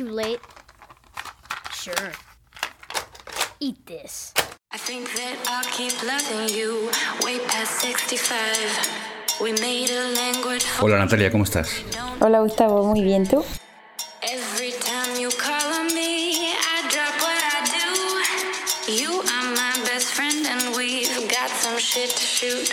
too 0.00 0.08
late? 0.08 0.40
Sure. 1.74 2.12
Eat 3.60 3.76
this. 3.84 4.32
I 4.72 4.78
think 4.78 5.12
that 5.12 5.36
I'll 5.52 5.68
keep 5.76 5.92
loving 6.02 6.48
you 6.56 6.88
way 7.22 7.36
past 7.48 7.84
65. 7.84 9.42
We 9.42 9.52
made 9.60 9.90
a 9.90 10.14
language 10.16 10.64
Hola 10.80 10.98
Natalia, 10.98 11.30
¿cómo 11.30 11.44
estás? 11.44 11.68
Hola 12.20 12.40
Gustavo, 12.40 12.84
muy 12.84 13.02
bien, 13.02 13.26
¿tú? 13.28 13.44
Every 14.22 14.72
time 14.80 15.20
you 15.20 15.28
call 15.36 15.68
on 15.80 15.92
me, 15.94 16.48
I 16.48 16.88
drop 16.88 17.14
what 17.20 17.36
I 17.36 17.60
do. 17.68 17.88
You 18.92 19.20
are 19.20 19.48
my 19.52 19.74
best 19.84 20.14
friend, 20.14 20.46
and 20.46 20.74
we've 20.76 21.28
got 21.28 21.50
some 21.50 21.78
shit 21.78 22.08
to 22.08 22.22
shoot. 22.22 22.72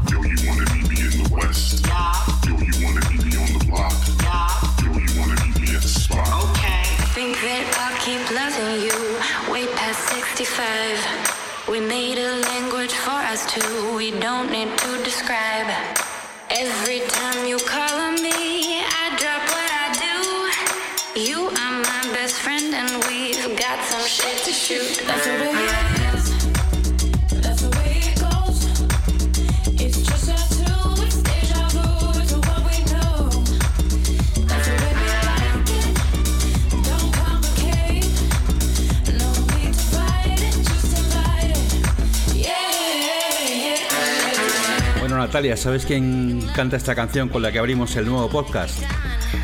Natalia, 45.31 45.55
¿sabes 45.55 45.85
quién 45.85 46.41
canta 46.53 46.75
esta 46.75 46.93
canción 46.93 47.29
con 47.29 47.41
la 47.41 47.53
que 47.53 47.59
abrimos 47.59 47.95
el 47.95 48.05
nuevo 48.05 48.29
podcast? 48.29 48.83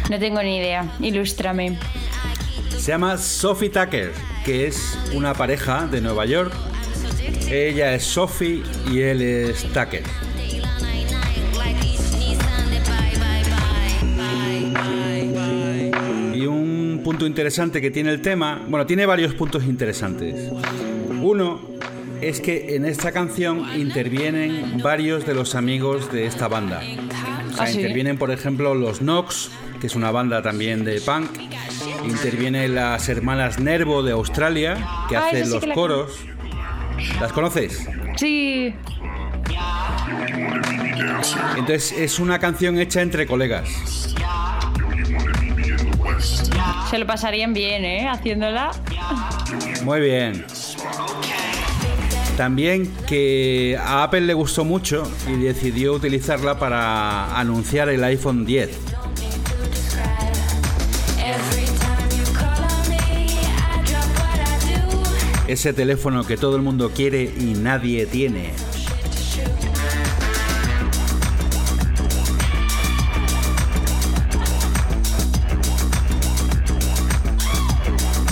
No 0.09 0.19
tengo 0.19 0.43
ni 0.43 0.57
idea, 0.57 0.85
ilústrame. 0.99 1.79
Se 2.77 2.91
llama 2.91 3.17
Sophie 3.17 3.69
Tucker, 3.69 4.11
que 4.43 4.67
es 4.67 4.99
una 5.13 5.33
pareja 5.33 5.87
de 5.87 6.01
Nueva 6.01 6.25
York. 6.25 6.51
Ella 7.49 7.95
es 7.95 8.03
Sophie 8.03 8.63
y 8.91 8.99
él 8.99 9.21
es 9.21 9.63
Tucker. 9.71 10.03
Y 16.33 16.45
un 16.47 16.99
punto 17.01 17.25
interesante 17.25 17.79
que 17.79 17.91
tiene 17.91 18.09
el 18.09 18.21
tema, 18.21 18.61
bueno, 18.67 18.85
tiene 18.85 19.05
varios 19.05 19.33
puntos 19.35 19.63
interesantes. 19.63 20.51
Uno 21.21 21.76
es 22.21 22.41
que 22.41 22.75
en 22.75 22.85
esta 22.85 23.11
canción 23.11 23.65
intervienen 23.79 24.81
varios 24.83 25.25
de 25.25 25.33
los 25.33 25.55
amigos 25.55 26.11
de 26.11 26.25
esta 26.25 26.47
banda. 26.47 26.81
O 27.51 27.53
sea, 27.55 27.63
¿Ah, 27.65 27.67
sí? 27.67 27.79
intervienen, 27.79 28.17
por 28.17 28.31
ejemplo, 28.31 28.73
los 28.75 28.99
Knox, 28.99 29.49
que 29.81 29.87
es 29.87 29.95
una 29.95 30.11
banda 30.11 30.41
también 30.41 30.83
de 30.83 31.01
punk. 31.01 31.29
Intervienen 32.05 32.75
las 32.75 33.09
hermanas 33.09 33.59
Nervo 33.59 34.03
de 34.03 34.11
Australia, 34.11 34.75
que 35.09 35.15
Ah, 35.17 35.27
hacen 35.27 35.45
sí 35.45 35.51
los 35.51 35.61
que 35.61 35.67
la 35.67 35.73
coros. 35.75 36.11
¿Las 37.21 37.31
conoces? 37.33 37.87
Sí? 38.15 38.73
Entonces 41.57 41.91
es 41.93 42.19
una 42.19 42.39
canción 42.39 42.79
hecha 42.79 43.01
entre 43.01 43.25
colegas. 43.25 43.69
Se 46.89 46.97
lo 46.97 47.05
pasarían 47.05 47.53
bien, 47.53 47.83
¿eh? 47.85 48.07
Haciéndola. 48.09 48.71
Muy 49.83 49.99
bien. 49.99 50.45
También 52.37 52.93
que 53.07 53.75
a 53.79 54.03
Apple 54.03 54.21
le 54.21 54.33
gustó 54.35 54.63
mucho 54.63 55.11
y 55.27 55.37
decidió 55.41 55.93
utilizarla 55.93 56.59
para 56.59 57.35
anunciar 57.37 57.89
el 57.89 58.03
iPhone 58.03 58.45
10. 58.45 58.69
Every 61.17 61.65
time 61.65 62.09
you 62.15 62.33
call 62.33 62.63
on 62.63 62.89
me, 62.89 62.95
I 62.95 63.83
drop 63.85 64.05
what 64.19 64.39
I 64.39 65.45
do. 65.45 65.51
Ese 65.51 65.73
teléfono 65.73 66.23
que 66.27 66.37
todo 66.37 66.55
el 66.57 66.61
mundo 66.61 66.91
quiere 66.95 67.23
y 67.23 67.55
nadie 67.55 68.05
tiene. 68.05 68.53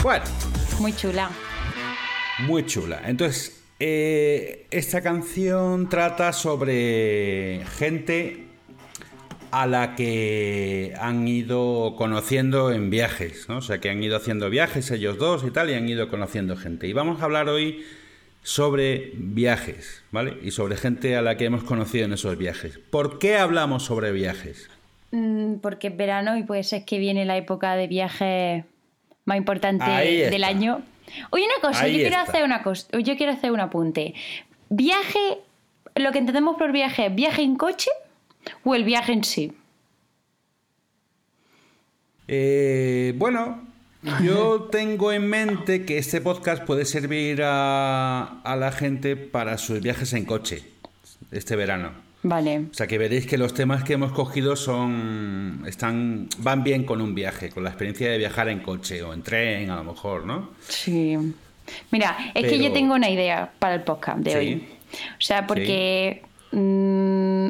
Bueno, 0.03 0.23
Muy 0.79 0.93
chula. 0.95 1.29
muy 2.39 2.65
chula. 2.65 3.01
Entonces, 3.05 3.53
eh, 3.79 4.67
esta 4.71 5.01
canción 5.01 5.89
trata 5.89 6.33
sobre 6.33 7.63
gente 7.77 8.45
a 9.51 9.67
la 9.67 9.95
que 9.95 10.93
han 10.99 11.27
ido 11.27 11.95
conociendo 11.97 12.71
en 12.71 12.89
viajes, 12.89 13.47
¿no? 13.47 13.57
O 13.57 13.61
sea, 13.61 13.79
que 13.79 13.89
han 13.89 14.03
ido 14.03 14.17
haciendo 14.17 14.49
viajes 14.49 14.91
ellos 14.91 15.17
dos 15.17 15.43
y 15.45 15.51
tal, 15.51 15.69
y 15.69 15.73
han 15.73 15.87
ido 15.87 16.09
conociendo 16.09 16.57
gente. 16.57 16.87
Y 16.87 16.93
vamos 16.93 17.21
a 17.21 17.25
hablar 17.25 17.47
hoy 17.47 17.85
sobre 18.43 19.11
viajes, 19.15 20.03
¿vale? 20.11 20.37
Y 20.43 20.51
sobre 20.51 20.77
gente 20.77 21.15
a 21.15 21.21
la 21.21 21.37
que 21.37 21.45
hemos 21.45 21.63
conocido 21.63 22.05
en 22.05 22.13
esos 22.13 22.37
viajes. 22.37 22.79
¿Por 22.89 23.17
qué 23.17 23.37
hablamos 23.37 23.83
sobre 23.83 24.11
viajes? 24.11 24.69
Mm, 25.11 25.55
porque 25.55 25.87
es 25.87 25.97
verano 25.97 26.37
y 26.37 26.43
pues 26.43 26.73
es 26.73 26.83
que 26.83 26.99
viene 26.99 27.25
la 27.25 27.37
época 27.37 27.75
de 27.75 27.87
viaje 27.87 28.65
más 29.25 29.37
importante 29.37 29.89
del 30.29 30.43
año. 30.43 30.81
Oye, 31.29 31.45
una 31.45 31.61
cosa, 31.69 31.83
Ahí 31.85 31.93
yo 31.93 31.99
quiero 31.99 32.17
está. 32.17 32.31
hacer 32.31 32.43
una 32.43 32.63
cosa, 32.63 32.87
yo 32.99 33.15
quiero 33.17 33.31
hacer 33.31 33.51
un 33.51 33.59
apunte. 33.59 34.13
Viaje, 34.69 35.37
lo 35.95 36.11
que 36.11 36.17
entendemos 36.19 36.57
por 36.57 36.71
viaje, 36.71 37.07
¿es 37.07 37.15
viaje 37.15 37.41
en 37.41 37.55
coche 37.55 37.89
o 38.63 38.75
el 38.75 38.83
viaje 38.83 39.13
en 39.13 39.23
sí? 39.23 39.53
Eh, 42.27 43.13
bueno, 43.17 43.61
yo 44.23 44.63
tengo 44.71 45.11
en 45.11 45.27
mente 45.27 45.85
que 45.85 45.97
este 45.97 46.21
podcast 46.21 46.63
puede 46.63 46.85
servir 46.85 47.41
a, 47.43 48.41
a 48.41 48.55
la 48.55 48.71
gente 48.71 49.15
para 49.15 49.57
sus 49.57 49.81
viajes 49.81 50.13
en 50.13 50.25
coche 50.25 50.63
este 51.31 51.55
verano. 51.55 51.91
Vale. 52.27 52.65
O 52.71 52.73
sea 52.73 52.87
que 52.87 52.97
veréis 52.97 53.27
que 53.27 53.37
los 53.37 53.53
temas 53.53 53.83
que 53.83 53.93
hemos 53.93 54.11
cogido 54.11 54.55
son 54.55 55.63
están 55.67 56.27
van 56.39 56.63
bien 56.63 56.83
con 56.83 56.99
un 56.99 57.13
viaje, 57.13 57.49
con 57.51 57.63
la 57.63 57.69
experiencia 57.69 58.09
de 58.09 58.17
viajar 58.17 58.49
en 58.49 58.61
coche 58.61 59.03
o 59.03 59.13
en 59.13 59.21
tren 59.21 59.69
a 59.69 59.75
lo 59.75 59.83
mejor, 59.83 60.25
¿no? 60.25 60.49
Sí. 60.67 61.15
Mira, 61.91 62.17
es 62.33 62.45
que 62.49 62.57
yo 62.57 62.71
tengo 62.73 62.95
una 62.95 63.11
idea 63.11 63.51
para 63.59 63.75
el 63.75 63.81
podcast 63.81 64.19
de 64.19 64.31
Sí. 64.31 64.37
hoy. 64.37 64.67
O 65.19 65.21
sea, 65.21 65.45
porque 65.45 66.23
mm, 66.51 66.94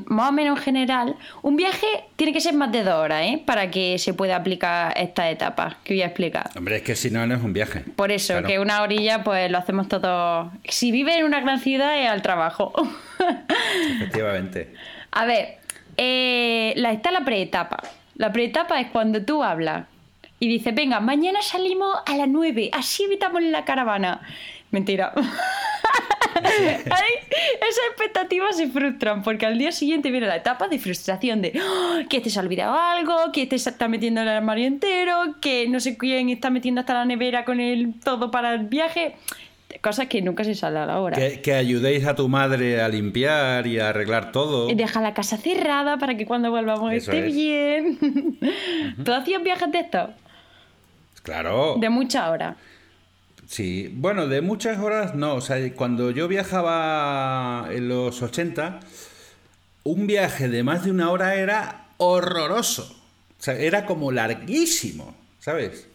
más 0.07 0.30
o 0.30 0.31
menos 0.31 0.57
en 0.57 0.63
general, 0.63 1.15
un 1.42 1.56
viaje 1.56 1.86
tiene 2.15 2.33
que 2.33 2.42
ser 2.42 2.53
más 2.53 2.71
de 2.71 2.83
dos 2.83 2.95
horas, 2.95 3.21
¿eh? 3.24 3.42
Para 3.45 3.71
que 3.71 3.97
se 4.00 4.13
pueda 4.13 4.36
aplicar 4.36 4.94
esta 4.97 5.30
etapa 5.30 5.77
que 5.83 5.94
voy 5.94 6.01
a 6.01 6.07
explicar. 6.07 6.50
Hombre, 6.57 6.77
es 6.77 6.81
que 6.83 6.95
si 6.95 7.09
no 7.12 7.25
no 7.27 7.36
es 7.36 7.42
un 7.44 7.53
viaje. 7.53 7.81
Por 7.95 8.12
eso, 8.12 8.33
Claro. 8.33 8.47
que 8.47 8.59
una 8.59 8.81
orilla, 8.81 9.24
pues 9.24 9.50
lo 9.51 9.57
hacemos 9.57 9.88
todo. 9.88 10.51
Si 10.68 10.92
vive 10.92 11.18
en 11.18 11.25
una 11.25 11.39
gran 11.39 11.59
ciudad, 11.59 11.97
es 12.01 12.09
al 12.09 12.21
trabajo. 12.21 12.74
Efectivamente. 13.95 14.74
A 15.12 15.25
ver, 15.25 15.57
eh, 15.97 16.74
la, 16.77 16.92
está 16.92 17.12
la 17.12 17.21
preetapa. 17.21 17.77
La 18.15 18.31
preetapa 18.31 18.80
es 18.80 18.88
cuando 18.88 19.24
tú 19.24 19.44
hablas 19.44 19.86
y 20.39 20.47
dices, 20.47 20.74
venga, 20.75 21.00
mañana 21.00 21.42
salimos 21.42 21.97
a 22.06 22.15
las 22.15 22.27
9, 22.27 22.69
así 22.74 23.03
evitamos 23.03 23.42
la 23.44 23.63
caravana. 23.65 24.21
Mentira. 24.71 25.13
Esas 26.86 27.83
expectativas 27.92 28.57
se 28.57 28.68
frustran 28.68 29.24
porque 29.24 29.45
al 29.45 29.57
día 29.57 29.71
siguiente 29.71 30.12
viene 30.12 30.27
la 30.27 30.36
etapa 30.38 30.68
de 30.68 30.80
frustración 30.80 31.42
de 31.42 31.53
"Ah, 31.59 32.01
que 32.09 32.18
este 32.18 32.30
se 32.30 32.39
ha 32.39 32.42
olvidado 32.44 32.77
algo, 32.80 33.31
que 33.33 33.47
se 33.57 33.69
está 33.69 33.88
metiendo 33.88 34.21
en 34.21 34.27
el 34.27 34.33
armario 34.36 34.65
entero, 34.68 35.36
que 35.42 35.68
no 35.68 35.80
sé 35.80 35.97
quién 35.97 36.30
está 36.30 36.50
metiendo 36.50 36.81
hasta 36.81 36.94
la 36.94 37.06
nevera 37.06 37.45
con 37.45 37.59
el 37.59 38.00
todo 38.03 38.31
para 38.31 38.53
el 38.53 38.65
viaje. 38.68 39.15
Cosas 39.81 40.07
que 40.07 40.21
nunca 40.21 40.44
se 40.45 40.56
sale 40.56 40.80
a 40.80 40.86
la 40.86 41.01
hora. 41.01 41.18
Que, 41.18 41.42
que 41.42 41.53
ayudéis 41.53 42.06
a 42.06 42.15
tu 42.15 42.30
madre 42.30 42.81
a 42.81 42.88
limpiar 42.88 43.68
y 43.68 43.80
a 43.80 43.89
arreglar 43.89 44.31
todo. 44.31 44.68
Deja 44.68 45.01
la 45.01 45.13
casa 45.13 45.38
cerrada 45.38 45.97
para 45.97 46.15
que 46.15 46.25
cuando 46.25 46.50
volvamos 46.50 46.94
Eso 46.94 47.12
esté 47.12 47.27
es. 47.27 47.36
bien. 47.36 48.00
¿Tú 49.03 49.12
hacías 49.13 49.44
viajes 49.44 49.69
de 49.71 49.80
estos? 49.80 50.09
Claro. 51.24 51.75
De 51.77 51.89
muchas 51.89 52.30
horas. 52.30 52.56
Sí, 53.56 53.90
bueno, 53.96 54.28
de 54.28 54.42
muchas 54.42 54.80
horas 54.80 55.16
no. 55.16 55.36
O 55.36 55.40
sea, 55.40 55.57
cuando 55.75 56.12
yo 56.12 56.28
viajaba 56.28 57.69
en 57.72 57.88
los 57.88 58.22
80, 58.22 58.81
un 59.84 60.07
viaje 60.07 60.50
de 60.50 60.62
más 60.62 60.84
de 60.84 60.92
una 60.92 61.10
hora 61.10 61.36
era 61.36 61.86
horroroso. 61.96 62.84
O 63.40 63.42
sea, 63.42 63.54
era 63.54 63.86
como 63.86 64.12
larguísimo, 64.12 65.16
¿sabes? 65.40 65.88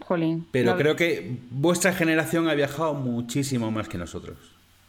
Jolín. 0.00 0.46
Pero 0.52 0.74
creo 0.78 0.96
que 0.96 1.36
vuestra 1.50 1.92
generación 1.92 2.48
ha 2.48 2.54
viajado 2.54 2.94
muchísimo 2.94 3.70
más 3.70 3.90
que 3.90 3.98
nosotros. 3.98 4.38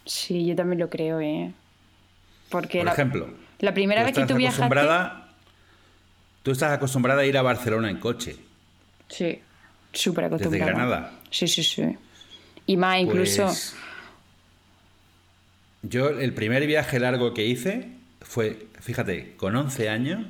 Sí, 0.06 0.46
yo 0.46 0.56
también 0.56 0.80
lo 0.80 0.90
creo, 0.90 1.20
¿eh? 1.20 1.52
Porque 2.48 2.78
Por 2.78 2.86
la, 2.86 2.94
ejemplo, 2.94 3.30
la 3.60 3.74
primera 3.74 4.04
vez 4.06 4.14
que 4.16 4.26
tú 4.26 4.36
viajaste... 4.36 4.64
acostumbrada- 4.64 5.24
Tú 6.44 6.52
estás 6.52 6.72
acostumbrada 6.72 7.24
a 7.24 7.26
ir 7.26 7.38
a 7.38 7.42
Barcelona 7.42 7.90
en 7.90 7.98
coche. 8.00 8.38
Sí, 9.10 9.42
súper 9.92 10.24
acostumbrada. 10.26 10.66
Granada? 10.72 11.12
Sí, 11.32 11.48
sí, 11.48 11.64
sí. 11.64 11.84
Y 12.66 12.78
más 12.78 13.00
incluso... 13.00 13.46
Pues, 13.46 13.76
yo 15.84 16.10
el 16.10 16.34
primer 16.34 16.66
viaje 16.68 17.00
largo 17.00 17.34
que 17.34 17.46
hice 17.46 17.90
fue, 18.22 18.68
fíjate, 18.82 19.34
con 19.38 19.56
11 19.56 19.90
años, 19.90 20.26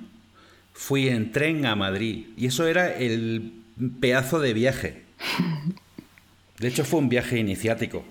fui 0.73 1.09
en 1.09 1.31
tren 1.31 1.65
a 1.65 1.75
Madrid. 1.75 2.27
Y 2.37 2.47
eso 2.47 2.67
era 2.67 2.93
el 2.95 3.53
pedazo 3.99 4.39
de 4.39 4.53
viaje. 4.53 5.03
De 6.59 6.67
hecho, 6.67 6.83
fue 6.85 6.99
un 6.99 7.09
viaje 7.09 7.37
iniciático. 7.37 8.03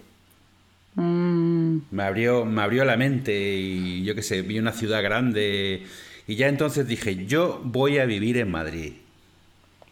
Mm, 0.94 1.78
Me 1.90 2.02
abrió, 2.04 2.44
me 2.44 2.62
abrió 2.62 2.84
la 2.84 2.96
mente 2.96 3.56
y 3.56 4.04
yo 4.04 4.14
qué 4.14 4.22
sé, 4.22 4.42
vi 4.42 4.58
una 4.58 4.72
ciudad 4.72 5.02
grande. 5.02 5.84
Y 6.28 6.36
ya 6.36 6.48
entonces 6.48 6.86
dije, 6.86 7.26
yo 7.26 7.60
voy 7.64 7.98
a 7.98 8.06
vivir 8.06 8.38
en 8.38 8.50
Madrid. 8.50 8.94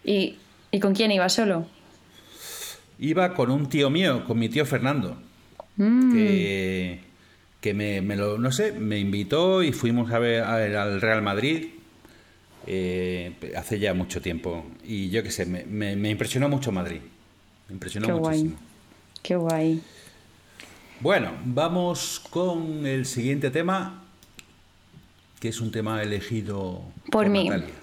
¿Y, 0.04 0.36
¿Y 0.70 0.80
con 0.80 0.94
quién 0.94 1.10
iba 1.10 1.28
solo? 1.28 1.66
Iba 2.98 3.34
con 3.34 3.50
un 3.50 3.68
tío 3.68 3.90
mío, 3.90 4.24
con 4.24 4.38
mi 4.38 4.48
tío 4.48 4.64
Fernando, 4.66 5.16
Mm. 5.76 6.12
que, 6.12 7.00
que 7.60 7.74
me, 7.74 8.00
me 8.00 8.14
lo, 8.16 8.38
no 8.38 8.52
sé, 8.52 8.70
me 8.72 8.98
invitó 8.98 9.62
y 9.64 9.72
fuimos 9.72 10.12
a 10.12 10.18
ver, 10.20 10.42
a 10.44 10.56
ver 10.56 10.76
al 10.76 11.00
Real 11.00 11.20
Madrid 11.22 11.66
eh, 12.66 13.32
hace 13.56 13.78
ya 13.80 13.92
mucho 13.92 14.22
tiempo. 14.22 14.64
Y 14.84 15.10
yo 15.10 15.22
qué 15.22 15.30
sé, 15.32 15.46
me, 15.46 15.64
me- 15.64 15.96
me 15.96 16.10
impresionó 16.10 16.48
mucho 16.48 16.70
Madrid. 16.72 17.00
Me 17.68 17.74
impresionó 17.74 18.06
Qué 18.06 18.12
guay. 18.12 18.38
muchísimo. 18.44 18.60
Qué 19.22 19.36
guay. 19.36 19.82
Bueno, 21.00 21.32
vamos 21.44 22.22
con 22.30 22.86
el 22.86 23.04
siguiente 23.04 23.50
tema, 23.50 24.02
que 25.40 25.48
es 25.48 25.60
un 25.60 25.70
tema 25.72 26.02
elegido 26.02 26.82
Por 27.10 27.28
mí. 27.28 27.48
Natalia. 27.48 27.74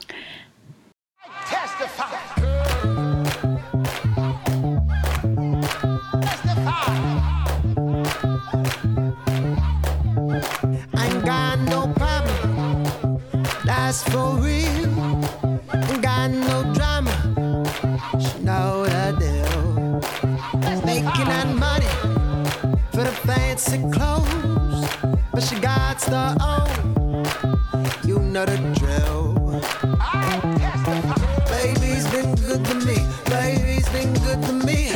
That's 13.92 14.04
for 14.04 14.36
real. 14.40 14.90
Got 16.02 16.32
no 16.32 16.64
drama, 16.74 17.12
she 18.22 18.40
know 18.40 18.86
the 18.86 19.16
deal. 19.20 20.00
Making 20.86 21.28
that 21.34 21.48
money 21.54 21.92
for 22.92 23.04
the 23.04 23.12
fancy 23.28 23.80
clothes, 23.92 24.88
but 25.34 25.44
she 25.44 25.60
got 25.60 26.00
the 26.00 26.26
own. 26.40 27.26
You 28.08 28.20
know 28.20 28.46
the 28.46 28.58
drill. 28.80 29.34
Baby's 31.50 32.08
been 32.12 32.34
good 32.36 32.64
to 32.64 32.76
me, 32.88 32.98
baby's 33.26 33.90
been 33.90 34.14
good 34.24 34.42
to 34.44 34.54
me. 34.54 34.88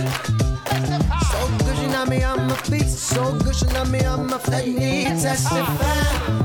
So 1.32 1.40
good 1.66 1.76
she 1.76 1.88
knock 1.88 2.08
me 2.08 2.24
on 2.24 2.48
my 2.48 2.56
feet, 2.56 2.88
so 2.88 3.38
good 3.40 3.56
she 3.56 3.66
knock 3.66 3.90
me 3.90 4.06
on 4.06 4.28
my 4.28 4.38
feet. 4.38 5.06
Testify. 5.20 6.45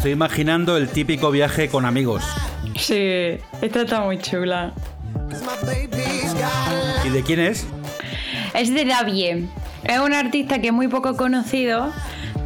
Estoy 0.00 0.12
imaginando 0.12 0.78
el 0.78 0.88
típico 0.88 1.30
viaje 1.30 1.68
con 1.68 1.84
amigos. 1.84 2.24
Sí, 2.74 3.36
esta 3.60 3.82
está 3.82 4.00
muy 4.00 4.18
chula. 4.18 4.72
¿Y 7.04 7.10
de 7.10 7.22
quién 7.22 7.38
es? 7.38 7.66
Es 8.54 8.72
de 8.72 8.86
Davie. 8.86 9.46
Es 9.84 9.98
un 9.98 10.14
artista 10.14 10.58
que 10.62 10.68
es 10.68 10.72
muy 10.72 10.88
poco 10.88 11.18
conocido, 11.18 11.92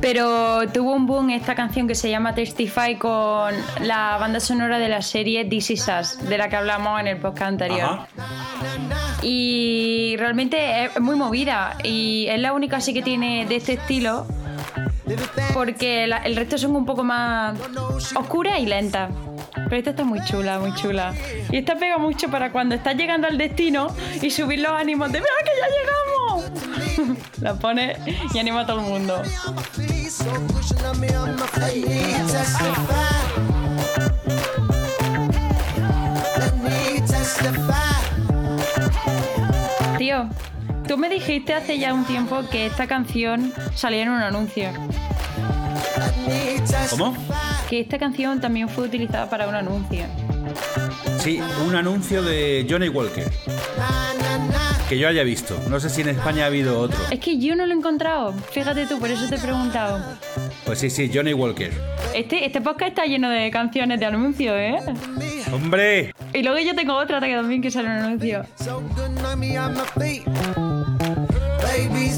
pero 0.01 0.69
tuvo 0.73 0.95
un 0.95 1.07
boom 1.07 1.31
esta 1.31 1.55
canción 1.55 1.87
que 1.87 1.95
se 1.95 2.11
llama 2.11 2.35
Testify 2.35 2.97
con 2.99 3.55
la 3.83 4.17
banda 4.19 4.41
sonora 4.41 4.81
de 4.81 4.89
la 4.89 5.01
serie 5.01 5.45
This 5.45 5.71
Is 5.71 5.87
Us, 5.87 6.29
de 6.29 6.37
la 6.37 6.49
que 6.49 6.57
hablamos 6.57 6.99
en 6.99 7.07
el 7.07 7.19
podcast 7.19 7.51
anterior. 7.53 7.83
Ajá. 7.83 8.09
Y 9.23 10.17
realmente 10.19 10.87
es 10.87 11.01
muy 11.01 11.15
movida 11.15 11.77
y 11.85 12.27
es 12.29 12.41
la 12.41 12.53
única 12.53 12.79
así 12.79 12.93
que 12.93 13.03
tiene 13.03 13.47
de 13.47 13.55
este 13.55 13.75
estilo. 13.75 14.27
Porque 15.53 16.05
el 16.05 16.37
resto 16.37 16.59
son 16.59 16.77
un 16.77 16.87
poco 16.87 17.05
más 17.05 17.59
oscuras 18.15 18.59
y 18.61 18.67
lentas. 18.67 19.11
Pero 19.55 19.77
esta 19.77 19.91
está 19.91 20.05
muy 20.05 20.23
chula, 20.25 20.59
muy 20.59 20.75
chula. 20.75 21.15
Y 21.51 21.59
esta 21.59 21.77
pega 21.77 21.99
mucho 21.99 22.31
para 22.31 22.53
cuando 22.53 22.75
estás 22.75 22.97
llegando 22.97 23.29
al 23.29 23.39
destino 23.39 23.89
y 24.21 24.31
subir 24.31 24.61
los 24.61 24.73
ánimos 24.73 25.11
de 25.13 25.21
¡Mira 25.21 25.33
que 25.45 25.51
ya 25.61 25.67
llegamos! 25.77 27.19
la 27.41 27.55
pone 27.55 27.97
y 28.33 28.39
anima 28.39 28.61
a 28.61 28.67
todo 28.67 28.81
el 28.81 28.87
mundo. 28.87 29.23
Tío, 39.99 40.29
tú 40.87 40.97
me 40.97 41.09
dijiste 41.09 41.55
hace 41.55 41.79
ya 41.79 41.93
un 41.95 42.05
tiempo 42.05 42.43
que 42.51 42.67
esta 42.67 42.87
canción 42.87 43.53
salía 43.75 44.03
en 44.03 44.11
un 44.11 44.21
anuncio. 44.21 44.71
¿Cómo? 46.91 47.17
Que 47.69 47.81
esta 47.81 47.99
canción 47.99 48.41
también 48.41 48.69
fue 48.69 48.85
utilizada 48.85 49.29
para 49.29 49.49
un 49.49 49.55
anuncio. 49.55 50.05
Sí, 51.19 51.41
un 51.67 51.75
anuncio 51.75 52.23
de 52.23 52.67
Johnny 52.69 52.89
Walker, 52.89 53.31
que 54.89 54.99
yo 54.99 55.09
haya 55.09 55.23
visto. 55.23 55.59
No 55.69 55.81
sé 55.81 55.89
si 55.89 56.03
en 56.03 56.11
España 56.11 56.45
ha 56.45 56.47
habido 56.47 56.79
otro. 56.79 56.99
Es 57.11 57.19
que 57.19 57.39
yo 57.39 57.57
no 57.57 57.67
lo 57.67 57.73
he 57.73 57.77
encontrado. 57.77 58.33
Fíjate 58.53 58.87
tú, 58.87 58.99
por 58.99 59.11
eso 59.11 59.29
te 59.29 59.37
he 59.37 59.39
preguntado. 59.39 60.01
Pues 60.67 60.79
sí, 60.79 60.91
sí, 60.91 61.11
Johnny 61.13 61.33
Walker. 61.33 61.73
Este, 62.15 62.45
este 62.45 62.61
podcast 62.61 62.91
está 62.91 63.07
lleno 63.07 63.31
de 63.31 63.51
canciones 63.51 63.99
de 63.99 64.07
anuncios, 64.07 64.55
¿eh? 64.57 64.77
¡Hombre! 65.53 66.15
Y 66.33 66.43
luego 66.43 66.59
yo 66.59 66.75
tengo 66.75 66.95
otra 66.95 67.21
que 67.21 67.35
también 67.35 67.63
que 67.63 67.71
sale 67.71 67.89
en 67.89 67.95
un 67.95 68.05
anuncio. 68.05 68.45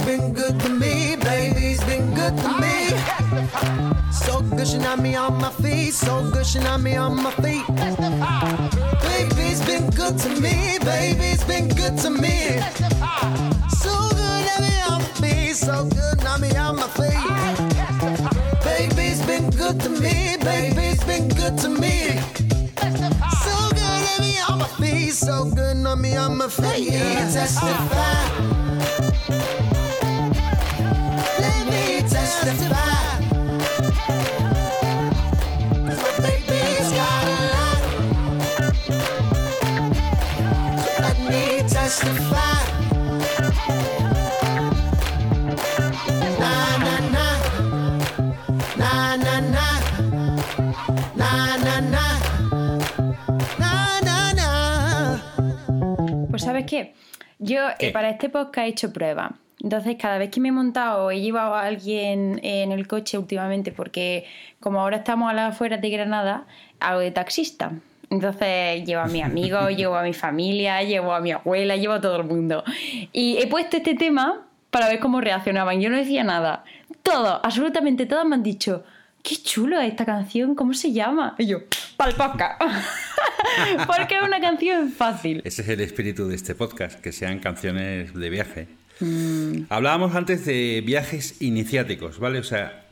Been 0.07 0.33
good 0.33 0.61
to 0.61 0.69
me, 0.69 1.17
baby's 1.17 1.83
been 1.83 2.15
good 2.15 2.37
to 2.39 2.49
me. 2.61 2.91
So 4.13 4.41
good, 4.41 4.69
she 4.69 4.79
knock 4.79 5.01
me 5.01 5.17
on 5.17 5.41
my 5.41 5.51
feet, 5.51 5.95
so 5.95 6.31
good, 6.31 6.47
she 6.47 6.61
knock 6.61 6.81
me 6.81 6.95
on 6.95 7.17
my 7.25 7.33
feet. 7.43 7.67
Baby's 9.03 9.61
been 9.67 9.91
good 9.91 10.17
to 10.21 10.29
me, 10.41 10.79
baby's 10.85 11.43
been 11.43 11.67
good 11.69 11.99
to 11.99 12.11
me. 12.11 12.61
So 13.83 13.93
good, 14.15 14.43
knock 14.47 14.61
me 14.61 14.75
on 14.89 15.03
my 15.03 15.13
feet, 15.21 15.57
so 15.57 15.85
good, 15.85 16.23
knock 16.23 16.41
me 16.41 16.55
on 16.55 16.77
my 16.77 16.89
feet. 16.99 17.27
Baby's 18.63 19.21
been 19.27 19.51
good 19.51 19.81
to 19.81 19.89
me, 19.89 20.37
baby's 20.41 21.03
been 21.03 21.27
good 21.31 21.59
to 21.59 21.69
me. 21.69 22.21
So 23.43 23.55
good, 23.71 23.99
let 24.07 24.21
me 24.21 24.39
on 24.49 24.59
my 24.61 24.69
feet. 24.79 25.15
So 25.15 25.51
good, 25.51 25.77
let 25.79 25.99
me 25.99 26.15
on 26.17 26.37
my 26.37 26.49
feet. 26.49 26.93
Testify. 26.93 28.65
Yo 57.47 57.61
eh, 57.79 57.93
para 57.93 58.11
este 58.11 58.29
podcast 58.29 58.67
he 58.67 58.71
hecho 58.71 58.93
pruebas. 58.93 59.31
Entonces, 59.62 59.97
cada 59.97 60.19
vez 60.19 60.31
que 60.31 60.41
me 60.41 60.49
he 60.49 60.53
montado 60.53 61.12
he 61.12 61.21
llevado 61.21 61.55
a 61.55 61.62
alguien 61.62 62.41
en 62.43 62.73
el 62.73 62.88
coche 62.88 63.19
últimamente, 63.19 63.71
porque 63.71 64.26
como 64.59 64.81
ahora 64.81 64.99
estamos 64.99 65.31
a 65.31 65.33
las 65.33 65.55
afueras 65.55 65.81
de 65.81 65.88
Granada, 65.88 66.47
hago 66.81 66.99
de 66.99 67.12
taxista. 67.12 67.73
Entonces, 68.11 68.85
llevo 68.85 69.03
a 69.03 69.07
mis 69.07 69.23
amigos, 69.31 69.76
llevo 69.76 69.95
a 69.95 70.03
mi 70.03 70.12
familia, 70.12 70.83
llevo 70.83 71.15
a 71.15 71.21
mi 71.21 71.31
abuela, 71.31 71.76
llevo 71.76 71.95
a 71.95 72.00
todo 72.00 72.17
el 72.17 72.25
mundo. 72.25 72.65
Y 73.12 73.38
he 73.38 73.47
puesto 73.47 73.76
este 73.76 73.95
tema 73.95 74.47
para 74.73 74.88
ver 74.88 74.99
cómo 74.99 75.21
reaccionaban. 75.21 75.81
Yo 75.81 75.88
no 75.88 75.97
decía 75.97 76.25
nada. 76.25 76.65
Todos, 77.05 77.38
absolutamente 77.45 78.07
todos 78.07 78.25
me 78.26 78.35
han 78.35 78.43
dicho, 78.43 78.83
qué 79.26 79.42
chulo 79.42 79.80
es 79.80 79.90
esta 79.90 80.06
canción, 80.06 80.54
¿cómo 80.54 80.73
se 80.73 80.92
llama? 80.92 81.35
Y 81.37 81.47
yo, 81.47 81.59
pa'l 81.97 82.14
podcast. 82.14 82.62
Porque 83.87 84.14
es 84.14 84.23
una 84.23 84.40
canción 84.40 84.92
fácil. 84.92 85.42
Ese 85.45 85.62
es 85.62 85.68
el 85.68 85.80
espíritu 85.80 86.28
de 86.28 86.37
este 86.37 86.54
podcast, 86.54 87.00
que 87.00 87.11
sean 87.11 87.40
canciones 87.40 88.14
de 88.14 88.30
viaje. 88.30 88.68
Mm. 89.00 89.62
Hablábamos 89.68 90.14
antes 90.14 90.47
de 90.47 90.80
viajes 90.87 91.42
iniciáticos, 91.42 92.21
¿vale? 92.21 92.38
O 92.38 92.45
sea, 92.45 92.87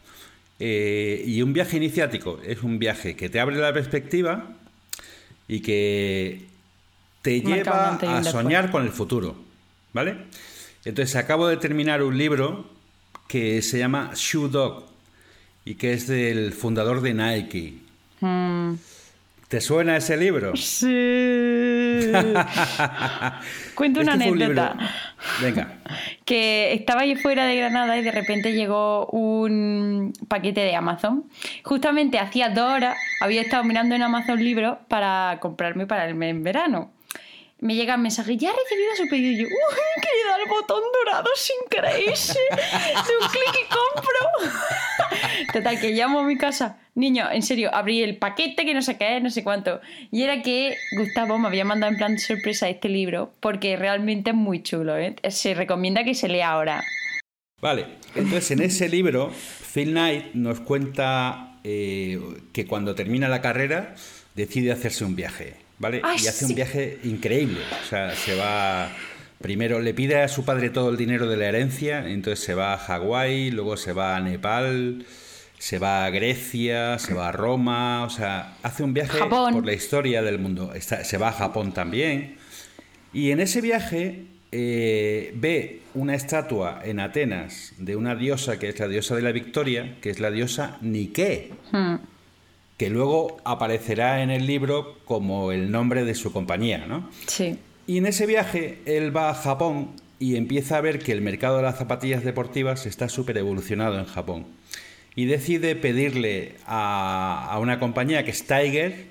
eh, 0.59 1.23
y 1.25 1.41
un 1.41 1.53
viaje 1.53 1.77
iniciático 1.77 2.41
es 2.45 2.65
un 2.65 2.81
viaje 2.81 3.15
que 3.15 3.29
te 3.29 3.39
abre 3.39 3.55
la 3.57 3.73
perspectiva 3.73 4.49
y 5.47 5.61
que 5.61 6.47
te 7.23 7.43
lleva 7.43 7.95
a 7.95 8.25
soñar 8.25 8.73
con 8.73 8.83
el 8.83 8.91
futuro, 8.91 9.37
¿vale? 9.93 10.17
Entonces 10.85 11.15
acabo 11.15 11.47
de 11.47 11.59
terminar 11.59 12.03
un 12.03 12.19
libro 12.19 12.67
que 13.29 13.63
se 13.63 13.79
llama 13.79 14.11
Shoe 14.15 14.49
Dog 14.51 14.94
y 15.65 15.75
que 15.77 15.93
es 15.93 16.07
del 16.07 16.53
fundador 16.53 17.01
de 17.01 17.15
Nike. 17.15 17.75
Mm. 18.21 18.75
¿Te 19.49 19.61
suena 19.61 19.97
ese 19.97 20.17
libro? 20.17 20.53
Sí. 20.65 22.11
Cuento 23.75 24.01
una 24.01 24.15
Este 24.15 24.31
un 24.31 24.43
anécdota. 24.43 24.77
Venga. 25.41 25.79
que 26.25 26.73
estaba 26.75 27.07
yo 27.07 27.17
fuera 27.17 27.47
de 27.47 27.57
Granada 27.57 27.97
y 27.97 28.03
de 28.03 28.11
repente 28.11 28.53
llegó 28.53 29.07
un 29.07 30.13
paquete 30.29 30.61
de 30.61 30.75
Amazon. 30.75 31.25
Justamente 31.63 32.19
hacía 32.19 32.51
dos 32.51 32.71
horas 32.71 32.97
había 33.21 33.43
estado 33.43 33.65
mirando 33.65 33.95
en 33.95 34.03
Amazon 34.03 34.43
libros 34.43 34.79
para 34.89 35.39
comprarme 35.41 35.87
para 35.87 36.09
el 36.09 36.21
en 36.23 36.43
verano. 36.43 36.91
Me 37.61 37.75
llega 37.75 37.95
el 37.95 38.01
mensaje, 38.01 38.37
ya 38.37 38.51
he 38.51 38.53
recibido 38.53 38.97
su 38.97 39.09
pedido. 39.09 39.33
Y 39.33 39.37
yo, 39.39 39.47
uy, 39.47 40.03
querido 40.03 40.29
dar 40.29 40.41
el 40.41 40.49
botón 40.49 40.83
dorado 41.05 41.31
sin 41.35 41.57
creerse. 41.71 42.39
De 42.51 43.17
un 43.21 43.29
clic 43.31 43.65
y 43.65 43.69
compro. 43.69 45.53
Total, 45.53 45.81
que 45.81 45.91
llamo 45.91 46.21
a 46.21 46.25
mi 46.25 46.37
casa. 46.37 46.79
Niño, 46.95 47.31
en 47.31 47.43
serio, 47.43 47.71
abrí 47.75 48.03
el 48.03 48.19
paquete 48.19 48.65
que 48.65 48.75
no 48.75 48.83
sé 48.83 48.97
qué 48.97 49.21
no 49.21 49.31
sé 49.31 49.43
cuánto. 49.43 49.81
Y 50.11 50.23
era 50.23 50.43
que 50.43 50.77
Gustavo 50.97 51.39
me 51.39 51.49
había 51.49 51.65
mandado 51.65 51.93
en 51.93 51.99
plan 51.99 52.19
sorpresa 52.19 52.69
este 52.69 52.89
libro 52.89 53.33
porque 53.41 53.77
realmente 53.77 54.31
es 54.31 54.37
muy 54.37 54.63
chulo. 54.63 54.97
¿eh? 54.97 55.17
Se 55.29 55.55
recomienda 55.55 56.05
que 56.05 56.15
se 56.15 56.29
lea 56.29 56.51
ahora. 56.51 56.85
Vale, 57.61 57.87
entonces 58.15 58.51
en 58.51 58.63
ese 58.63 58.89
libro, 58.89 59.33
Phil 59.73 59.93
Knight 59.93 60.35
nos 60.35 60.61
cuenta 60.61 61.59
eh, 61.65 62.21
que 62.53 62.67
cuando 62.67 62.95
termina 62.95 63.29
la 63.29 63.41
carrera 63.41 63.95
decide 64.35 64.71
hacerse 64.71 65.05
un 65.05 65.17
viaje, 65.17 65.55
¿vale? 65.79 66.01
Ay, 66.05 66.19
y 66.23 66.27
hace 66.29 66.45
sí. 66.47 66.53
un 66.53 66.55
viaje 66.57 66.99
increíble. 67.05 67.61
O 67.83 67.89
sea, 67.89 68.15
se 68.15 68.35
va. 68.37 68.91
Primero 69.41 69.81
le 69.81 69.93
pide 69.93 70.21
a 70.23 70.29
su 70.29 70.45
padre 70.45 70.71
todo 70.71 70.91
el 70.91 70.97
dinero 70.97 71.29
de 71.29 71.37
la 71.37 71.47
herencia, 71.47 72.09
entonces 72.09 72.43
se 72.45 72.55
va 72.55 72.73
a 72.75 72.79
Hawái, 72.79 73.51
luego 73.51 73.77
se 73.77 73.93
va 73.93 74.17
a 74.17 74.21
Nepal, 74.21 75.05
se 75.59 75.79
va 75.79 76.07
a 76.07 76.11
Grecia, 76.11 76.99
se 76.99 77.13
va 77.15 77.29
a 77.29 77.33
Roma, 77.33 78.05
o 78.05 78.11
sea, 78.11 78.57
hace 78.63 78.83
un 78.83 78.95
viaje 78.95 79.19
Japón. 79.19 79.53
por 79.53 79.67
la 79.67 79.73
historia 79.75 80.23
del 80.23 80.39
mundo. 80.39 80.73
Está- 80.75 81.05
se 81.05 81.19
va 81.19 81.29
a 81.29 81.33
Japón 81.33 81.73
también. 81.75 82.37
Y 83.13 83.33
en 83.33 83.41
ese 83.41 83.61
viaje 83.61 84.25
eh, 84.57 85.33
ve 85.35 85.81
una 85.95 86.15
estatua 86.15 86.81
en 86.85 87.01
Atenas 87.01 87.73
de 87.79 87.97
una 87.97 88.15
diosa 88.15 88.59
que 88.59 88.69
es 88.69 88.79
la 88.79 88.89
diosa 88.89 89.15
de 89.17 89.23
la 89.23 89.33
victoria, 89.33 89.97
que 90.01 90.11
es 90.11 90.21
la 90.21 90.31
diosa 90.31 90.79
Nike, 90.81 91.51
Hmm. 91.73 91.97
Que 92.77 92.91
luego 92.91 93.37
aparecerá 93.45 94.23
en 94.23 94.31
el 94.31 94.47
libro 94.47 94.99
como 95.05 95.53
el 95.53 95.71
nombre 95.71 96.05
de 96.05 96.15
su 96.15 96.33
compañía, 96.33 96.87
¿no? 96.87 97.09
Sí. 97.27 97.59
Y 97.87 97.99
en 97.99 98.07
ese 98.07 98.27
viaje 98.27 98.79
él 98.87 99.17
va 99.17 99.31
a 99.31 99.35
Japón 99.35 99.91
y 100.19 100.37
empieza 100.37 100.79
a 100.79 100.81
ver 100.81 100.99
que 100.99 101.13
el 101.13 101.21
mercado 101.21 101.59
de 101.59 101.63
las 101.63 101.79
zapatillas 101.79 102.25
deportivas 102.25 102.87
está 102.87 103.09
súper 103.09 103.39
evolucionado 103.39 103.99
en 103.99 104.07
Japón. 104.07 104.47
Y 105.15 105.27
decide 105.27 105.77
pedirle 105.77 106.57
a, 106.67 107.49
a 107.51 107.59
una 107.61 107.79
compañía 107.79 108.25
que 108.25 108.33
es 108.33 108.47
Tiger 108.47 109.07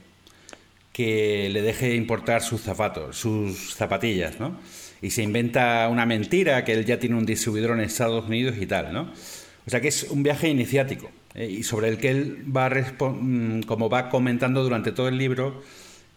que 0.92 1.50
le 1.52 1.62
deje 1.62 1.96
importar 1.96 2.42
sus 2.42 2.62
zapatos, 2.62 3.18
sus 3.18 3.74
zapatillas, 3.74 4.40
¿no? 4.40 4.60
Y 5.02 5.10
se 5.12 5.24
inventa 5.24 5.88
una 5.90 6.06
mentira 6.06 6.64
que 6.64 6.74
él 6.74 6.86
ya 6.86 7.00
tiene 7.00 7.16
un 7.16 7.26
distribuidor 7.26 7.72
en 7.72 7.82
Estados 7.82 8.26
Unidos 8.26 8.56
y 8.60 8.66
tal, 8.66 8.94
¿no? 8.94 9.12
O 9.66 9.70
sea 9.70 9.82
que 9.82 9.88
es 9.88 10.04
un 10.04 10.24
viaje 10.24 10.50
iniciático 10.50 11.10
eh, 11.36 11.50
y 11.50 11.64
sobre 11.64 11.90
el 11.90 11.98
que 11.98 12.10
él 12.12 12.46
va, 12.56 12.70
mm, 12.70 13.64
como 13.64 13.90
va 13.90 14.10
comentando 14.10 14.64
durante 14.64 14.92
todo 14.92 15.08
el 15.08 15.18
libro, 15.18 15.62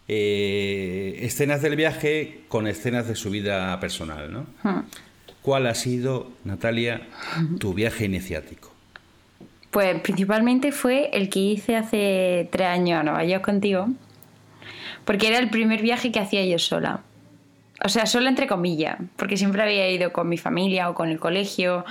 eh, 0.08 1.18
escenas 1.22 1.62
del 1.62 1.76
viaje 1.76 2.42
con 2.48 2.66
escenas 2.66 3.08
de 3.08 3.16
su 3.16 3.30
vida 3.30 3.78
personal, 3.80 4.32
¿no? 4.32 4.46
¿Cuál 5.42 5.66
ha 5.66 5.74
sido, 5.74 6.30
Natalia, 6.44 7.06
tu 7.58 7.72
viaje 7.72 8.04
iniciático? 8.04 8.72
Pues 9.70 10.00
principalmente 10.00 10.72
fue 10.72 11.10
el 11.12 11.28
que 11.28 11.38
hice 11.40 11.76
hace 11.76 12.48
tres 12.50 12.66
años 12.68 13.00
a 13.00 13.02
Nueva 13.02 13.24
York 13.24 13.44
contigo, 13.44 13.88
porque 15.04 15.28
era 15.28 15.38
el 15.38 15.50
primer 15.50 15.82
viaje 15.82 16.10
que 16.12 16.18
hacía 16.18 16.44
yo 16.46 16.58
sola. 16.58 17.02
O 17.84 17.88
sea, 17.88 18.06
sola 18.06 18.30
entre 18.30 18.46
comillas, 18.46 18.96
porque 19.16 19.36
siempre 19.36 19.62
había 19.62 19.90
ido 19.90 20.12
con 20.12 20.28
mi 20.28 20.38
familia 20.38 20.88
o 20.88 20.94
con 20.94 21.10
el 21.10 21.20
colegio, 21.20 21.84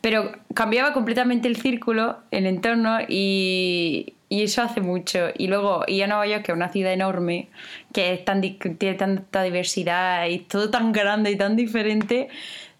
pero 0.00 0.32
cambiaba 0.54 0.92
completamente 0.92 1.48
el 1.48 1.56
círculo, 1.56 2.18
el 2.30 2.46
entorno 2.46 2.98
y, 3.08 4.14
y 4.28 4.42
eso 4.42 4.62
hace 4.62 4.80
mucho. 4.80 5.28
Y 5.36 5.48
luego 5.48 5.84
ir 5.88 6.04
a 6.04 6.06
Nueva 6.06 6.26
York, 6.26 6.44
que 6.44 6.52
es 6.52 6.56
una 6.56 6.70
ciudad 6.70 6.92
enorme, 6.92 7.48
que 7.92 8.12
es 8.12 8.24
tan, 8.24 8.40
tiene 8.40 8.94
tanta 8.94 9.42
diversidad 9.42 10.26
y 10.26 10.38
todo 10.38 10.70
tan 10.70 10.92
grande 10.92 11.32
y 11.32 11.36
tan 11.36 11.56
diferente, 11.56 12.28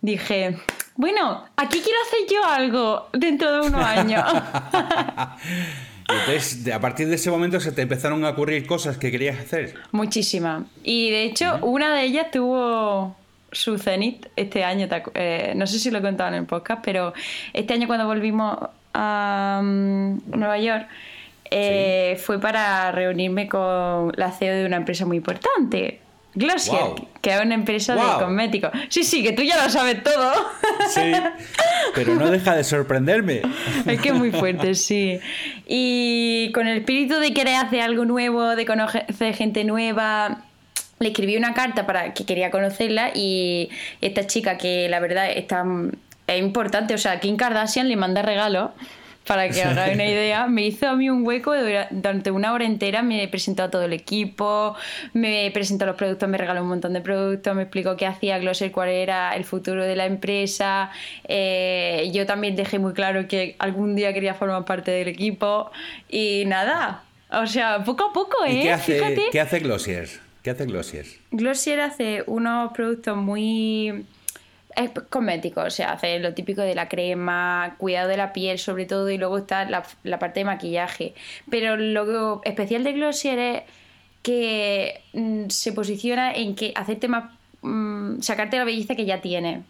dije, 0.00 0.56
bueno, 0.94 1.44
aquí 1.56 1.80
quiero 1.80 1.98
hacer 2.06 2.20
yo 2.30 2.44
algo 2.46 3.08
dentro 3.12 3.52
de 3.52 3.66
unos 3.66 3.84
años. 3.84 4.24
Y 6.08 6.12
entonces, 6.12 6.72
a 6.72 6.80
partir 6.80 7.08
de 7.08 7.14
ese 7.14 7.30
momento 7.30 7.60
se 7.60 7.72
te 7.72 7.82
empezaron 7.82 8.24
a 8.24 8.30
ocurrir 8.30 8.66
cosas 8.66 8.98
que 8.98 9.10
querías 9.10 9.38
hacer. 9.38 9.74
Muchísimas. 9.92 10.64
Y 10.82 11.10
de 11.10 11.24
hecho, 11.24 11.58
una 11.62 11.94
de 11.94 12.04
ellas 12.04 12.26
tuvo 12.30 13.16
su 13.50 13.78
cenit 13.78 14.26
este 14.36 14.64
año. 14.64 14.88
¿te 14.88 14.96
acu- 15.02 15.12
eh, 15.14 15.52
no 15.56 15.66
sé 15.66 15.78
si 15.78 15.90
lo 15.90 15.98
he 15.98 16.02
contado 16.02 16.28
en 16.30 16.36
el 16.36 16.46
podcast, 16.46 16.82
pero 16.84 17.12
este 17.52 17.74
año 17.74 17.86
cuando 17.86 18.06
volvimos 18.06 18.58
a 18.94 19.60
mm, 19.62 20.16
Nueva 20.38 20.58
York 20.58 20.86
eh, 21.50 22.18
fue 22.22 22.40
para 22.40 22.90
reunirme 22.92 23.48
con 23.48 24.12
la 24.16 24.30
CEO 24.32 24.54
de 24.54 24.66
una 24.66 24.76
empresa 24.76 25.04
muy 25.04 25.18
importante. 25.18 26.00
Glossier, 26.34 26.94
que 27.20 27.34
es 27.34 27.40
una 27.42 27.54
empresa 27.54 27.94
de 27.94 28.00
cosméticos. 28.00 28.70
Sí, 28.88 29.04
sí, 29.04 29.22
que 29.22 29.32
tú 29.32 29.42
ya 29.42 29.62
lo 29.62 29.68
sabes 29.68 30.02
todo. 30.02 30.32
Sí, 30.88 31.12
pero 31.94 32.14
no 32.14 32.30
deja 32.30 32.56
de 32.56 32.64
sorprenderme. 32.64 33.42
Es 33.86 34.00
que 34.00 34.08
es 34.08 34.14
muy 34.14 34.30
fuerte, 34.30 34.74
sí. 34.74 35.20
Y 35.66 36.50
con 36.52 36.66
el 36.66 36.78
espíritu 36.78 37.16
de 37.16 37.34
querer 37.34 37.56
hacer 37.56 37.80
algo 37.80 38.04
nuevo, 38.04 38.56
de 38.56 38.64
conocer 38.64 39.34
gente 39.34 39.64
nueva, 39.64 40.42
le 40.98 41.08
escribí 41.08 41.36
una 41.36 41.52
carta 41.52 41.86
para 41.86 42.14
que 42.14 42.24
quería 42.24 42.50
conocerla 42.50 43.10
y 43.14 43.68
esta 44.00 44.26
chica 44.26 44.56
que 44.56 44.88
la 44.88 45.00
verdad 45.00 45.30
está, 45.30 45.64
es 46.26 46.40
importante, 46.40 46.94
o 46.94 46.98
sea, 46.98 47.20
Kim 47.20 47.36
Kardashian 47.36 47.88
le 47.88 47.96
manda 47.96 48.22
regalos. 48.22 48.70
Para 49.26 49.48
que 49.48 49.62
hagáis 49.62 49.94
una 49.94 50.04
idea, 50.06 50.46
me 50.48 50.66
hizo 50.66 50.88
a 50.88 50.96
mí 50.96 51.08
un 51.08 51.24
hueco 51.26 51.54
dura- 51.54 51.88
durante 51.90 52.30
una 52.30 52.52
hora 52.52 52.64
entera, 52.64 53.02
me 53.02 53.26
presentó 53.28 53.62
a 53.62 53.70
todo 53.70 53.82
el 53.82 53.92
equipo, 53.92 54.74
me 55.12 55.50
presentó 55.54 55.86
los 55.86 55.96
productos, 55.96 56.28
me 56.28 56.38
regaló 56.38 56.62
un 56.62 56.68
montón 56.68 56.92
de 56.92 57.00
productos, 57.00 57.54
me 57.54 57.62
explicó 57.62 57.96
qué 57.96 58.06
hacía 58.06 58.38
Glosser, 58.38 58.72
cuál 58.72 58.88
era 58.88 59.34
el 59.36 59.44
futuro 59.44 59.84
de 59.84 59.94
la 59.96 60.06
empresa. 60.06 60.90
eh, 61.28 62.10
yo 62.12 62.26
también 62.26 62.56
dejé 62.56 62.78
muy 62.78 62.92
claro 62.92 63.28
que 63.28 63.56
algún 63.58 63.94
día 63.96 64.12
quería 64.12 64.34
formar 64.34 64.64
parte 64.64 64.90
del 64.90 65.08
equipo 65.08 65.70
y 66.08 66.44
nada. 66.46 67.04
O 67.30 67.46
sea, 67.46 67.82
poco 67.84 68.06
a 68.10 68.12
poco, 68.12 68.44
¿eh? 68.46 68.52
¿Y 68.54 68.62
qué 68.62 68.72
hace, 68.72 68.94
Fíjate. 68.98 69.22
qué 69.32 69.40
hace 69.40 69.58
Glossier? 69.60 70.08
¿Qué 70.42 70.50
hace 70.50 70.66
Glossier? 70.66 71.06
Glossier 71.30 71.80
hace 71.80 72.24
unos 72.26 72.72
productos 72.72 73.16
muy 73.16 74.04
es 74.76 74.90
cosméticos, 75.08 75.64
o 75.66 75.70
sea, 75.70 75.92
hace 75.92 76.18
lo 76.18 76.34
típico 76.34 76.62
de 76.62 76.74
la 76.74 76.88
crema, 76.88 77.76
cuidado 77.78 78.08
de 78.08 78.16
la 78.16 78.32
piel 78.32 78.58
sobre 78.58 78.86
todo, 78.86 79.10
y 79.10 79.18
luego 79.18 79.38
está 79.38 79.64
la, 79.64 80.18
parte 80.18 80.40
de 80.40 80.44
maquillaje. 80.44 81.14
Pero 81.50 81.76
lo 81.76 82.40
especial 82.44 82.84
de 82.84 82.92
Glossier 82.92 83.38
es 83.38 83.62
que 84.22 85.00
mm, 85.12 85.48
se 85.48 85.72
posiciona 85.72 86.32
en 86.32 86.54
que 86.54 86.72
hacerte 86.74 87.08
más, 87.08 87.32
mm, 87.62 88.20
sacarte 88.20 88.56
la 88.56 88.64
belleza 88.64 88.94
que 88.94 89.04
ya 89.04 89.20
tienes. 89.20 89.60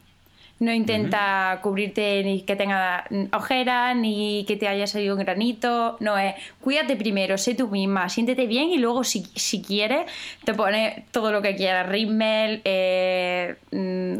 No 0.62 0.72
intenta 0.72 1.58
cubrirte 1.60 2.22
ni 2.22 2.42
que 2.42 2.54
tenga 2.54 3.04
ojeras, 3.32 3.96
ni 3.96 4.44
que 4.46 4.56
te 4.56 4.68
haya 4.68 4.86
salido 4.86 5.16
un 5.16 5.20
granito. 5.20 5.96
No 5.98 6.16
es, 6.16 6.36
cuídate 6.60 6.94
primero, 6.94 7.36
sé 7.36 7.56
tú 7.56 7.66
misma, 7.66 8.08
siéntete 8.08 8.46
bien 8.46 8.68
y 8.68 8.78
luego 8.78 9.02
si, 9.02 9.24
si 9.34 9.60
quieres 9.60 10.08
te 10.44 10.54
pones 10.54 11.02
todo 11.10 11.32
lo 11.32 11.42
que 11.42 11.56
quieras. 11.56 11.88
Rimmel, 11.88 12.62
eh, 12.64 13.56
mm, 13.72 14.14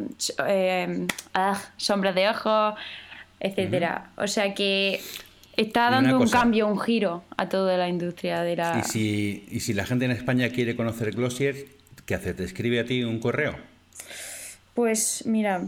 eh, 0.49 1.07
ah, 1.33 1.63
sombras 1.77 2.17
de 2.17 2.29
ojos, 2.29 2.75
etcétera. 3.39 4.11
O 4.17 4.27
sea 4.27 4.53
que 4.53 5.01
está 5.57 5.91
dando 5.91 6.17
un 6.17 6.25
cosa. 6.25 6.41
cambio, 6.41 6.67
un 6.67 6.81
giro 6.81 7.23
a 7.37 7.49
toda 7.49 7.77
la 7.77 7.89
industria 7.89 8.43
de 8.43 8.57
la... 8.57 8.83
Y 8.85 8.89
si, 8.91 9.47
y 9.49 9.61
si 9.61 9.75
la 9.75 9.87
gente 9.87 10.07
en 10.07 10.11
España 10.11 10.49
quiere 10.49 10.75
conocer 10.75 11.13
Glossier, 11.13 11.55
¿qué 12.05 12.17
hace? 12.17 12.35
¿Te 12.35 12.43
escribe 12.43 12.81
a 12.81 12.85
ti 12.85 13.05
un 13.05 13.21
correo? 13.21 13.55
Pues 14.75 15.23
mira, 15.25 15.63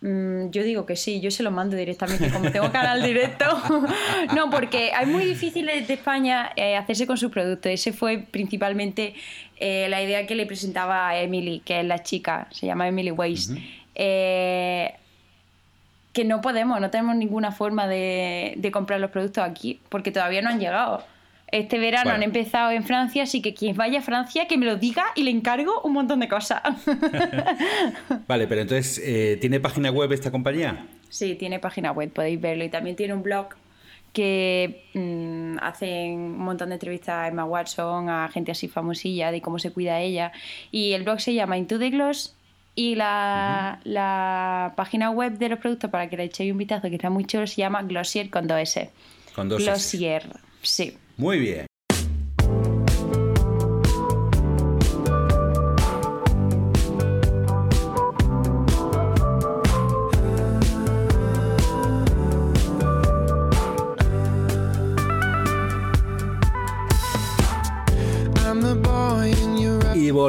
yo 0.00 0.62
digo 0.62 0.86
que 0.86 0.94
sí, 0.94 1.20
yo 1.20 1.30
se 1.32 1.42
lo 1.42 1.50
mando 1.50 1.76
directamente, 1.76 2.30
como 2.30 2.52
tengo 2.52 2.70
canal 2.70 3.02
directo. 3.02 3.44
no, 4.36 4.48
porque 4.48 4.92
es 5.00 5.08
muy 5.08 5.24
difícil 5.24 5.66
desde 5.66 5.94
España 5.94 6.52
eh, 6.54 6.76
hacerse 6.76 7.06
con 7.06 7.16
su 7.16 7.30
producto. 7.30 7.68
Ese 7.68 7.92
fue 7.92 8.18
principalmente 8.18 9.14
eh, 9.56 9.88
la 9.88 10.00
idea 10.00 10.26
que 10.26 10.36
le 10.36 10.46
presentaba 10.46 11.08
a 11.08 11.18
Emily, 11.18 11.60
que 11.64 11.80
es 11.80 11.86
la 11.86 12.02
chica, 12.02 12.46
se 12.52 12.66
llama 12.66 12.86
Emily 12.86 13.10
Weiss. 13.10 13.52
Eh, 13.96 14.94
que 16.12 16.24
no 16.24 16.40
podemos, 16.40 16.80
no 16.80 16.90
tenemos 16.90 17.16
ninguna 17.16 17.50
forma 17.50 17.88
de, 17.88 18.54
de 18.56 18.70
comprar 18.70 19.00
los 19.00 19.10
productos 19.10 19.42
aquí, 19.42 19.80
porque 19.88 20.12
todavía 20.12 20.42
no 20.42 20.50
han 20.50 20.60
llegado. 20.60 21.04
Este 21.50 21.78
verano 21.78 22.04
Bueno. 22.04 22.16
han 22.16 22.22
empezado 22.22 22.70
en 22.70 22.84
Francia, 22.84 23.22
así 23.22 23.40
que 23.40 23.54
quien 23.54 23.76
vaya 23.76 24.00
a 24.00 24.02
Francia, 24.02 24.46
que 24.46 24.58
me 24.58 24.66
lo 24.66 24.76
diga 24.76 25.04
y 25.14 25.22
le 25.22 25.30
encargo 25.30 25.80
un 25.82 25.94
montón 25.94 26.20
de 26.20 26.28
cosas. 26.28 26.60
Vale, 28.26 28.46
pero 28.46 28.60
entonces, 28.60 29.00
eh, 29.04 29.38
¿tiene 29.40 29.58
página 29.58 29.90
web 29.90 30.12
esta 30.12 30.30
compañía? 30.30 30.86
Sí, 31.08 31.36
tiene 31.36 31.58
página 31.58 31.92
web, 31.92 32.12
podéis 32.12 32.40
verlo. 32.40 32.64
Y 32.64 32.68
también 32.68 32.96
tiene 32.96 33.14
un 33.14 33.22
blog 33.22 33.48
que 34.12 34.84
mm, 34.94 35.56
hacen 35.62 36.12
un 36.18 36.38
montón 36.38 36.68
de 36.68 36.74
entrevistas 36.74 37.14
a 37.14 37.28
Emma 37.28 37.44
Watson, 37.44 38.10
a 38.10 38.28
gente 38.28 38.52
así 38.52 38.68
famosilla, 38.68 39.30
de 39.30 39.40
cómo 39.40 39.58
se 39.58 39.70
cuida 39.70 40.00
ella. 40.00 40.32
Y 40.70 40.92
el 40.92 41.02
blog 41.02 41.20
se 41.20 41.32
llama 41.34 41.56
Into 41.56 41.78
the 41.78 41.90
Gloss. 41.90 42.34
Y 42.74 42.94
la, 42.94 43.80
la 43.82 44.74
página 44.76 45.10
web 45.10 45.38
de 45.38 45.48
los 45.48 45.58
productos, 45.58 45.90
para 45.90 46.08
que 46.08 46.16
le 46.16 46.24
echéis 46.24 46.52
un 46.52 46.58
vistazo, 46.58 46.88
que 46.88 46.94
está 46.94 47.10
muy 47.10 47.24
chulo, 47.24 47.46
se 47.46 47.56
llama 47.56 47.82
Glossier 47.82 48.30
con 48.30 48.46
dos 48.46 48.60
S. 48.60 48.90
Con 49.34 49.48
dos 49.48 49.60
S. 49.62 49.68
Glossier, 49.70 50.22
sí. 50.62 50.96
Muy 51.18 51.38
bien. 51.40 51.67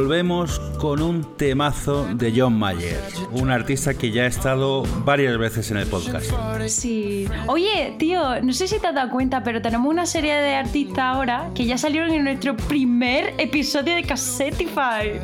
Volvemos 0.10 0.58
con 0.80 1.04
un 1.04 1.38
temazo 1.38 2.04
de 2.16 2.34
John 2.36 2.58
Mayer, 2.58 3.00
un 3.32 3.52
artista 3.52 3.94
que 3.94 4.10
ya 4.10 4.24
ha 4.24 4.26
estado 4.26 4.82
varias 5.06 5.38
veces 5.38 5.70
en 5.70 5.78
el 5.78 5.86
podcast. 5.86 6.32
Sí. 6.66 7.28
Oye, 7.46 7.94
tío, 8.00 8.42
no 8.42 8.52
sé 8.52 8.68
si 8.68 8.80
te 8.80 8.88
has 8.88 8.96
dado 8.96 9.12
cuenta, 9.12 9.44
pero 9.44 9.62
tenemos 9.62 9.88
una 9.88 10.08
serie 10.08 10.34
de 10.34 10.56
artistas 10.56 10.98
ahora 10.98 11.52
que 11.54 11.68
ya 11.68 11.78
salieron 11.78 12.10
en 12.10 12.24
nuestro 12.24 12.58
primer 12.58 13.36
episodio 13.38 13.94
de 13.94 14.02
Cassetify. 14.02 15.20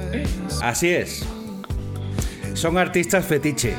Así 0.62 0.90
es. 0.90 1.26
Son 2.54 2.78
artistas 2.78 3.26
fetiche. 3.26 3.74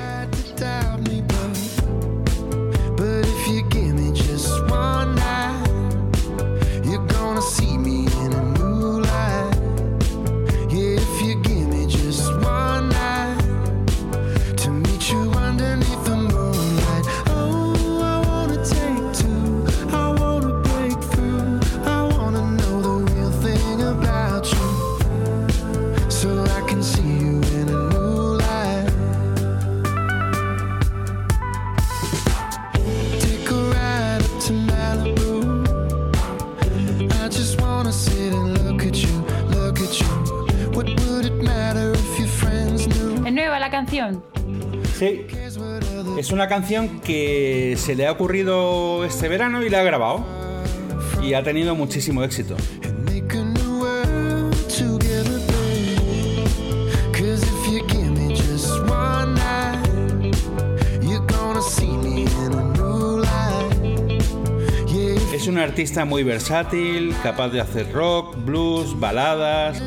Sí. 44.98 45.26
Es 46.18 46.32
una 46.32 46.48
canción 46.48 47.00
que 47.00 47.76
se 47.78 47.94
le 47.94 48.06
ha 48.06 48.12
ocurrido 48.12 49.04
este 49.04 49.28
verano 49.28 49.62
y 49.62 49.68
la 49.68 49.80
ha 49.80 49.82
grabado. 49.82 50.24
Y 51.22 51.34
ha 51.34 51.42
tenido 51.42 51.74
muchísimo 51.74 52.22
éxito. 52.22 52.56
Es 65.34 65.46
un 65.48 65.58
artista 65.58 66.04
muy 66.04 66.24
versátil, 66.24 67.14
capaz 67.22 67.50
de 67.50 67.60
hacer 67.60 67.92
rock, 67.92 68.36
blues, 68.44 68.98
baladas. 68.98 69.80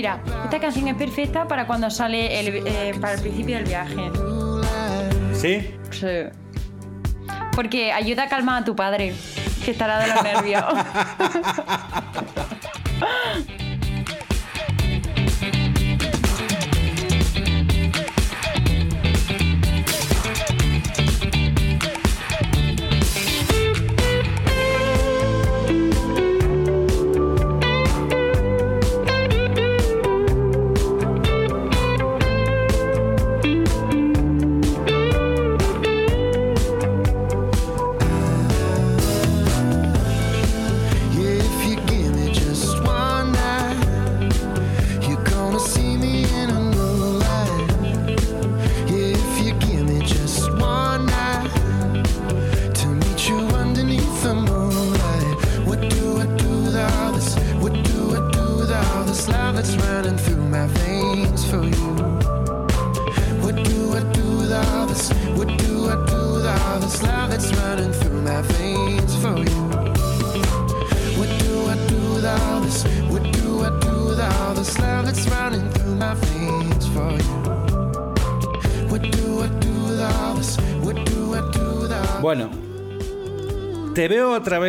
Mira, 0.00 0.18
esta 0.44 0.58
canción 0.58 0.88
es 0.88 0.94
perfecta 0.94 1.46
para 1.46 1.66
cuando 1.66 1.90
sale 1.90 2.40
el, 2.40 2.66
eh, 2.66 2.94
para 2.98 3.12
el 3.12 3.20
principio 3.20 3.56
del 3.56 3.66
viaje. 3.66 4.10
¿Sí? 5.34 5.74
Sí. 5.90 6.06
Porque 7.54 7.92
ayuda 7.92 8.22
a 8.22 8.28
calmar 8.30 8.62
a 8.62 8.64
tu 8.64 8.74
padre, 8.74 9.14
que 9.62 9.72
estará 9.72 9.98
de 9.98 10.06
los 10.06 10.22
nervios. 10.22 10.64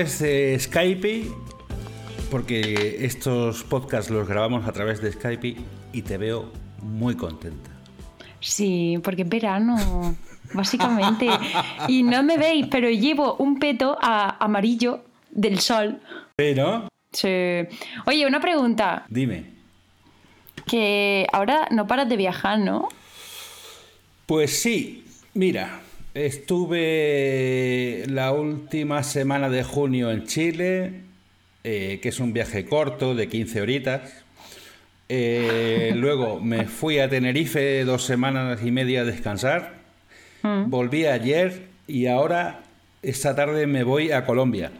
través 0.02 0.20
de 0.20 0.58
Skype, 0.60 1.26
porque 2.32 2.98
estos 3.06 3.64
podcasts 3.64 4.10
los 4.10 4.28
grabamos 4.28 4.68
a 4.68 4.72
través 4.72 5.00
de 5.00 5.12
Skype 5.12 5.58
y 5.94 6.02
te 6.02 6.18
veo 6.18 6.52
muy 6.82 7.16
contenta. 7.16 7.70
Sí, 8.40 8.98
porque 9.04 9.22
es 9.22 9.30
verano, 9.30 10.16
básicamente. 10.54 11.28
Y 11.88 12.02
no 12.02 12.24
me 12.24 12.38
veis, 12.40 12.66
pero 12.72 12.90
llevo 12.90 13.36
un 13.36 13.60
peto 13.60 13.96
a- 14.02 14.44
amarillo 14.44 15.04
del 15.30 15.60
sol. 15.60 16.02
Pero, 16.36 16.88
Sí. 17.14 17.28
Oye, 18.08 18.26
una 18.26 18.40
pregunta. 18.40 19.06
dime, 19.08 19.52
Que 20.66 21.28
ahora 21.32 21.68
no 21.70 21.86
paras 21.86 22.10
de 22.10 22.18
viajar, 22.18 22.58
¿no? 22.60 22.88
pues 24.26 24.62
sí, 24.62 25.04
mira, 25.36 25.82
estuve 26.14 28.04
la 28.08 28.32
última 28.32 29.04
semana 29.04 29.50
de 29.50 29.64
junio 29.64 30.12
en 30.12 30.26
Chile, 30.26 30.94
eh, 31.64 32.00
que 32.02 32.10
es 32.10 32.20
un 32.20 32.34
viaje 32.34 32.66
corto 32.66 33.16
de 33.16 33.28
15 33.28 33.62
horitas. 33.62 34.12
Eh, 35.10 35.94
luego 35.96 36.40
me 36.40 36.66
fui 36.66 37.00
a 37.00 37.10
Tenerife 37.10 37.84
dos 37.86 38.04
semanas 38.04 38.60
y 38.64 38.72
media 38.72 39.02
a 39.02 39.06
descansar. 39.06 39.82
Volví 40.44 41.06
ayer 41.06 41.68
y 41.88 42.08
ahora 42.08 42.62
esta 43.04 43.36
tarde 43.36 43.68
me 43.68 43.84
voy 43.84 44.12
a 44.12 44.26
Colombia. 44.26 44.72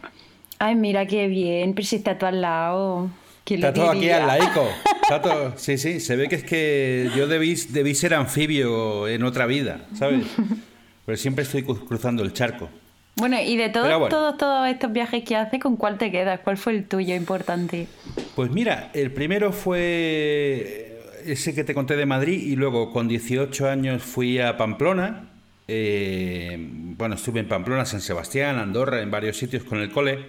Ay, 0.58 0.74
mira 0.74 1.06
qué 1.06 1.28
bien, 1.28 1.74
pero 1.74 1.86
si 1.86 1.96
está 1.96 2.18
todo 2.18 2.30
al 2.30 2.40
lado. 2.40 3.10
¿Quién 3.44 3.60
lo 3.60 3.68
Está 3.68 3.80
todo 3.80 3.90
aquí 3.90 4.10
al 4.10 4.26
laico. 4.26 4.68
Todo- 5.08 5.54
Sí, 5.56 5.78
sí, 5.78 6.00
se 6.00 6.16
ve 6.16 6.28
que 6.28 6.34
es 6.36 6.44
que 6.44 7.10
yo 7.16 7.28
debí, 7.28 7.54
debí 7.70 7.94
ser 7.94 8.14
anfibio 8.14 9.06
en 9.06 9.22
otra 9.22 9.46
vida, 9.46 9.86
¿sabes? 9.96 10.24
Pero 11.06 11.16
siempre 11.18 11.44
estoy 11.44 11.62
cru- 11.62 11.86
cruzando 11.86 12.22
el 12.22 12.32
charco. 12.32 12.68
Bueno, 13.16 13.40
y 13.40 13.56
de 13.56 13.68
todos, 13.68 13.88
bueno. 13.88 14.08
todos, 14.08 14.38
todos 14.38 14.68
estos 14.68 14.92
viajes 14.92 15.22
que 15.24 15.36
haces, 15.36 15.60
¿con 15.60 15.76
cuál 15.76 15.98
te 15.98 16.10
quedas? 16.10 16.40
¿Cuál 16.40 16.56
fue 16.56 16.72
el 16.74 16.84
tuyo 16.88 17.14
importante? 17.14 17.86
Pues 18.34 18.50
mira, 18.50 18.90
el 18.94 19.12
primero 19.12 19.52
fue 19.52 20.98
ese 21.26 21.54
que 21.54 21.62
te 21.64 21.74
conté 21.74 21.96
de 21.96 22.06
Madrid 22.06 22.40
y 22.42 22.56
luego 22.56 22.90
con 22.92 23.08
18 23.08 23.68
años 23.68 24.02
fui 24.02 24.38
a 24.38 24.56
Pamplona. 24.56 25.28
Eh, 25.68 26.56
bueno, 26.58 27.14
estuve 27.14 27.40
en 27.40 27.48
Pamplona, 27.48 27.84
San 27.84 28.00
Sebastián, 28.00 28.58
Andorra, 28.58 29.00
en 29.02 29.10
varios 29.10 29.36
sitios 29.36 29.64
con 29.64 29.78
el 29.78 29.90
cole 29.90 30.26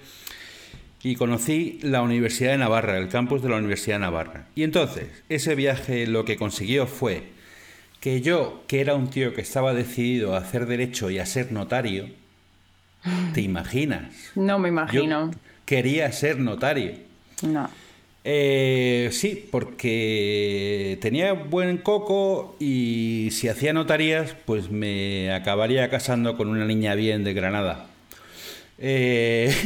y 1.01 1.15
conocí 1.15 1.79
la 1.81 2.01
Universidad 2.01 2.51
de 2.51 2.57
Navarra, 2.59 2.97
el 2.97 3.09
campus 3.09 3.41
de 3.41 3.49
la 3.49 3.57
Universidad 3.57 3.95
de 3.95 4.01
Navarra. 4.01 4.47
Y 4.55 4.63
entonces, 4.63 5.07
ese 5.29 5.55
viaje 5.55 6.07
lo 6.07 6.23
que 6.25 6.38
consiguió 6.38 6.86
fue 6.88 7.23
que 8.03 8.19
yo, 8.19 8.63
que 8.67 8.81
era 8.81 8.95
un 8.95 9.09
tío 9.09 9.33
que 9.33 9.39
estaba 9.39 9.73
decidido 9.73 10.35
a 10.35 10.39
hacer 10.39 10.65
derecho 10.65 11.09
y 11.09 11.19
a 11.19 11.25
ser 11.25 11.53
notario, 11.53 12.09
¿te 13.33 13.39
imaginas? 13.41 14.13
No 14.35 14.59
me 14.59 14.67
Yo 14.67 14.73
imagino. 14.73 15.31
quería 15.63 16.11
ser 16.11 16.37
notario. 16.37 16.95
No. 17.43 17.69
Eh, 18.25 19.07
sí, 19.13 19.47
porque 19.49 20.97
tenía 21.01 21.31
buen 21.31 21.77
coco 21.77 22.57
y 22.59 23.29
si 23.31 23.47
hacía 23.47 23.71
notarías, 23.71 24.35
pues 24.45 24.69
me 24.69 25.31
acabaría 25.31 25.89
casando 25.89 26.35
con 26.35 26.49
una 26.49 26.65
niña 26.65 26.95
bien 26.95 27.23
de 27.23 27.33
Granada. 27.33 27.85
Eh, 28.79 29.55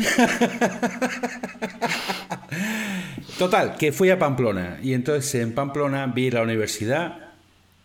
Total, 3.39 3.77
que 3.77 3.91
fui 3.91 4.11
a 4.11 4.19
Pamplona 4.19 4.77
y 4.83 4.93
entonces 4.93 5.41
en 5.41 5.53
Pamplona 5.53 6.05
vi 6.07 6.29
la 6.29 6.43
universidad, 6.43 7.26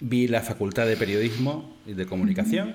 vi 0.02 0.26
la 0.28 0.42
facultad 0.42 0.86
de 0.86 0.96
periodismo 0.96 1.74
y 1.86 1.94
de 1.94 2.06
comunicación 2.06 2.74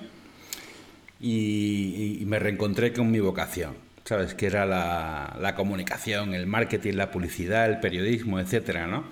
y, 1.20 2.18
y 2.20 2.24
me 2.26 2.38
reencontré 2.38 2.92
con 2.92 3.10
mi 3.10 3.20
vocación, 3.20 3.74
¿sabes? 4.04 4.34
Que 4.34 4.46
era 4.46 4.66
la, 4.66 5.36
la 5.40 5.54
comunicación, 5.54 6.34
el 6.34 6.46
marketing, 6.46 6.94
la 6.94 7.10
publicidad, 7.10 7.66
el 7.68 7.80
periodismo, 7.80 8.40
etcétera, 8.40 8.86
¿no? 8.86 9.04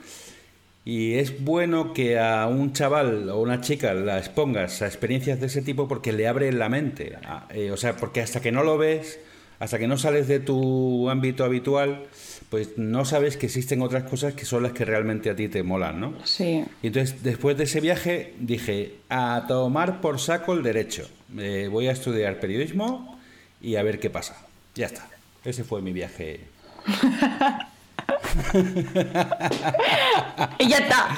Y 0.84 1.14
es 1.14 1.42
bueno 1.42 1.92
que 1.92 2.18
a 2.18 2.46
un 2.46 2.72
chaval 2.72 3.28
o 3.28 3.40
una 3.40 3.60
chica 3.60 3.92
la 3.92 4.18
expongas 4.18 4.82
a 4.82 4.86
experiencias 4.86 5.40
de 5.40 5.46
ese 5.46 5.60
tipo 5.60 5.88
porque 5.88 6.12
le 6.12 6.28
abre 6.28 6.52
la 6.52 6.68
mente. 6.68 7.18
eh, 7.50 7.72
o 7.72 7.76
sea, 7.76 7.96
porque 7.96 8.20
hasta 8.20 8.40
que 8.40 8.52
no 8.52 8.62
lo 8.62 8.78
ves, 8.78 9.18
hasta 9.58 9.78
que 9.78 9.86
no 9.86 9.96
sales 9.96 10.28
de 10.28 10.40
tu 10.40 11.08
ámbito 11.08 11.44
habitual, 11.44 12.04
pues 12.50 12.76
no 12.76 13.04
sabes 13.04 13.36
que 13.36 13.46
existen 13.46 13.82
otras 13.82 14.04
cosas 14.04 14.34
que 14.34 14.44
son 14.44 14.62
las 14.62 14.72
que 14.72 14.84
realmente 14.84 15.30
a 15.30 15.36
ti 15.36 15.48
te 15.48 15.62
molan, 15.62 16.00
¿no? 16.00 16.14
Sí. 16.24 16.64
Y 16.82 16.86
entonces, 16.88 17.22
después 17.22 17.56
de 17.56 17.64
ese 17.64 17.80
viaje, 17.80 18.34
dije, 18.38 18.96
a 19.08 19.44
tomar 19.48 20.00
por 20.00 20.20
saco 20.20 20.52
el 20.52 20.62
derecho. 20.62 21.08
Eh, 21.38 21.68
voy 21.70 21.88
a 21.88 21.92
estudiar 21.92 22.38
periodismo 22.38 23.18
y 23.60 23.76
a 23.76 23.82
ver 23.82 23.98
qué 23.98 24.10
pasa. 24.10 24.36
Ya 24.74 24.86
está. 24.86 25.08
Ese 25.44 25.64
fue 25.64 25.82
mi 25.82 25.92
viaje. 25.92 26.40
Y 30.58 30.68
ya 30.68 30.78
está. 30.78 31.08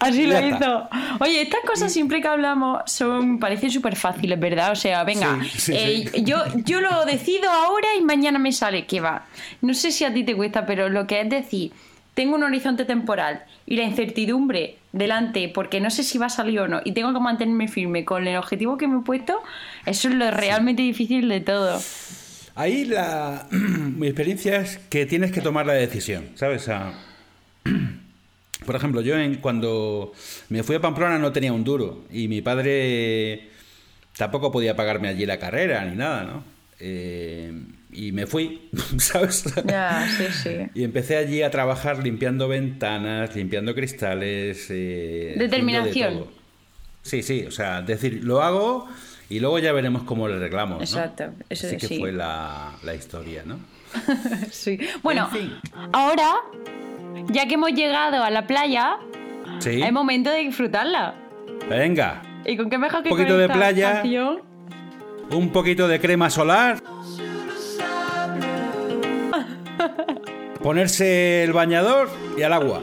Así 0.00 0.26
lo 0.26 0.38
hizo. 0.46 0.88
Oye, 1.20 1.42
estas 1.42 1.60
cosas 1.66 1.92
siempre 1.92 2.20
que 2.20 2.28
hablamos 2.28 2.82
son 2.86 3.38
parecen 3.38 3.70
súper 3.70 3.96
fáciles, 3.96 4.38
¿verdad? 4.38 4.72
O 4.72 4.76
sea, 4.76 5.02
venga, 5.04 5.38
Sí, 5.42 5.58
sí, 5.58 5.72
eh, 5.74 6.10
sí. 6.14 6.22
Yo, 6.24 6.38
yo 6.64 6.80
lo 6.80 7.04
decido 7.04 7.50
ahora 7.50 7.88
y 7.98 8.02
mañana 8.02 8.38
me 8.38 8.52
sale. 8.52 8.86
que 8.86 9.00
va? 9.00 9.26
No 9.60 9.74
sé 9.74 9.90
si 9.92 10.04
a 10.04 10.12
ti 10.14 10.24
te 10.24 10.34
cuesta, 10.36 10.64
pero 10.66 10.88
lo 10.88 11.06
que 11.06 11.20
es 11.20 11.28
decir, 11.28 11.72
tengo 12.14 12.34
un 12.36 12.42
horizonte 12.44 12.84
temporal 12.84 13.42
y 13.66 13.76
la 13.76 13.82
incertidumbre 13.84 14.76
delante 14.92 15.48
porque 15.48 15.80
no 15.80 15.90
sé 15.90 16.02
si 16.02 16.16
va 16.18 16.26
a 16.26 16.30
salir 16.30 16.58
o 16.60 16.66
no 16.68 16.80
y 16.84 16.92
tengo 16.92 17.12
que 17.12 17.20
mantenerme 17.20 17.68
firme 17.68 18.04
con 18.04 18.26
el 18.26 18.36
objetivo 18.36 18.76
que 18.78 18.88
me 18.88 18.98
he 19.00 19.02
puesto, 19.02 19.40
eso 19.86 20.08
es 20.08 20.14
lo 20.14 20.30
realmente 20.30 20.82
difícil 20.82 21.28
de 21.28 21.40
todo. 21.40 21.80
Ahí 22.54 22.84
la 22.86 23.46
mi 23.50 24.06
experiencia 24.08 24.56
es 24.56 24.78
que 24.90 25.06
tienes 25.06 25.30
que 25.32 25.40
tomar 25.40 25.66
la 25.66 25.74
decisión, 25.74 26.30
¿sabes? 26.34 26.68
A- 26.68 26.92
Por 28.66 28.76
ejemplo, 28.76 29.00
yo 29.00 29.16
en, 29.18 29.36
cuando 29.36 30.12
me 30.48 30.62
fui 30.62 30.76
a 30.76 30.80
Pamplona 30.80 31.18
no 31.18 31.32
tenía 31.32 31.52
un 31.52 31.64
duro 31.64 32.04
y 32.10 32.28
mi 32.28 32.42
padre 32.42 33.48
tampoco 34.16 34.50
podía 34.52 34.74
pagarme 34.76 35.08
allí 35.08 35.24
la 35.26 35.38
carrera 35.38 35.84
ni 35.84 35.96
nada, 35.96 36.24
¿no? 36.24 36.44
Eh, 36.80 37.52
y 37.92 38.12
me 38.12 38.26
fui, 38.26 38.68
¿sabes? 38.98 39.44
Ya, 39.64 40.06
sí, 40.16 40.24
sí. 40.42 40.56
Y 40.74 40.84
empecé 40.84 41.16
allí 41.16 41.42
a 41.42 41.50
trabajar 41.50 42.02
limpiando 42.02 42.46
ventanas, 42.48 43.34
limpiando 43.34 43.74
cristales. 43.74 44.66
eh, 44.70 45.34
de 45.36 45.44
Determinación. 45.44 46.26
Sí, 47.02 47.22
sí, 47.22 47.44
o 47.46 47.50
sea, 47.50 47.80
decir, 47.80 48.20
lo 48.22 48.42
hago 48.42 48.86
y 49.30 49.40
luego 49.40 49.58
ya 49.60 49.72
veremos 49.72 50.02
cómo 50.02 50.28
le 50.28 50.34
arreglamos. 50.34 50.78
¿no? 50.78 50.84
Exacto, 50.84 51.32
eso 51.48 51.66
Así 51.68 51.76
que 51.78 51.86
sí. 51.86 51.98
fue 51.98 52.12
la, 52.12 52.72
la 52.82 52.94
historia, 52.94 53.44
¿no? 53.46 53.58
Sí. 54.50 54.78
Bueno, 55.02 55.30
En 55.32 55.38
fin. 55.40 55.52
ahora, 55.92 56.34
ya 57.26 57.46
que 57.46 57.54
hemos 57.54 57.72
llegado 57.72 58.22
a 58.22 58.30
la 58.30 58.46
playa, 58.46 58.96
Sí. 59.58 59.82
es 59.82 59.92
momento 59.92 60.30
de 60.30 60.38
disfrutarla. 60.40 61.14
Venga, 61.68 62.22
¿Y 62.44 62.56
con 62.56 62.70
qué 62.70 62.78
mejor 62.78 63.02
que 63.02 63.10
Un 63.10 63.16
poquito 63.16 63.30
con 63.34 63.38
de 63.38 63.44
esta 63.44 63.54
playa. 63.54 63.92
canción? 63.94 64.40
un 65.30 65.50
poquito 65.50 65.86
de 65.88 66.00
crema 66.00 66.30
solar. 66.30 66.78
Ponerse 70.62 71.44
el 71.44 71.52
bañador 71.52 72.08
y 72.36 72.42
al 72.42 72.52
agua. 72.52 72.80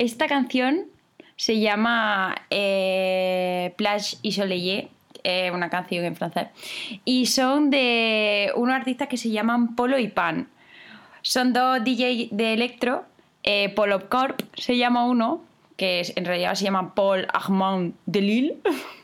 Esta 0.00 0.28
canción 0.28 0.86
se 1.36 1.60
llama 1.60 2.34
eh, 2.48 3.74
Plage 3.76 4.16
y 4.22 4.32
Soleil, 4.32 4.88
eh, 5.24 5.50
una 5.52 5.68
canción 5.68 6.06
en 6.06 6.16
francés. 6.16 6.48
Y 7.04 7.26
son 7.26 7.68
de 7.68 8.50
unos 8.56 8.74
artistas 8.74 9.08
que 9.08 9.18
se 9.18 9.28
llaman 9.28 9.76
Polo 9.76 9.98
y 9.98 10.08
Pan. 10.08 10.48
Son 11.20 11.52
dos 11.52 11.84
DJ 11.84 12.28
de 12.30 12.54
electro. 12.54 13.04
Eh, 13.42 13.68
Polo 13.76 14.08
Corp 14.08 14.40
se 14.54 14.78
llama 14.78 15.04
uno, 15.04 15.42
que 15.76 16.02
en 16.16 16.24
realidad 16.24 16.54
se 16.54 16.64
llama 16.64 16.94
Paul 16.94 17.26
Armand 17.30 17.92
Delille. 18.06 18.56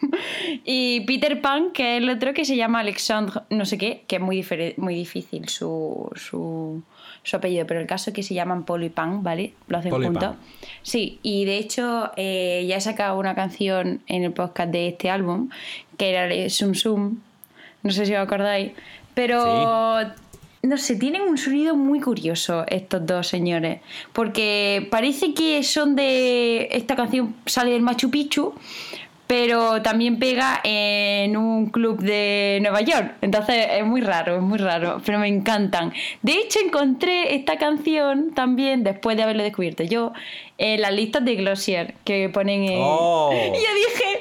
y 0.64 1.00
Peter 1.02 1.42
Pan, 1.42 1.72
que 1.72 1.98
es 1.98 2.02
el 2.02 2.08
otro 2.08 2.32
que 2.32 2.46
se 2.46 2.56
llama 2.56 2.80
Alexandre 2.80 3.42
no 3.50 3.66
sé 3.66 3.76
qué, 3.76 4.04
que 4.06 4.16
es 4.16 4.22
muy, 4.22 4.42
muy 4.78 4.94
difícil 4.94 5.46
su, 5.50 6.10
su, 6.14 6.82
su 7.26 7.36
apellido. 7.36 7.66
Pero 7.66 7.80
el 7.80 7.86
caso 7.86 8.10
es 8.10 8.14
que 8.14 8.22
se 8.22 8.34
llaman 8.34 8.64
Polo 8.64 8.86
y 8.86 8.88
Pan, 8.88 9.22
¿vale? 9.22 9.52
Lo 9.66 9.78
hacen 9.78 9.90
juntos. 9.90 10.36
Sí, 10.82 11.18
y 11.22 11.44
de 11.44 11.58
hecho 11.58 12.12
eh, 12.16 12.64
ya 12.68 12.76
he 12.76 12.80
sacado 12.80 13.18
una 13.18 13.34
canción 13.34 14.00
en 14.06 14.22
el 14.22 14.32
podcast 14.32 14.70
de 14.70 14.88
este 14.88 15.10
álbum, 15.10 15.50
que 15.98 16.10
era 16.10 16.26
de 16.28 16.48
Sum 16.48 16.74
Sum, 16.74 17.18
no 17.82 17.90
sé 17.90 18.06
si 18.06 18.14
os 18.14 18.20
acordáis, 18.20 18.72
pero 19.14 20.00
no 20.62 20.76
sé, 20.76 20.96
tienen 20.96 21.22
un 21.22 21.38
sonido 21.38 21.76
muy 21.76 22.00
curioso 22.00 22.64
estos 22.68 23.04
dos 23.06 23.26
señores, 23.26 23.80
porque 24.12 24.86
parece 24.90 25.34
que 25.34 25.62
son 25.62 25.96
de... 25.96 26.68
Esta 26.70 26.96
canción 26.96 27.34
sale 27.46 27.72
del 27.72 27.82
Machu 27.82 28.10
Picchu, 28.10 28.54
pero 29.26 29.82
también 29.82 30.18
pega 30.18 30.60
en 30.62 31.36
un 31.36 31.66
club 31.70 32.00
de 32.00 32.58
Nueva 32.62 32.80
York. 32.82 33.14
Entonces 33.20 33.66
es 33.72 33.84
muy 33.84 34.00
raro, 34.00 34.36
es 34.36 34.42
muy 34.42 34.58
raro, 34.58 35.00
pero 35.04 35.18
me 35.18 35.28
encantan. 35.28 35.92
De 36.22 36.32
hecho, 36.32 36.60
encontré 36.64 37.34
esta 37.34 37.58
canción 37.58 38.32
también, 38.34 38.84
después 38.84 39.16
de 39.16 39.24
haberlo 39.24 39.42
descubierto 39.42 39.82
yo, 39.82 40.12
en 40.58 40.80
las 40.80 40.92
listas 40.92 41.24
de 41.24 41.34
Glossier 41.34 41.94
que 42.04 42.28
ponen 42.28 42.64
en... 42.64 42.78
Oh. 42.80 43.30
Y 43.34 43.48
yo 43.48 43.74
dije, 43.74 44.20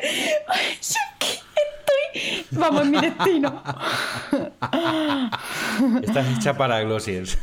"Sí, 0.79 0.99
que 1.19 1.27
estoy... 1.27 1.44
Vamos, 2.51 2.83
en 2.83 2.91
mi 2.91 2.99
destino. 3.01 3.61
Estás 6.03 6.37
hecha 6.37 6.57
para 6.57 6.81
Glossiers. 6.81 7.37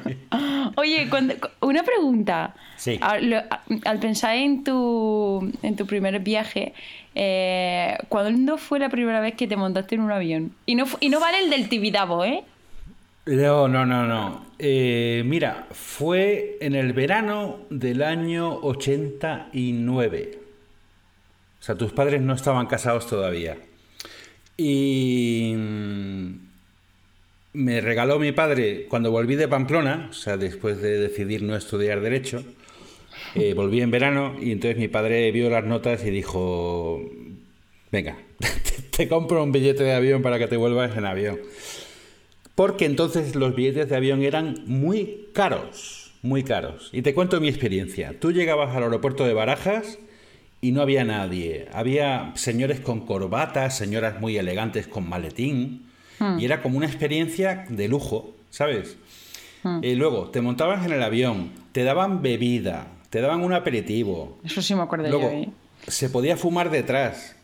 Oye, 0.76 1.08
cuando- 1.08 1.34
una 1.60 1.82
pregunta. 1.82 2.54
Sí. 2.76 2.98
Al, 3.00 3.30
lo- 3.30 3.42
al 3.84 3.98
pensar 3.98 4.36
en 4.36 4.64
tu, 4.64 5.52
en 5.62 5.76
tu 5.76 5.86
primer 5.86 6.18
viaje, 6.20 6.74
eh, 7.14 7.96
¿cuándo 8.08 8.58
fue 8.58 8.78
la 8.78 8.88
primera 8.88 9.20
vez 9.20 9.34
que 9.34 9.46
te 9.46 9.56
montaste 9.56 9.94
en 9.94 10.00
un 10.02 10.10
avión? 10.12 10.52
Y 10.66 10.74
no, 10.74 10.84
y 11.00 11.08
no 11.08 11.20
vale 11.20 11.38
el 11.44 11.50
del 11.50 11.68
Tibidabo, 11.68 12.24
¿eh? 12.24 12.42
No, 13.26 13.68
no, 13.68 13.86
no, 13.86 14.04
no. 14.06 14.46
Eh, 14.58 15.22
mira, 15.24 15.66
fue 15.70 16.56
en 16.60 16.74
el 16.74 16.92
verano 16.92 17.58
del 17.70 18.02
año 18.02 18.52
89. 18.56 20.38
O 21.60 21.64
sea, 21.64 21.76
tus 21.76 21.92
padres 21.92 22.20
no 22.20 22.34
estaban 22.34 22.66
casados 22.66 23.06
todavía. 23.06 23.56
Y 24.56 25.54
mm, 25.56 26.34
me 27.54 27.80
regaló 27.80 28.18
mi 28.18 28.32
padre 28.32 28.86
cuando 28.88 29.10
volví 29.10 29.36
de 29.36 29.48
Pamplona, 29.48 30.08
o 30.10 30.12
sea, 30.12 30.36
después 30.36 30.80
de 30.80 30.98
decidir 30.98 31.42
no 31.42 31.56
estudiar 31.56 32.00
derecho, 32.00 32.44
eh, 33.34 33.54
volví 33.56 33.80
en 33.80 33.90
verano 33.90 34.36
y 34.40 34.52
entonces 34.52 34.78
mi 34.78 34.88
padre 34.88 35.30
vio 35.32 35.50
las 35.50 35.64
notas 35.64 36.04
y 36.04 36.10
dijo, 36.10 37.00
venga, 37.90 38.18
te, 38.38 38.82
te 38.96 39.08
compro 39.08 39.42
un 39.42 39.52
billete 39.52 39.84
de 39.84 39.94
avión 39.94 40.22
para 40.22 40.38
que 40.38 40.48
te 40.48 40.56
vuelvas 40.56 40.96
en 40.96 41.06
avión. 41.06 41.40
Porque 42.54 42.84
entonces 42.84 43.34
los 43.34 43.54
billetes 43.54 43.88
de 43.88 43.96
avión 43.96 44.22
eran 44.22 44.62
muy 44.66 45.28
caros, 45.32 46.12
muy 46.20 46.42
caros. 46.42 46.90
Y 46.92 47.02
te 47.02 47.14
cuento 47.14 47.40
mi 47.40 47.48
experiencia. 47.48 48.14
Tú 48.20 48.30
llegabas 48.30 48.76
al 48.76 48.82
aeropuerto 48.82 49.24
de 49.24 49.32
Barajas 49.32 49.98
y 50.62 50.70
no 50.70 50.80
había 50.80 51.04
nadie. 51.04 51.68
Había 51.72 52.32
señores 52.36 52.80
con 52.80 53.00
corbatas, 53.04 53.76
señoras 53.76 54.20
muy 54.20 54.38
elegantes 54.38 54.86
con 54.86 55.06
maletín. 55.06 55.86
Y 56.38 56.44
era 56.44 56.62
como 56.62 56.76
una 56.78 56.86
experiencia 56.86 57.66
de 57.68 57.88
lujo, 57.88 58.36
¿sabes? 58.48 58.96
Y 59.82 59.96
luego 59.96 60.30
te 60.30 60.40
montabas 60.40 60.86
en 60.86 60.92
el 60.92 61.02
avión, 61.02 61.50
te 61.72 61.82
daban 61.82 62.22
bebida, 62.22 62.86
te 63.10 63.20
daban 63.20 63.42
un 63.42 63.52
aperitivo. 63.52 64.38
Eso 64.44 64.62
sí 64.62 64.72
me 64.76 64.82
acuerdo 64.82 65.08
Luego, 65.08 65.32
yo. 65.32 65.36
¿eh? 65.36 65.48
se 65.88 66.08
podía 66.08 66.36
fumar 66.36 66.70
detrás. 66.70 67.34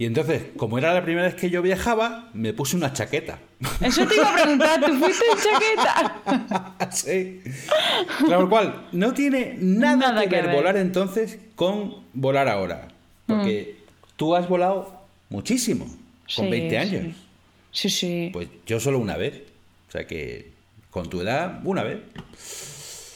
Y 0.00 0.06
entonces, 0.06 0.42
como 0.56 0.78
era 0.78 0.94
la 0.94 1.02
primera 1.02 1.26
vez 1.26 1.34
que 1.34 1.50
yo 1.50 1.60
viajaba, 1.60 2.30
me 2.32 2.52
puse 2.52 2.76
una 2.76 2.92
chaqueta. 2.92 3.40
Eso 3.80 4.06
te 4.06 4.14
iba 4.14 4.30
a 4.32 4.34
preguntar, 4.42 4.80
¿tú 4.84 4.94
fuiste 4.94 5.24
en 5.32 5.38
chaqueta? 5.38 6.90
sí. 6.92 7.40
Claro 8.24 8.48
cual, 8.48 8.86
no 8.92 9.12
tiene 9.12 9.56
nada, 9.58 10.12
Nada 10.12 10.20
que, 10.22 10.28
ver, 10.28 10.46
ver. 10.46 10.54
volar 10.54 10.76
entonces 10.76 11.40
con 11.56 11.96
volar 12.14 12.48
ahora. 12.48 12.86
Porque 13.26 13.76
tú 14.14 14.36
has 14.36 14.48
volado 14.48 15.02
muchísimo, 15.30 15.86
con 15.86 16.44
Sí, 16.44 16.48
20 16.50 16.78
años. 16.78 17.02
sí. 17.02 17.14
Sí, 17.70 17.90
sí. 17.90 18.30
Pues 18.32 18.48
yo 18.66 18.78
solo 18.80 18.98
una 19.00 19.16
vez. 19.16 19.42
O 19.88 19.90
sea 19.92 20.06
que 20.06 20.52
con 20.90 21.10
tu 21.10 21.20
edad, 21.22 21.60
una 21.64 21.82
vez. 21.82 21.98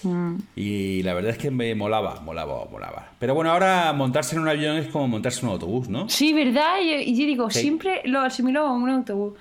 Mm. 0.05 0.37
Y 0.57 1.03
la 1.03 1.15
verdad 1.15 1.31
es 1.33 1.39
que 1.39 1.51
me 1.51 1.75
molaba, 1.75 2.21
molaba, 2.21 2.65
molaba. 2.71 3.11
Pero 3.19 3.35
bueno, 3.35 3.53
ahora 3.53 3.93
montarse 3.93 4.35
en 4.37 4.43
un 4.43 4.49
avión 4.49 4.77
es 4.77 4.89
como 4.89 5.09
montarse 5.09 5.41
en 5.41 5.47
un 5.47 5.53
autobús, 5.53 5.89
¿no? 5.89 6.09
Sí, 6.09 6.33
¿verdad? 6.33 6.81
Y 6.83 6.93
y 6.95 7.19
yo 7.21 7.27
digo, 7.27 7.51
Sí. 7.51 7.61
siempre 7.61 8.01
lo 8.05 8.21
asimilo 8.21 8.67
a 8.67 8.73
un 8.73 8.89
autobús. 8.91 9.35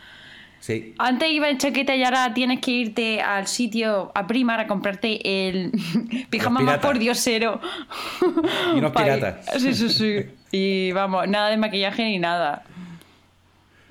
Sí. 0.59 0.93
Antes 0.99 1.31
iba 1.31 1.49
en 1.49 1.57
chaqueta 1.57 1.95
y 1.95 2.03
ahora 2.03 2.33
tienes 2.35 2.59
que 2.59 2.69
irte 2.71 3.19
al 3.19 3.47
sitio 3.47 4.11
a 4.13 4.27
Primar 4.27 4.59
a 4.59 4.67
comprarte 4.67 5.47
el 5.49 5.71
pijama 6.29 6.59
más 6.59 6.77
por 6.77 6.99
diosero. 6.99 7.59
Y 8.75 8.77
unos 8.77 8.91
piratas. 8.95 9.45
Sí, 9.59 9.73
sí, 9.73 9.89
sí. 9.89 10.15
Y 10.53 10.91
vamos, 10.91 11.27
nada 11.29 11.49
de 11.49 11.55
maquillaje 11.57 12.03
ni 12.03 12.19
nada. 12.19 12.63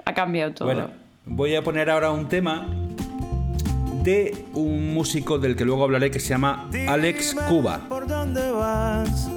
Ha 0.05 0.13
cambiado 0.15 0.53
todo. 0.53 0.67
Bueno, 0.67 0.91
voy 1.25 1.55
a 1.57 1.63
poner 1.63 1.89
ahora 1.91 2.11
un 2.11 2.29
tema 2.29 2.67
de 4.03 4.47
un 4.55 4.95
músico 4.95 5.39
del 5.39 5.57
que 5.57 5.65
luego 5.65 5.85
hablaré 5.85 6.11
que 6.11 6.21
se 6.21 6.29
llama 6.31 6.69
Alex 6.89 7.35
Cuba. 7.49 7.87
¿Por 7.89 8.07
dónde 8.07 8.51
vas? 8.51 9.29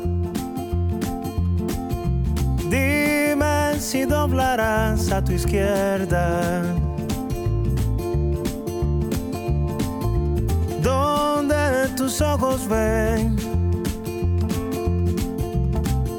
Dime 2.69 3.79
si 3.79 4.05
doblarás 4.05 5.11
a 5.11 5.23
tu 5.23 5.33
izquierda. 5.33 6.63
Donde 10.81 11.89
tus 11.97 12.21
ojos 12.21 12.67
ven. 12.67 13.35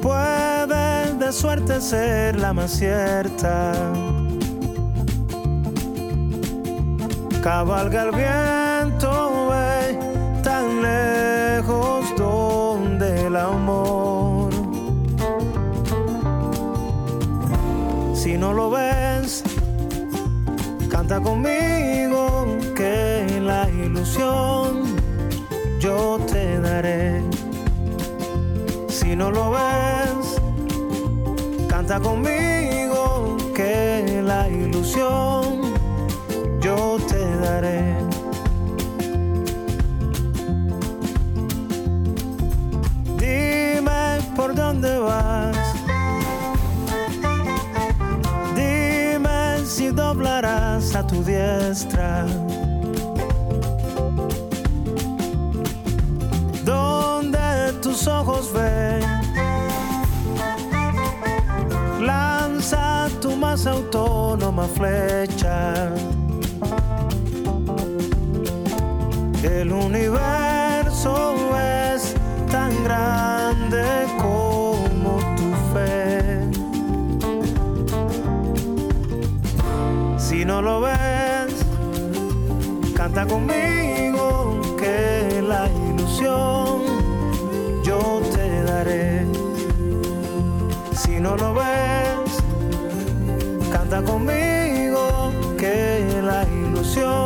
Puede 0.01 1.13
de 1.17 1.31
suerte 1.31 1.81
ser 1.81 2.39
la 2.39 2.53
más 2.53 2.71
cierta. 2.71 4.04
Cabalga 7.45 8.05
el 8.05 8.09
viento, 8.09 9.49
ve 9.51 9.99
tan 10.41 10.81
lejos 10.81 12.03
donde 12.17 13.27
el 13.27 13.35
amor. 13.35 14.49
Si 18.15 18.35
no 18.35 18.51
lo 18.51 18.71
ves, 18.71 19.43
canta 20.89 21.21
conmigo 21.21 22.47
que 22.75 23.39
la 23.43 23.69
ilusión 23.69 24.95
yo 25.79 26.17
te 26.25 26.59
daré. 26.59 27.21
Si 28.87 29.15
no 29.15 29.29
lo 29.29 29.51
ves, 29.51 30.41
canta 31.67 31.99
conmigo 31.99 33.37
que 33.53 34.23
la 34.25 34.49
ilusión 34.49 35.54
yo 36.65 36.97
te 37.07 37.23
daré. 37.45 37.95
Dime 43.19 44.19
por 44.35 44.55
dónde 44.55 44.97
vas. 44.97 45.55
Dime 48.55 49.63
si 49.63 49.89
doblarás 49.89 50.95
a 50.95 51.05
tu 51.05 51.23
diestra. 51.23 52.25
Donde 56.63 57.73
tus 57.83 58.07
ojos 58.07 58.51
ven. 58.53 59.03
Lanza 62.01 63.07
tu 63.21 63.35
más 63.35 63.67
autónoma 63.67 64.65
flecha. 64.77 65.91
El 69.45 69.71
universo 69.71 71.55
es 71.55 72.15
tan 72.51 72.83
grande 72.83 74.07
como 74.19 75.19
tu 75.35 75.53
fe. 75.71 76.49
Si 80.17 80.43
no 80.45 80.63
lo 80.63 80.81
ves, 80.81 81.53
canta 82.95 83.27
conmigo 83.27 84.61
que 84.79 85.43
la 85.47 85.69
ilusión 85.89 86.81
yo 87.83 88.21
te 88.33 88.63
daré. 88.63 89.27
Si 90.91 91.19
no 91.19 91.35
lo 91.37 91.53
ves, 91.53 92.31
canta 93.71 94.01
conmigo 94.01 95.31
que 95.59 96.19
la 96.23 96.43
ilusión 96.45 97.24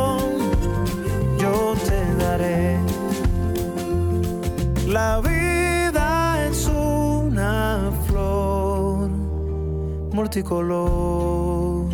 multicolor 10.30 11.86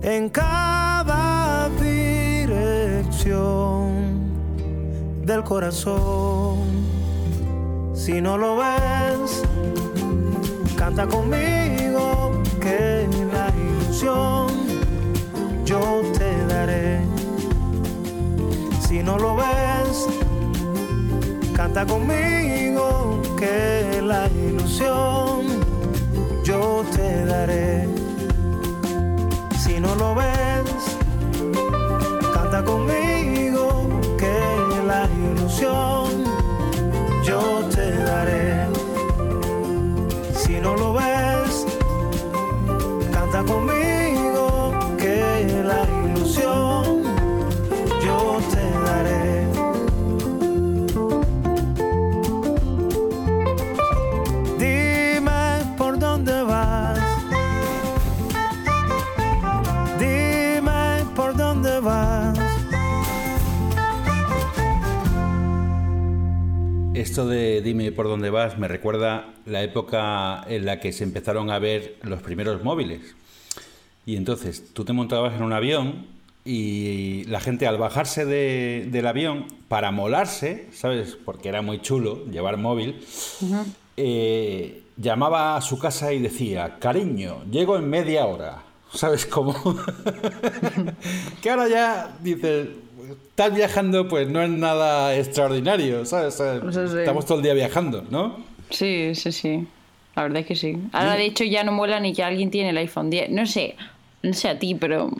en 0.00 0.28
cada 0.28 1.68
dirección 1.80 3.10
del 5.24 5.42
corazón. 5.42 6.60
Si 7.94 8.20
no 8.20 8.38
lo 8.38 8.58
ves, 8.58 9.42
canta 10.76 11.08
conmigo 11.08 12.40
que 12.60 13.08
la 13.32 13.52
ilusión 13.58 14.46
yo 15.64 16.02
te 16.16 16.46
daré. 16.46 17.00
Si 18.86 19.02
no 19.02 19.18
lo 19.18 19.34
ves, 19.34 20.06
canta 21.56 21.84
conmigo 21.84 23.20
que 23.36 24.00
la 24.00 24.28
ilusión 24.28 25.39
yo 26.44 26.84
te 26.94 27.24
daré. 27.24 27.88
Si 29.58 29.80
no 29.80 29.94
lo 29.94 30.14
ves, 30.14 30.98
canta 32.34 32.64
conmigo 32.64 33.88
que 34.18 34.36
la 34.86 35.06
ilusión 35.06 36.24
yo 37.24 37.64
te 37.74 37.90
daré. 38.04 38.59
Esto 67.20 67.28
de 67.28 67.60
dime 67.60 67.92
por 67.92 68.06
dónde 68.08 68.30
vas 68.30 68.56
me 68.56 68.66
recuerda 68.66 69.34
la 69.44 69.62
época 69.62 70.42
en 70.48 70.64
la 70.64 70.80
que 70.80 70.90
se 70.90 71.04
empezaron 71.04 71.50
a 71.50 71.58
ver 71.58 71.96
los 72.02 72.22
primeros 72.22 72.64
móviles. 72.64 73.14
Y 74.06 74.16
entonces 74.16 74.72
tú 74.72 74.86
te 74.86 74.94
montabas 74.94 75.34
en 75.34 75.42
un 75.42 75.52
avión 75.52 76.06
y 76.46 77.24
la 77.24 77.40
gente 77.40 77.66
al 77.66 77.76
bajarse 77.76 78.24
de- 78.24 78.88
del 78.90 79.06
avión, 79.06 79.44
para 79.68 79.90
molarse, 79.90 80.68
¿sabes? 80.72 81.18
Porque 81.22 81.50
era 81.50 81.60
muy 81.60 81.82
chulo 81.82 82.24
llevar 82.30 82.56
móvil, 82.56 83.04
eh, 83.98 84.80
llamaba 84.96 85.56
a 85.56 85.60
su 85.60 85.78
casa 85.78 86.14
y 86.14 86.20
decía, 86.20 86.78
cariño, 86.78 87.42
llego 87.50 87.76
en 87.76 87.90
media 87.90 88.24
hora. 88.24 88.62
¿Sabes 88.94 89.26
cómo? 89.26 89.52
que 91.42 91.50
ahora 91.50 91.68
ya 91.68 92.16
dices, 92.22 92.68
estás 93.12 93.54
viajando, 93.54 94.08
pues 94.08 94.28
no 94.28 94.42
es 94.42 94.50
nada 94.50 95.14
extraordinario, 95.16 96.04
¿sabes? 96.06 96.38
Estamos 96.40 97.26
todo 97.26 97.38
el 97.38 97.44
día 97.44 97.54
viajando, 97.54 98.04
¿no? 98.10 98.38
Sí, 98.70 99.14
sí, 99.14 99.32
sí. 99.32 99.66
La 100.16 100.22
verdad 100.24 100.38
es 100.40 100.46
que 100.46 100.56
sí. 100.56 100.76
Ahora, 100.92 101.14
de 101.14 101.24
hecho, 101.24 101.44
ya 101.44 101.64
no 101.64 101.72
mola 101.72 102.00
ni 102.00 102.12
que 102.12 102.22
alguien 102.22 102.50
tiene 102.50 102.70
el 102.70 102.76
iPhone 102.78 103.10
10. 103.10 103.30
No 103.30 103.46
sé, 103.46 103.76
no 104.22 104.32
sé 104.32 104.48
a 104.48 104.58
ti, 104.58 104.74
pero 104.74 105.10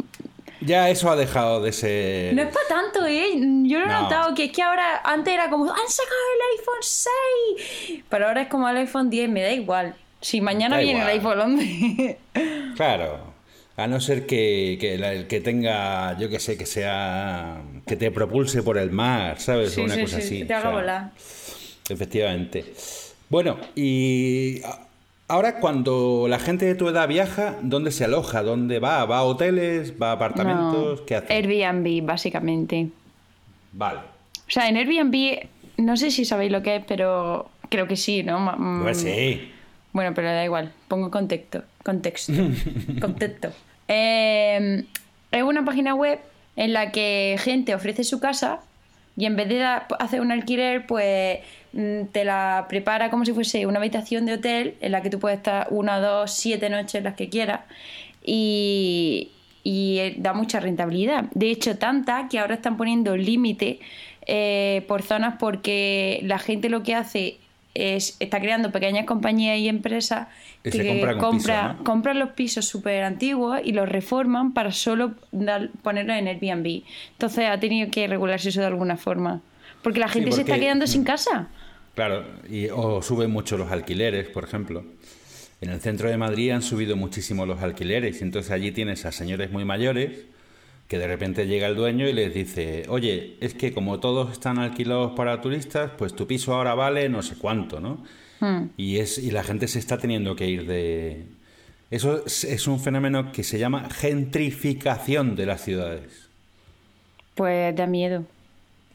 Ya 0.60 0.90
eso 0.90 1.10
ha 1.10 1.16
dejado 1.16 1.62
de 1.62 1.72
ser... 1.72 2.34
No 2.34 2.42
es 2.42 2.48
para 2.48 2.66
tanto, 2.68 3.06
¿eh? 3.06 3.30
Yo 3.64 3.78
lo 3.78 3.84
he 3.86 3.88
No. 3.88 4.02
notado, 4.02 4.34
que 4.34 4.44
es 4.46 4.52
que 4.52 4.62
ahora, 4.62 5.00
antes 5.04 5.32
era 5.32 5.48
como, 5.48 5.64
han 5.64 5.88
sacado 5.88 6.20
el 6.34 6.58
iPhone 6.58 6.82
6, 7.88 8.04
pero 8.10 8.26
ahora 8.28 8.42
es 8.42 8.48
como 8.48 8.68
el 8.68 8.76
iPhone 8.76 9.08
10, 9.10 9.30
me 9.30 9.42
da 9.42 9.52
igual. 9.52 9.94
Si 10.20 10.40
mañana 10.42 10.76
Da 10.76 10.82
viene 10.82 11.00
el 11.02 11.08
iPhone 11.08 11.40
11. 11.40 12.18
Claro. 12.76 13.29
A 13.82 13.86
no 13.86 14.00
ser 14.00 14.26
que, 14.26 14.76
que 14.80 14.94
el 14.94 15.26
que 15.26 15.40
tenga, 15.40 16.18
yo 16.18 16.28
que 16.28 16.38
sé, 16.38 16.58
que 16.58 16.66
sea... 16.66 17.62
que 17.86 17.96
te 17.96 18.10
propulse 18.10 18.62
por 18.62 18.76
el 18.78 18.90
mar, 18.90 19.40
¿sabes? 19.40 19.72
sí, 19.72 19.80
o 19.80 19.84
una 19.84 19.94
sí, 19.94 20.00
cosa 20.02 20.16
sí, 20.16 20.22
así. 20.22 20.38
que 20.40 20.44
te 20.46 20.54
o 20.54 20.56
haga 20.56 20.68
sea, 20.68 20.78
volar. 20.78 21.10
Efectivamente. 21.88 22.64
Bueno, 23.28 23.56
y 23.74 24.60
ahora 25.28 25.60
cuando 25.60 26.26
la 26.28 26.38
gente 26.38 26.66
de 26.66 26.74
tu 26.74 26.88
edad 26.88 27.08
viaja, 27.08 27.56
¿dónde 27.62 27.90
se 27.90 28.04
aloja? 28.04 28.42
¿Dónde 28.42 28.78
va? 28.80 29.04
¿Va 29.06 29.18
a 29.18 29.22
hoteles? 29.22 29.94
¿Va 30.00 30.10
a 30.10 30.12
apartamentos? 30.12 31.00
No, 31.00 31.06
¿Qué 31.06 31.16
hace? 31.16 31.32
Airbnb, 31.32 32.04
básicamente. 32.04 32.88
Vale. 33.72 34.00
O 34.00 34.50
sea, 34.50 34.68
en 34.68 34.76
Airbnb, 34.76 35.48
no 35.78 35.96
sé 35.96 36.10
si 36.10 36.24
sabéis 36.24 36.50
lo 36.52 36.62
que 36.62 36.76
es, 36.76 36.84
pero 36.86 37.48
creo 37.68 37.86
que 37.86 37.96
sí, 37.96 38.22
¿no? 38.24 38.40
Mm, 38.40 38.82
Pues 38.82 38.98
sí. 39.00 39.50
Bueno, 39.92 40.12
pero 40.14 40.28
da 40.28 40.44
igual, 40.44 40.72
pongo 40.88 41.10
contexto. 41.10 41.62
Contexto. 41.82 42.32
contexto. 43.00 43.50
Eh, 43.92 44.84
es 45.32 45.42
una 45.42 45.64
página 45.64 45.94
web 45.94 46.20
en 46.54 46.72
la 46.72 46.92
que 46.92 47.36
gente 47.38 47.74
ofrece 47.74 48.04
su 48.04 48.20
casa 48.20 48.60
y 49.16 49.26
en 49.26 49.36
vez 49.36 49.48
de 49.48 49.62
hacer 49.64 50.20
un 50.20 50.30
alquiler, 50.30 50.86
pues 50.86 51.40
mm, 51.72 52.04
te 52.12 52.24
la 52.24 52.66
prepara 52.68 53.10
como 53.10 53.24
si 53.24 53.32
fuese 53.32 53.66
una 53.66 53.78
habitación 53.78 54.26
de 54.26 54.34
hotel 54.34 54.76
en 54.80 54.92
la 54.92 55.02
que 55.02 55.10
tú 55.10 55.18
puedes 55.18 55.38
estar 55.38 55.66
una, 55.70 55.98
dos, 55.98 56.32
siete 56.32 56.70
noches, 56.70 57.02
las 57.02 57.14
que 57.14 57.28
quieras. 57.28 57.60
Y, 58.24 59.32
y, 59.64 59.98
eh, 59.98 60.14
da 60.18 60.32
mucha 60.34 60.60
rentabilidad. 60.60 61.24
De 61.34 61.50
hecho, 61.50 61.76
tanta 61.76 62.28
que 62.28 62.38
ahora 62.38 62.54
están 62.54 62.76
poniendo 62.76 63.16
límite 63.16 63.80
eh, 64.26 64.84
por 64.86 65.02
zonas 65.02 65.34
porque 65.38 66.20
la 66.22 66.38
gente 66.38 66.68
lo 66.68 66.82
que 66.82 66.94
hace 66.94 67.38
es 67.74 68.16
está 68.20 68.40
creando 68.40 68.72
pequeñas 68.72 69.06
compañías 69.06 69.58
y 69.58 69.68
empresas 69.68 70.28
Y 70.64 70.70
que 70.70 70.86
compran 70.86 71.18
compra- 71.18 71.68
piso, 71.68 71.78
¿no? 71.78 71.84
compran 71.84 72.18
los 72.18 72.30
pisos 72.30 72.66
súper 72.66 73.04
antiguos 73.04 73.60
y 73.64 73.72
los 73.72 73.88
reforman 73.88 74.52
para 74.54 74.72
solo 74.72 75.14
dar- 75.32 75.70
ponerlos 75.82 76.16
en 76.16 76.26
Airbnb. 76.28 76.82
Entonces 77.12 77.46
ha 77.48 77.58
tenido 77.60 77.90
que 77.90 78.06
regularse 78.06 78.48
eso 78.48 78.60
de 78.60 78.66
alguna 78.66 78.96
forma. 78.96 79.40
Porque 79.82 80.00
la 80.00 80.08
Sí, 80.08 80.14
gente 80.14 80.32
se 80.32 80.40
está 80.42 80.58
quedando 80.58 80.86
sin 80.86 81.04
casa. 81.04 81.48
Claro, 81.94 82.24
y, 82.50 82.68
o 82.68 83.00
suben 83.02 83.30
mucho 83.30 83.56
los 83.56 83.70
alquileres, 83.70 84.28
por 84.28 84.44
ejemplo. 84.44 84.84
En 85.60 85.70
el 85.70 85.80
centro 85.80 86.08
de 86.08 86.16
Madrid 86.16 86.50
han 86.50 86.62
subido 86.62 86.96
muchísimo 86.96 87.46
los 87.46 87.62
alquileres, 87.62 88.20
y 88.20 88.24
entonces 88.24 88.50
allí 88.52 88.72
tienes 88.72 89.04
a 89.06 89.12
señores 89.12 89.50
muy 89.50 89.64
mayores 89.64 90.24
que 90.90 90.98
de 90.98 91.06
repente 91.06 91.46
llega 91.46 91.68
el 91.68 91.76
dueño 91.76 92.08
y 92.08 92.12
les 92.12 92.34
dice, 92.34 92.82
oye, 92.88 93.36
es 93.40 93.54
que 93.54 93.72
como 93.72 94.00
todos 94.00 94.32
están 94.32 94.58
alquilados 94.58 95.12
para 95.12 95.40
turistas, 95.40 95.92
pues 95.96 96.16
tu 96.16 96.26
piso 96.26 96.52
ahora 96.52 96.74
vale 96.74 97.08
no 97.08 97.22
sé 97.22 97.36
cuánto, 97.36 97.78
¿no? 97.78 98.02
Hmm. 98.40 98.70
Y, 98.76 98.98
es, 98.98 99.16
y 99.16 99.30
la 99.30 99.44
gente 99.44 99.68
se 99.68 99.78
está 99.78 99.98
teniendo 99.98 100.34
que 100.34 100.48
ir 100.48 100.66
de... 100.66 101.26
Eso 101.92 102.26
es, 102.26 102.42
es 102.42 102.66
un 102.66 102.80
fenómeno 102.80 103.30
que 103.30 103.44
se 103.44 103.60
llama 103.60 103.88
gentrificación 103.88 105.36
de 105.36 105.46
las 105.46 105.62
ciudades. 105.62 106.28
Pues 107.36 107.76
da 107.76 107.86
miedo. 107.86 108.24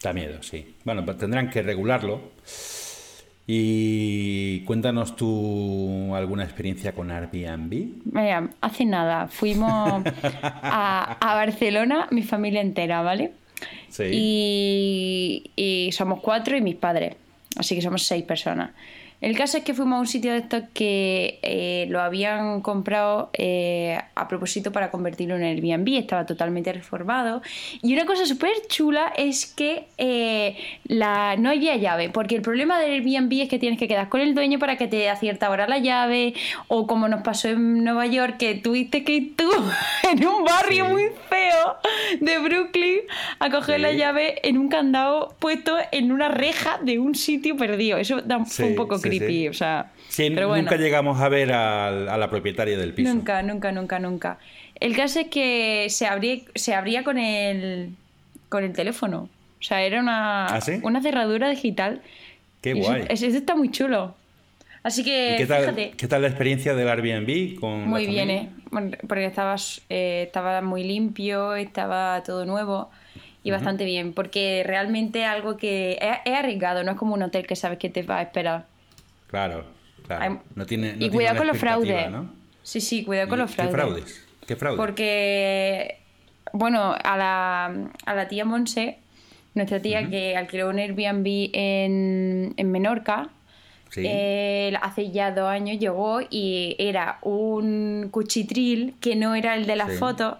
Da 0.03 0.11
miedo, 0.11 0.43
sí. 0.43 0.75
Bueno, 0.83 1.05
pues 1.05 1.17
tendrán 1.17 1.49
que 1.49 1.61
regularlo. 1.61 2.19
Y 3.47 4.61
cuéntanos 4.61 5.15
tú 5.15 6.15
alguna 6.15 6.43
experiencia 6.43 6.93
con 6.93 7.11
Airbnb. 7.11 7.87
Mira, 8.05 8.49
hace 8.61 8.85
nada 8.85 9.27
fuimos 9.27 10.03
a, 10.41 11.17
a 11.19 11.35
Barcelona, 11.35 12.07
mi 12.09 12.23
familia 12.23 12.61
entera, 12.61 13.01
¿vale? 13.03 13.33
Sí. 13.89 14.03
Y, 14.11 15.51
y 15.55 15.91
somos 15.91 16.21
cuatro 16.21 16.57
y 16.57 16.61
mis 16.61 16.75
padres. 16.75 17.15
Así 17.55 17.75
que 17.75 17.81
somos 17.81 18.03
seis 18.03 18.23
personas. 18.23 18.71
El 19.21 19.35
caso 19.37 19.57
es 19.57 19.63
que 19.63 19.73
fuimos 19.73 19.97
a 19.97 19.99
un 20.01 20.07
sitio 20.07 20.31
de 20.33 20.39
estos 20.39 20.63
que 20.73 21.39
eh, 21.41 21.87
lo 21.89 22.01
habían 22.01 22.61
comprado 22.61 23.29
eh, 23.33 23.97
a 24.13 24.27
propósito 24.27 24.71
para 24.71 24.91
convertirlo 24.91 25.35
en 25.35 25.43
Airbnb. 25.43 25.97
Estaba 25.97 26.25
totalmente 26.25 26.71
reformado. 26.73 27.41
Y 27.81 27.93
una 27.93 28.05
cosa 28.05 28.25
súper 28.25 28.51
chula 28.67 29.13
es 29.17 29.45
que 29.47 29.85
eh, 29.97 30.55
la, 30.83 31.35
no 31.37 31.49
había 31.49 31.75
llave. 31.77 32.09
Porque 32.09 32.35
el 32.35 32.41
problema 32.41 32.79
del 32.79 32.91
Airbnb 32.91 33.41
es 33.41 33.49
que 33.49 33.57
tienes 33.57 33.79
que 33.79 33.87
quedar 33.87 34.09
con 34.09 34.21
el 34.21 34.35
dueño 34.35 34.59
para 34.59 34.77
que 34.77 34.87
te 34.87 34.97
dé 34.97 35.09
a 35.09 35.15
cierta 35.15 35.49
hora 35.49 35.67
la 35.67 35.79
llave. 35.79 36.33
O 36.67 36.85
como 36.85 37.07
nos 37.07 37.21
pasó 37.23 37.47
en 37.47 37.83
Nueva 37.83 38.05
York, 38.05 38.37
que 38.37 38.55
tuviste 38.55 39.03
que 39.03 39.13
ir 39.13 39.35
tú 39.35 39.49
en 40.11 40.25
un 40.27 40.43
barrio 40.43 40.85
Sí. 40.85 40.91
muy 40.91 41.03
feo 41.29 41.77
de 42.19 42.37
Brooklyn 42.39 42.99
a 43.39 43.49
coger 43.49 43.77
Sí. 43.77 43.81
la 43.81 43.91
llave 43.93 44.47
en 44.47 44.57
un 44.57 44.67
candado 44.69 45.35
puesto 45.39 45.75
en 45.91 46.11
una 46.11 46.27
reja 46.27 46.79
de 46.83 46.99
un 46.99 47.15
sitio 47.15 47.55
perdido. 47.57 47.97
Eso 47.97 48.21
da- 48.21 48.43
Sí, 48.45 48.63
un 48.63 48.75
poco 48.75 48.99
creepy, 49.09 49.41
sí. 49.43 49.47
o 49.47 49.53
sea. 49.53 49.91
Sí, 50.07 50.29
pero 50.33 50.47
bueno, 50.47 50.63
nunca 50.63 50.77
llegamos 50.77 51.19
a 51.21 51.29
ver 51.29 51.51
al- 51.51 52.09
a, 52.09 52.17
la 52.17 52.29
propietaria 52.29 52.77
del 52.77 52.93
piso. 52.93 53.13
nunca, 53.13 53.41
nunca, 53.43 53.71
nunca, 53.71 53.99
nunca. 53.99 54.37
El 54.79 54.95
caso 54.95 55.19
es 55.19 55.27
que 55.27 55.87
se 55.89 56.05
abría, 56.07 56.41
se 56.55 56.73
abría 56.73 57.03
con 57.03 57.17
el 57.17 57.95
con 58.49 58.63
el 58.63 58.73
teléfono. 58.73 59.29
O 59.59 59.63
sea, 59.63 59.81
era 59.81 59.99
una, 59.99 60.45
¿Ah, 60.45 60.61
sí? 60.61 60.79
una 60.83 61.01
cerradura 61.01 61.49
digital. 61.49 62.01
Qué 62.61 62.71
Y 62.71 62.81
guay. 62.81 63.05
Eso, 63.09 63.25
eso 63.25 63.37
está 63.37 63.55
muy 63.55 63.71
chulo. 63.71 64.15
Así 64.83 65.01
¿Y 65.01 65.05
que, 65.05 65.35
qué 65.39 65.45
tal, 65.47 65.61
fíjate. 65.61 65.91
qué 65.97 66.07
tal 66.07 66.21
la 66.21 66.27
experiencia 66.27 66.75
del 66.75 66.87
Airbnb 66.87 67.59
con 67.59 67.87
Muy 67.87 68.05
bien? 68.05 68.29
¿eh? 68.29 68.49
Porque 69.07 69.25
estaba, 69.25 69.55
eh, 69.89 70.23
estaba 70.27 70.61
muy 70.61 70.83
limpio, 70.83 71.55
estaba 71.55 72.21
todo 72.23 72.45
nuevo 72.45 72.91
y 73.43 73.49
bastante 73.51 73.83
bien. 73.85 74.13
Porque 74.13 74.63
realmente 74.65 75.25
algo 75.25 75.57
que 75.57 75.97
es 76.25 76.33
arriesgado, 76.35 76.83
no 76.83 76.91
es 76.91 76.97
como 76.97 77.15
un 77.15 77.23
hotel 77.23 77.47
que 77.47 77.55
sabes 77.55 77.79
que 77.79 77.89
te 77.89 78.03
va 78.03 78.19
a 78.19 78.21
esperar. 78.23 78.65
Claro, 79.35 79.65
claro. 80.07 80.41
No 80.55 80.65
tiene, 80.65 80.91
no 80.91 80.95
y 80.95 80.97
tiene 80.99 81.13
cuidado 81.13 81.33
la 81.33 81.39
con 81.39 81.47
los 81.47 81.57
fraudes. 81.57 82.09
¿no? 82.09 82.31
Sí, 82.63 82.79
sí, 82.79 83.03
cuidado 83.03 83.27
con 83.27 83.39
los 83.39 83.53
¿Qué 83.53 83.67
fraudes. 83.67 84.25
¿Qué 84.47 84.55
fraudes? 84.55 84.77
Porque, 84.79 85.99
bueno, 86.53 86.95
a 87.03 87.17
la, 87.17 87.65
a 88.05 88.15
la 88.15 88.27
tía 88.29 88.45
Monse, 88.45 88.97
nuestra 89.55 89.81
tía 89.81 90.09
que 90.09 90.37
alquiló 90.37 90.69
un 90.69 90.79
Airbnb 90.79 91.49
en, 91.53 92.53
en 92.55 92.71
Menorca, 92.71 93.29
Sí. 93.89 94.03
eh, 94.05 94.73
hace 94.81 95.11
ya 95.11 95.31
dos 95.31 95.47
años 95.49 95.79
llegó 95.79 96.19
y 96.29 96.75
era 96.79 97.19
un 97.21 98.09
cuchitril 98.11 98.95
que 98.99 99.15
no 99.15 99.35
era 99.35 99.55
el 99.55 99.65
de 99.67 99.75
las 99.75 99.91
Sí. 99.91 99.97
fotos, 99.97 100.37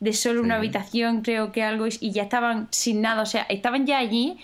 de 0.00 0.12
solo 0.12 0.40
una 0.42 0.56
habitación, 0.56 1.22
creo 1.22 1.52
que 1.52 1.62
algo, 1.62 1.86
y 1.88 2.10
ya 2.12 2.22
estaban 2.22 2.68
sin 2.70 3.00
nada, 3.02 3.22
o 3.22 3.26
sea, 3.26 3.42
estaban 3.48 3.86
ya 3.86 3.98
allí. 3.98 4.38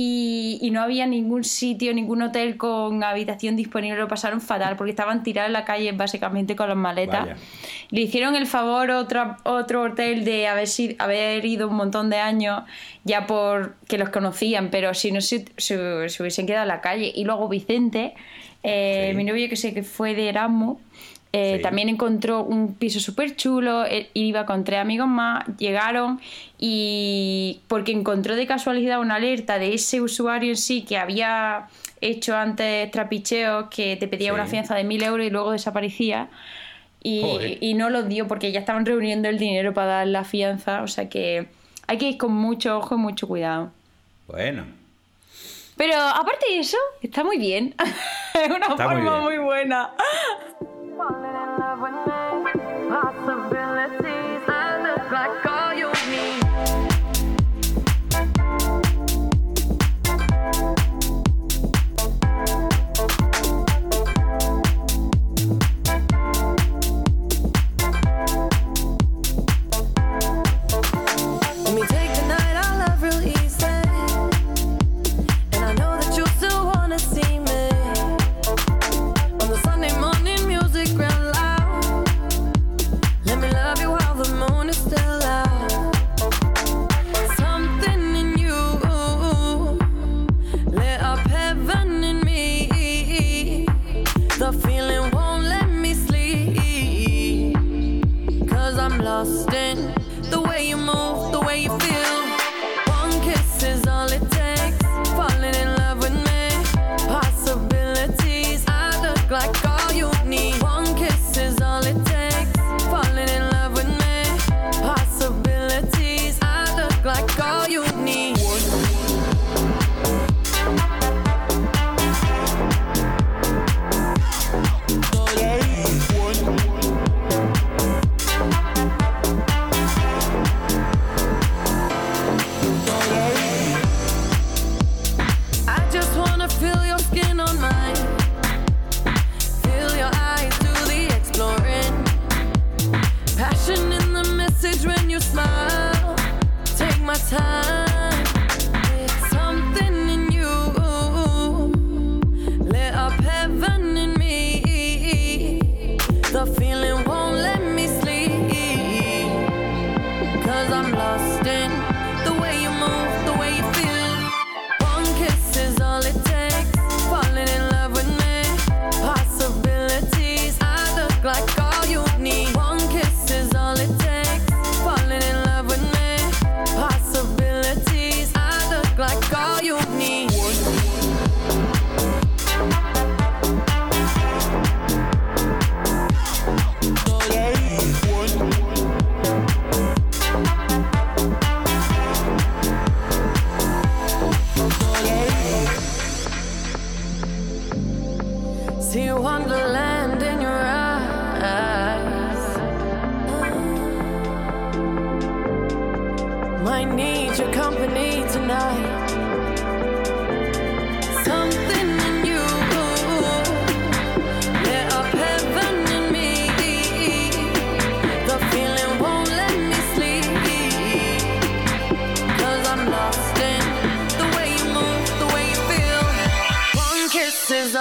Y, 0.00 0.58
y 0.62 0.70
no 0.70 0.80
había 0.80 1.06
ningún 1.08 1.42
sitio, 1.42 1.92
ningún 1.92 2.22
hotel 2.22 2.56
con 2.56 3.02
habitación 3.02 3.56
disponible, 3.56 3.98
lo 3.98 4.06
pasaron 4.06 4.40
fatal 4.40 4.76
porque 4.76 4.90
estaban 4.90 5.24
tirados 5.24 5.48
en 5.48 5.54
la 5.54 5.64
calle 5.64 5.90
básicamente 5.90 6.54
con 6.54 6.68
las 6.68 6.76
maletas. 6.76 7.22
Vaya. 7.22 7.36
Le 7.90 8.02
hicieron 8.02 8.36
el 8.36 8.46
favor 8.46 8.92
otro, 8.92 9.34
otro 9.42 9.82
hotel 9.82 10.24
de 10.24 10.46
haber, 10.46 11.44
ido 11.44 11.66
un 11.66 11.74
montón 11.74 12.10
de 12.10 12.18
años 12.18 12.62
ya 13.02 13.26
por 13.26 13.74
que 13.88 13.98
los 13.98 14.10
conocían, 14.10 14.70
pero 14.70 14.94
si 14.94 15.10
no 15.10 15.20
se, 15.20 15.46
se- 15.56 16.08
se 16.08 16.22
hubiesen 16.22 16.46
quedado 16.46 16.62
en 16.62 16.68
la 16.68 16.80
calle. 16.80 17.10
Y 17.12 17.24
luego 17.24 17.48
Vicente, 17.48 18.14
eh, 18.62 19.08
Sí. 19.10 19.16
mi 19.16 19.24
novio 19.24 19.48
que 19.48 19.56
sé 19.56 19.74
que 19.74 19.82
fue 19.82 20.14
de 20.14 20.28
Erasmus, 20.28 20.78
eh, 21.32 21.56
Sí. 21.56 21.62
también 21.62 21.88
encontró 21.88 22.42
un 22.42 22.74
piso 22.74 23.00
súper 23.00 23.36
chulo, 23.36 23.84
él 23.84 24.08
iba 24.14 24.46
con 24.46 24.64
tres 24.64 24.80
amigos 24.80 25.08
más, 25.08 25.44
llegaron 25.58 26.20
y 26.58 27.60
porque 27.68 27.92
encontró 27.92 28.34
de 28.36 28.46
casualidad 28.46 29.00
una 29.00 29.16
alerta 29.16 29.58
de 29.58 29.74
ese 29.74 30.00
usuario 30.00 30.50
en 30.50 30.56
sí 30.56 30.82
que 30.82 30.96
había 30.96 31.68
hecho 32.00 32.36
antes 32.36 32.90
trapicheos 32.90 33.66
que 33.70 33.96
te 33.96 34.08
pedía 34.08 34.28
Sí. 34.28 34.34
una 34.34 34.46
fianza 34.46 34.74
de 34.74 34.84
mil 34.84 35.02
euros 35.02 35.26
y 35.26 35.30
luego 35.30 35.52
desaparecía. 35.52 36.28
Y, 37.02 37.74
no 37.74 37.90
los 37.90 38.08
dio 38.08 38.26
porque 38.28 38.50
ya 38.52 38.58
estaban 38.60 38.84
reuniendo 38.84 39.28
el 39.28 39.38
dinero 39.38 39.72
para 39.72 39.86
dar 39.88 40.06
la 40.08 40.24
fianza. 40.24 40.82
O 40.82 40.88
sea 40.88 41.08
que 41.08 41.46
hay 41.86 41.96
que 41.96 42.08
ir 42.10 42.18
con 42.18 42.32
mucho 42.32 42.76
ojo 42.78 42.96
y 42.96 42.98
mucho 42.98 43.26
cuidado. 43.28 43.70
Bueno, 44.26 44.64
Pero 45.76 45.94
aparte 45.96 46.46
de 46.50 46.58
eso, 46.58 46.76
está 47.00 47.22
muy 47.24 47.38
bien. 47.38 47.74
es 48.34 48.48
una 48.50 48.66
Está 48.66 48.84
forma 48.84 49.20
muy 49.20 49.38
buena. 49.38 49.90
falling 50.98 51.30
in 51.30 51.50
love 51.60 51.80
with 51.80 51.94
me. 51.94 52.90
Possibilities, 52.90 54.42
I 54.48 54.82
look 54.82 55.10
like. 55.12 55.57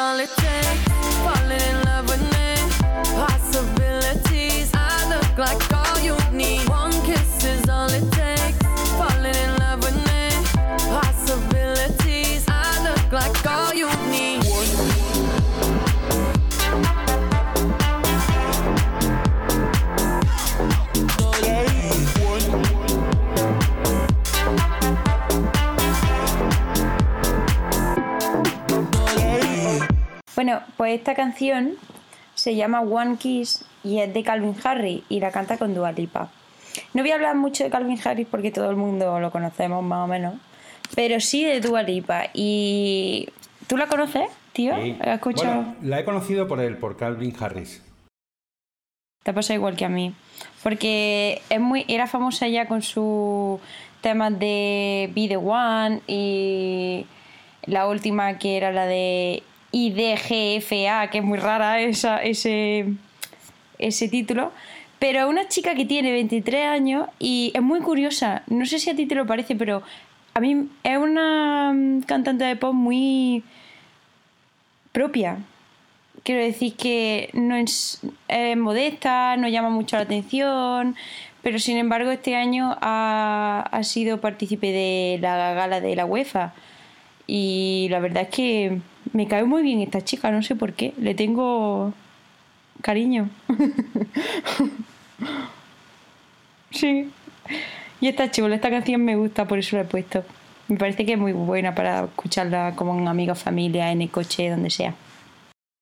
All 0.07 0.19
in 1.51 1.85
love 1.85 2.07
with. 2.07 2.27
I 4.73 5.09
look 5.09 5.37
like 5.37 5.76
Bueno, 30.37 30.61
pues 30.77 30.95
esta 30.95 31.15
canción 31.15 31.77
se 32.35 32.55
llama 32.55 32.81
One 32.81 33.17
Kiss 33.17 33.65
y 33.83 33.97
es 34.01 34.13
de 34.13 34.21
Calvin 34.21 34.55
Harris 34.63 35.01
y 35.09 35.19
la 35.19 35.31
canta 35.31 35.57
con 35.57 35.73
Dua 35.73 35.91
Lipa. 35.93 36.29
No 36.93 37.01
voy 37.01 37.09
a 37.09 37.15
hablar 37.15 37.35
mucho 37.35 37.63
de 37.63 37.71
Calvin 37.71 37.99
Harris 38.05 38.27
porque 38.29 38.51
todo 38.51 38.69
el 38.69 38.75
mundo 38.75 39.19
lo 39.19 39.31
conocemos 39.31 39.83
más 39.83 40.05
o 40.05 40.07
menos, 40.07 40.35
pero 40.93 41.19
sí 41.21 41.43
de 41.43 41.59
Dua 41.59 41.81
Lipa. 41.81 42.25
¿Y 42.35 43.29
tú 43.65 43.77
la 43.77 43.87
conoces, 43.87 44.29
tío? 44.53 44.75
Sí. 44.75 44.95
¿Has 44.99 45.15
escuchado? 45.15 45.55
Bueno, 45.55 45.75
la 45.81 46.01
he 46.01 46.05
conocido 46.05 46.47
por 46.47 46.59
él, 46.59 46.77
por 46.77 46.97
Calvin 46.97 47.33
Harris. 47.39 47.83
Te 49.23 49.33
pasa 49.33 49.55
igual 49.55 49.75
que 49.75 49.85
a 49.85 49.89
mí. 49.89 50.13
Porque 50.61 51.41
es 51.49 51.59
muy, 51.59 51.83
era 51.87 52.05
famosa 52.05 52.47
ya 52.47 52.67
con 52.67 52.83
sus 52.83 53.59
temas 54.01 54.37
de 54.37 55.11
Be 55.15 55.29
the 55.29 55.37
One 55.37 56.01
y 56.05 57.07
la 57.65 57.87
última 57.87 58.37
que 58.37 58.55
era 58.55 58.71
la 58.71 58.85
de 58.85 59.41
IDGFA, 59.71 61.09
que 61.09 61.19
es 61.19 61.23
muy 61.23 61.37
rara 61.37 61.81
esa, 61.81 62.21
ese, 62.23 62.85
ese 63.77 64.07
título. 64.07 64.51
Pero 64.99 65.29
una 65.29 65.47
chica 65.47 65.75
que 65.75 65.85
tiene 65.85 66.11
23 66.11 66.67
años 66.67 67.07
y 67.19 67.51
es 67.53 67.61
muy 67.61 67.81
curiosa. 67.81 68.43
No 68.47 68.65
sé 68.65 68.79
si 68.79 68.89
a 68.89 68.95
ti 68.95 69.05
te 69.05 69.15
lo 69.15 69.27
parece, 69.27 69.55
pero 69.55 69.83
a 70.33 70.39
mí 70.39 70.69
es 70.83 70.97
una 70.97 71.71
mm, 71.73 72.01
cantante 72.01 72.45
de 72.45 72.55
pop 72.55 72.73
muy 72.73 73.43
propia. 74.91 75.37
Quiero 76.23 76.41
decir 76.43 76.75
que 76.75 77.29
no 77.33 77.55
es, 77.55 78.01
es 78.27 78.57
modesta, 78.57 79.37
no 79.37 79.47
llama 79.47 79.69
mucho 79.69 79.95
la 79.95 80.03
atención, 80.03 80.95
pero 81.43 81.59
sin 81.59 81.77
embargo 81.77 82.11
este 82.11 82.35
año 82.35 82.75
ha, 82.81 83.67
ha 83.71 83.83
sido 83.83 84.19
partícipe 84.19 84.71
de 84.71 85.19
la 85.21 85.53
gala 85.53 85.79
de 85.79 85.95
la 85.95 86.05
UEFA. 86.05 86.53
Y 87.27 87.87
la 87.91 87.99
verdad 87.99 88.23
es 88.23 88.29
que 88.29 88.79
me 89.13 89.27
cae 89.27 89.43
muy 89.43 89.63
bien 89.63 89.81
esta 89.81 90.03
chica, 90.03 90.31
no 90.31 90.41
sé 90.41 90.55
por 90.55 90.73
qué. 90.73 90.93
Le 90.97 91.15
tengo 91.15 91.93
cariño. 92.81 93.29
sí. 96.71 97.09
Y 97.99 98.07
está 98.07 98.29
chula, 98.29 98.55
esta 98.55 98.69
canción 98.69 99.03
me 99.03 99.15
gusta, 99.15 99.47
por 99.47 99.59
eso 99.59 99.75
la 99.75 99.83
he 99.83 99.85
puesto. 99.85 100.23
Me 100.67 100.77
parece 100.77 101.05
que 101.05 101.13
es 101.13 101.19
muy 101.19 101.31
buena 101.31 101.73
para 101.73 102.05
escucharla 102.05 102.75
como 102.75 102.91
un 102.91 103.07
amigo, 103.07 103.35
familia, 103.35 103.91
en 103.91 104.01
el 104.01 104.09
coche, 104.09 104.49
donde 104.49 104.69
sea. 104.69 104.93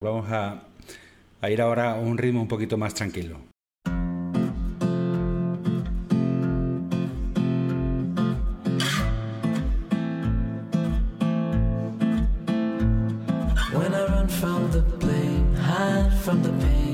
Vamos 0.02 0.32
a, 0.32 0.64
a 1.42 1.50
ir 1.50 1.62
ahora 1.62 1.94
a 1.94 1.96
un 1.96 2.18
ritmo 2.18 2.42
un 2.42 2.48
poquito 2.48 2.78
más 2.78 2.94
tranquilo. 2.94 3.40
From 16.26 16.42
the 16.42 16.50
pain, 16.66 16.85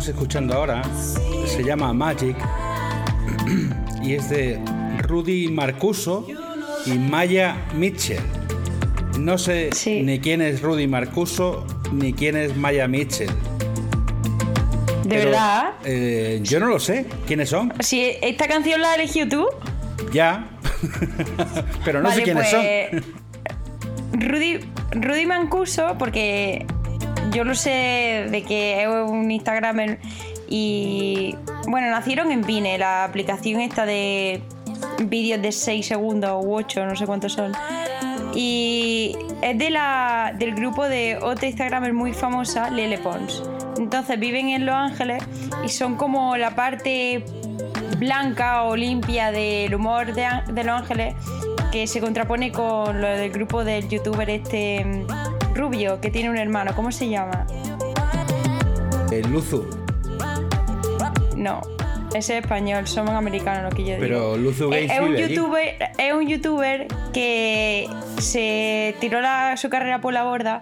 estamos 0.00 0.08
escuchando 0.08 0.54
ahora 0.54 0.82
se 1.44 1.62
llama 1.62 1.92
Magic 1.92 2.34
y 4.02 4.14
es 4.14 4.30
de 4.30 4.58
Rudy 5.02 5.48
Marcuso 5.48 6.26
y 6.86 6.92
Maya 6.92 7.66
Mitchell. 7.74 8.22
No 9.18 9.36
sé 9.36 9.68
Sí. 9.74 10.00
ni 10.02 10.18
quién 10.18 10.40
es 10.40 10.62
Rudy 10.62 10.86
Marcuso 10.86 11.66
ni 11.92 12.14
quién 12.14 12.36
es 12.36 12.56
Maya 12.56 12.88
Mitchell. 12.88 13.28
¿De 15.04 15.16
Pero, 15.16 15.24
verdad? 15.32 15.72
eh, 15.84 16.40
yo 16.44 16.60
no 16.60 16.68
lo 16.68 16.78
sé. 16.80 17.04
¿Quiénes 17.26 17.50
son? 17.50 17.70
Si 17.80 18.12
esta 18.22 18.48
canción 18.48 18.80
la 18.80 18.92
has 18.92 18.96
elegido 18.98 19.28
tú, 19.28 19.46
Ya. 20.14 20.48
Pero 21.84 22.00
no 22.00 22.10
sé 22.10 22.22
quiénes 22.22 22.48
pues, 22.48 23.04
Rudy, 24.12 24.60
Rudy 24.92 25.26
Mancuso, 25.26 25.96
porque 25.98 26.64
yo 27.32 27.44
lo 27.44 27.54
sé 27.54 28.26
de 28.30 28.42
que 28.46 28.82
es 28.82 28.88
un 28.88 29.30
Instagramer 29.30 29.98
y 30.48 31.36
bueno, 31.68 31.90
nacieron 31.90 32.32
en 32.32 32.42
Vine, 32.42 32.76
la 32.78 33.04
aplicación 33.04 33.60
esta 33.60 33.86
de 33.86 34.42
vídeos 35.04 35.40
de 35.40 35.52
6 35.52 35.86
segundos 35.86 36.44
u 36.44 36.54
8, 36.54 36.86
no 36.86 36.96
sé 36.96 37.06
cuántos 37.06 37.32
son. 37.32 37.52
Y 38.34 39.16
es 39.42 39.58
de 39.58 39.70
la, 39.70 40.34
del 40.36 40.54
grupo 40.54 40.88
de 40.88 41.18
otra 41.22 41.46
Instagramer 41.46 41.92
muy 41.92 42.12
famosa, 42.12 42.70
Lele 42.70 42.98
Pons. 42.98 43.42
Entonces 43.78 44.18
viven 44.18 44.48
en 44.48 44.66
Los 44.66 44.74
Ángeles 44.74 45.22
y 45.64 45.68
son 45.68 45.96
como 45.96 46.36
la 46.36 46.54
parte 46.54 47.24
blanca 47.98 48.64
o 48.64 48.76
limpia 48.76 49.30
del 49.30 49.74
humor 49.74 50.12
de, 50.14 50.64
Los 50.64 50.80
Ángeles 50.80 51.14
que 51.70 51.86
se 51.86 52.00
contrapone 52.00 52.50
con 52.50 53.00
lo 53.00 53.06
del 53.06 53.30
grupo 53.30 53.64
del 53.64 53.88
youtuber 53.88 54.28
este 54.28 55.06
rubio 55.54 56.00
que 56.00 56.10
tiene 56.10 56.30
un 56.30 56.36
hermano. 56.36 56.72
¿Cómo 56.74 56.90
se 56.92 57.08
llama? 57.08 57.46
El 59.10 59.30
Luzu. 59.30 59.68
No, 61.36 61.62
ese 62.14 62.36
es 62.38 62.42
español, 62.44 62.86
somos 62.86 63.10
americanos 63.14 63.64
lo 63.70 63.70
que 63.76 63.82
yo 63.82 63.88
digo. 63.94 64.00
Pero 64.00 64.36
Luzu 64.36 64.72
Eh, 64.72 64.82
Gates 64.86 64.92
es 64.92 65.00
un 65.00 65.08
vive 65.10 65.24
allí. 65.24 65.34
youtuber, 65.34 65.76
es 65.98 66.12
un 66.12 66.28
youtuber 66.28 66.86
que 67.12 67.88
se 68.18 68.94
tiró 69.00 69.20
la- 69.20 69.56
su 69.56 69.68
carrera 69.70 70.00
por 70.00 70.12
la 70.12 70.24
borda 70.24 70.60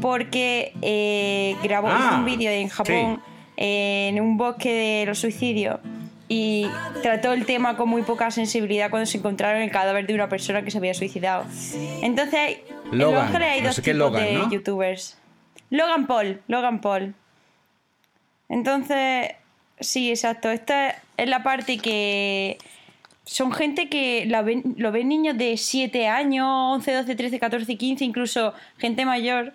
porque 0.00 0.72
eh, 0.82 1.56
grabó 1.62 1.88
Ah, 1.90 2.16
un 2.18 2.24
vídeo 2.24 2.50
en 2.50 2.68
Japón 2.68 3.20
en 3.56 4.20
un 4.20 4.36
bosque 4.36 4.72
de 4.74 5.06
los 5.06 5.18
suicidios 5.18 5.78
y 6.28 6.66
trató 7.02 7.32
el 7.32 7.46
tema 7.46 7.76
con 7.76 7.88
muy 7.88 8.02
poca 8.02 8.30
sensibilidad 8.30 8.90
cuando 8.90 9.06
se 9.06 9.18
encontraron 9.18 9.62
el 9.62 9.70
cadáver 9.70 10.06
de 10.06 10.14
una 10.14 10.28
persona 10.28 10.62
que 10.62 10.70
se 10.70 10.78
había 10.78 10.94
suicidado. 10.94 11.44
Entonces, 12.02 12.34
hay- 12.34 12.62
en 12.92 12.98
Los 12.98 13.10
Logan, 13.12 13.26
Ángeles 13.26 13.48
hay 13.48 13.60
no 13.60 13.66
dos 13.68 13.76
sé 13.76 13.82
qué 13.82 13.92
tipos 13.92 14.10
Logan, 14.12 14.24
de 14.24 14.32
¿no? 14.34 14.50
youtubers. 14.50 15.18
Logan 15.70 16.06
Paul, 16.06 16.40
Logan 16.48 16.80
Paul. 16.80 17.14
Entonces, 18.48 19.32
sí, 19.80 20.10
exacto. 20.10 20.50
Esta 20.50 20.96
es 21.16 21.28
la 21.28 21.42
parte 21.42 21.78
que 21.78 22.58
son 23.24 23.52
gente 23.52 23.88
que 23.88 24.24
la 24.26 24.42
ven- 24.42 24.74
lo 24.78 24.92
ven 24.92 25.08
niños 25.08 25.36
de 25.36 25.56
7 25.56 26.06
años, 26.06 26.46
11, 26.48 26.92
12, 26.92 27.16
13, 27.16 27.38
14, 27.40 27.76
15, 27.76 28.04
incluso 28.04 28.54
gente 28.78 29.04
mayor. 29.04 29.52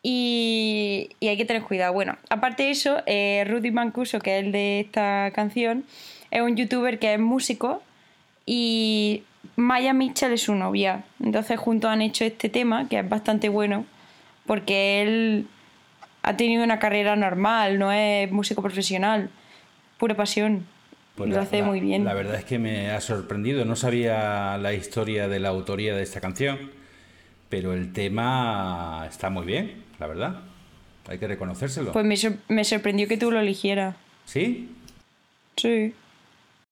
Y, 0.00 1.10
y 1.18 1.26
hay 1.26 1.36
que 1.36 1.44
tener 1.44 1.62
cuidado. 1.62 1.92
Bueno, 1.92 2.16
aparte 2.30 2.62
de 2.62 2.70
eso, 2.70 3.02
eh, 3.06 3.44
Rudy 3.48 3.72
Mancuso, 3.72 4.20
que 4.20 4.38
es 4.38 4.44
el 4.44 4.52
de 4.52 4.80
esta 4.80 5.32
canción, 5.34 5.84
es 6.30 6.40
un 6.42 6.56
youtuber 6.56 6.98
que 6.98 7.14
es 7.14 7.20
músico 7.20 7.82
y 8.46 9.22
Maya 9.56 9.92
Mitchell 9.92 10.32
es 10.32 10.42
su 10.42 10.54
novia. 10.54 11.04
Entonces 11.22 11.58
juntos 11.58 11.90
han 11.90 12.02
hecho 12.02 12.24
este 12.24 12.48
tema, 12.48 12.88
que 12.88 12.98
es 12.98 13.08
bastante 13.08 13.48
bueno, 13.48 13.84
porque 14.46 15.02
él 15.02 15.46
ha 16.22 16.36
tenido 16.36 16.64
una 16.64 16.78
carrera 16.78 17.16
normal, 17.16 17.78
no 17.78 17.92
es 17.92 18.30
músico 18.30 18.62
profesional, 18.62 19.30
pura 19.98 20.14
pasión. 20.14 20.66
Pues 21.16 21.30
lo 21.30 21.36
la- 21.36 21.42
hace 21.42 21.60
la- 21.60 21.66
muy 21.66 21.80
bien. 21.80 22.04
La 22.04 22.14
verdad 22.14 22.36
es 22.36 22.44
que 22.44 22.58
me 22.58 22.90
ha 22.90 23.00
sorprendido. 23.00 23.64
No 23.64 23.74
sabía 23.76 24.56
la 24.58 24.72
historia 24.72 25.26
de 25.28 25.40
la 25.40 25.48
autoría 25.48 25.94
de 25.96 26.02
esta 26.02 26.20
canción, 26.20 26.70
pero 27.48 27.72
el 27.72 27.92
tema 27.92 29.04
está 29.08 29.28
muy 29.30 29.44
bien, 29.44 29.82
la 29.98 30.06
verdad. 30.06 30.40
Hay 31.08 31.18
que 31.18 31.26
reconocérselo. 31.26 31.92
Pues 31.92 32.04
me, 32.04 32.16
sor- 32.16 32.36
me 32.48 32.62
sorprendió 32.64 33.08
que 33.08 33.16
tú 33.16 33.30
lo 33.30 33.40
eligieras. 33.40 33.96
¿Sí? 34.26 34.68
Sí. 35.56 35.92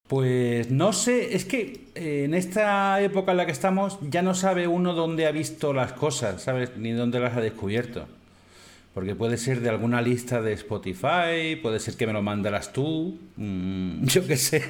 Pues 0.08 0.70
no 0.70 0.92
sé, 0.92 1.34
es 1.34 1.44
que 1.44 1.80
eh, 1.96 2.22
en 2.24 2.34
esta 2.34 3.00
época 3.00 3.32
en 3.32 3.38
la 3.38 3.46
que 3.46 3.52
estamos 3.52 3.98
ya 4.08 4.22
no 4.22 4.34
sabe 4.34 4.68
uno 4.68 4.94
dónde 4.94 5.26
ha 5.26 5.32
visto 5.32 5.72
las 5.72 5.92
cosas, 5.92 6.42
¿sabes? 6.42 6.76
Ni 6.76 6.92
dónde 6.92 7.18
las 7.18 7.36
ha 7.36 7.40
descubierto. 7.40 8.06
Porque 8.94 9.16
puede 9.16 9.36
ser 9.36 9.60
de 9.60 9.68
alguna 9.68 10.00
lista 10.00 10.40
de 10.40 10.52
Spotify, 10.52 11.56
puede 11.60 11.80
ser 11.80 11.96
que 11.96 12.06
me 12.06 12.12
lo 12.12 12.22
mandarás 12.22 12.72
tú, 12.72 13.18
mm, 13.36 14.04
yo 14.06 14.26
qué 14.26 14.36
sé. 14.36 14.62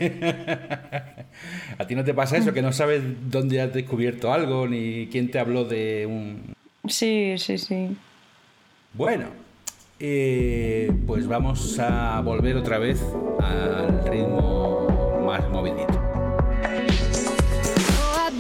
¿A 1.79 1.87
ti 1.87 1.95
no 1.95 2.03
te 2.03 2.15
pasa 2.15 2.39
eso? 2.39 2.55
Que 2.55 2.63
no 2.63 2.73
sabes 2.73 3.03
dónde 3.31 3.61
has 3.61 3.73
descubierto 3.75 4.33
algo, 4.33 4.67
ni 4.67 5.07
quién 5.13 5.31
te 5.31 5.39
habló 5.39 5.65
de 5.65 6.07
un... 6.07 6.55
Sí, 6.89 7.35
sí, 7.37 7.59
sí. 7.59 7.95
Bueno, 8.95 9.27
eh, 10.01 10.91
pues 11.07 11.29
vamos 11.29 11.79
a 11.79 12.21
volver 12.23 12.57
otra 12.57 12.79
vez 12.79 13.03
al 13.39 14.03
ritmo 14.11 14.66
más 15.57 15.63
movidito. 15.63 15.87
Oh, 17.99 18.31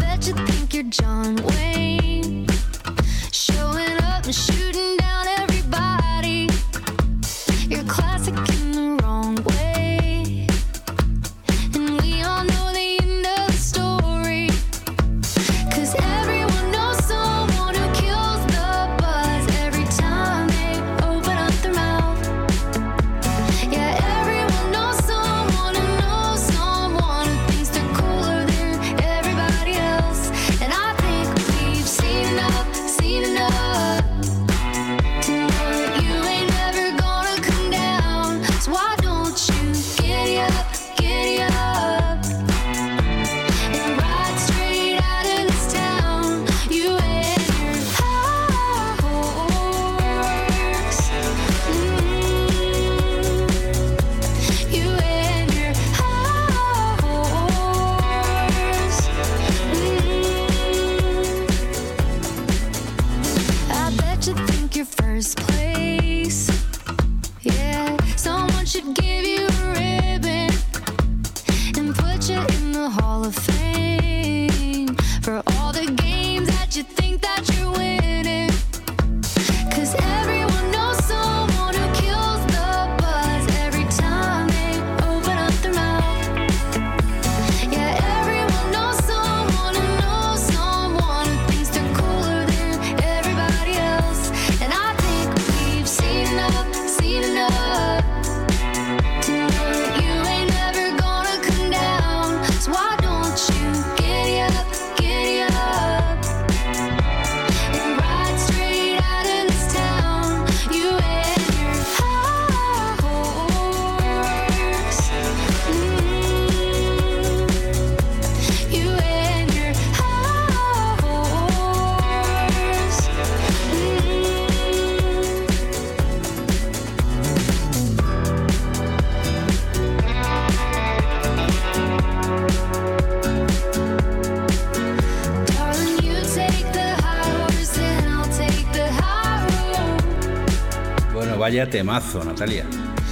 temazo, 141.66 142.24
Natalia. 142.24 142.64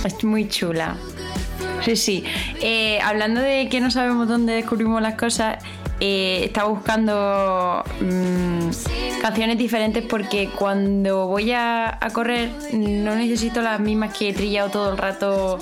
Es 0.04 0.22
muy 0.24 0.48
chula. 0.48 0.96
Sí, 1.84 1.96
sí. 1.96 2.24
Eh, 2.60 2.98
hablando 3.02 3.40
de 3.40 3.68
que 3.68 3.80
no 3.80 3.90
sabemos 3.90 4.28
dónde 4.28 4.54
descubrimos 4.54 5.02
las 5.02 5.14
cosas, 5.14 5.58
eh, 6.00 6.42
estaba 6.44 6.68
buscando 6.68 7.84
mm, 8.00 8.70
canciones 9.20 9.58
diferentes 9.58 10.02
porque 10.04 10.50
cuando 10.50 11.26
voy 11.26 11.52
a, 11.52 11.98
a 12.00 12.10
correr 12.10 12.50
no 12.72 13.14
necesito 13.14 13.62
las 13.62 13.80
mismas 13.80 14.16
que 14.16 14.30
he 14.30 14.32
trillado 14.32 14.70
todo 14.70 14.90
el 14.90 14.98
rato 14.98 15.58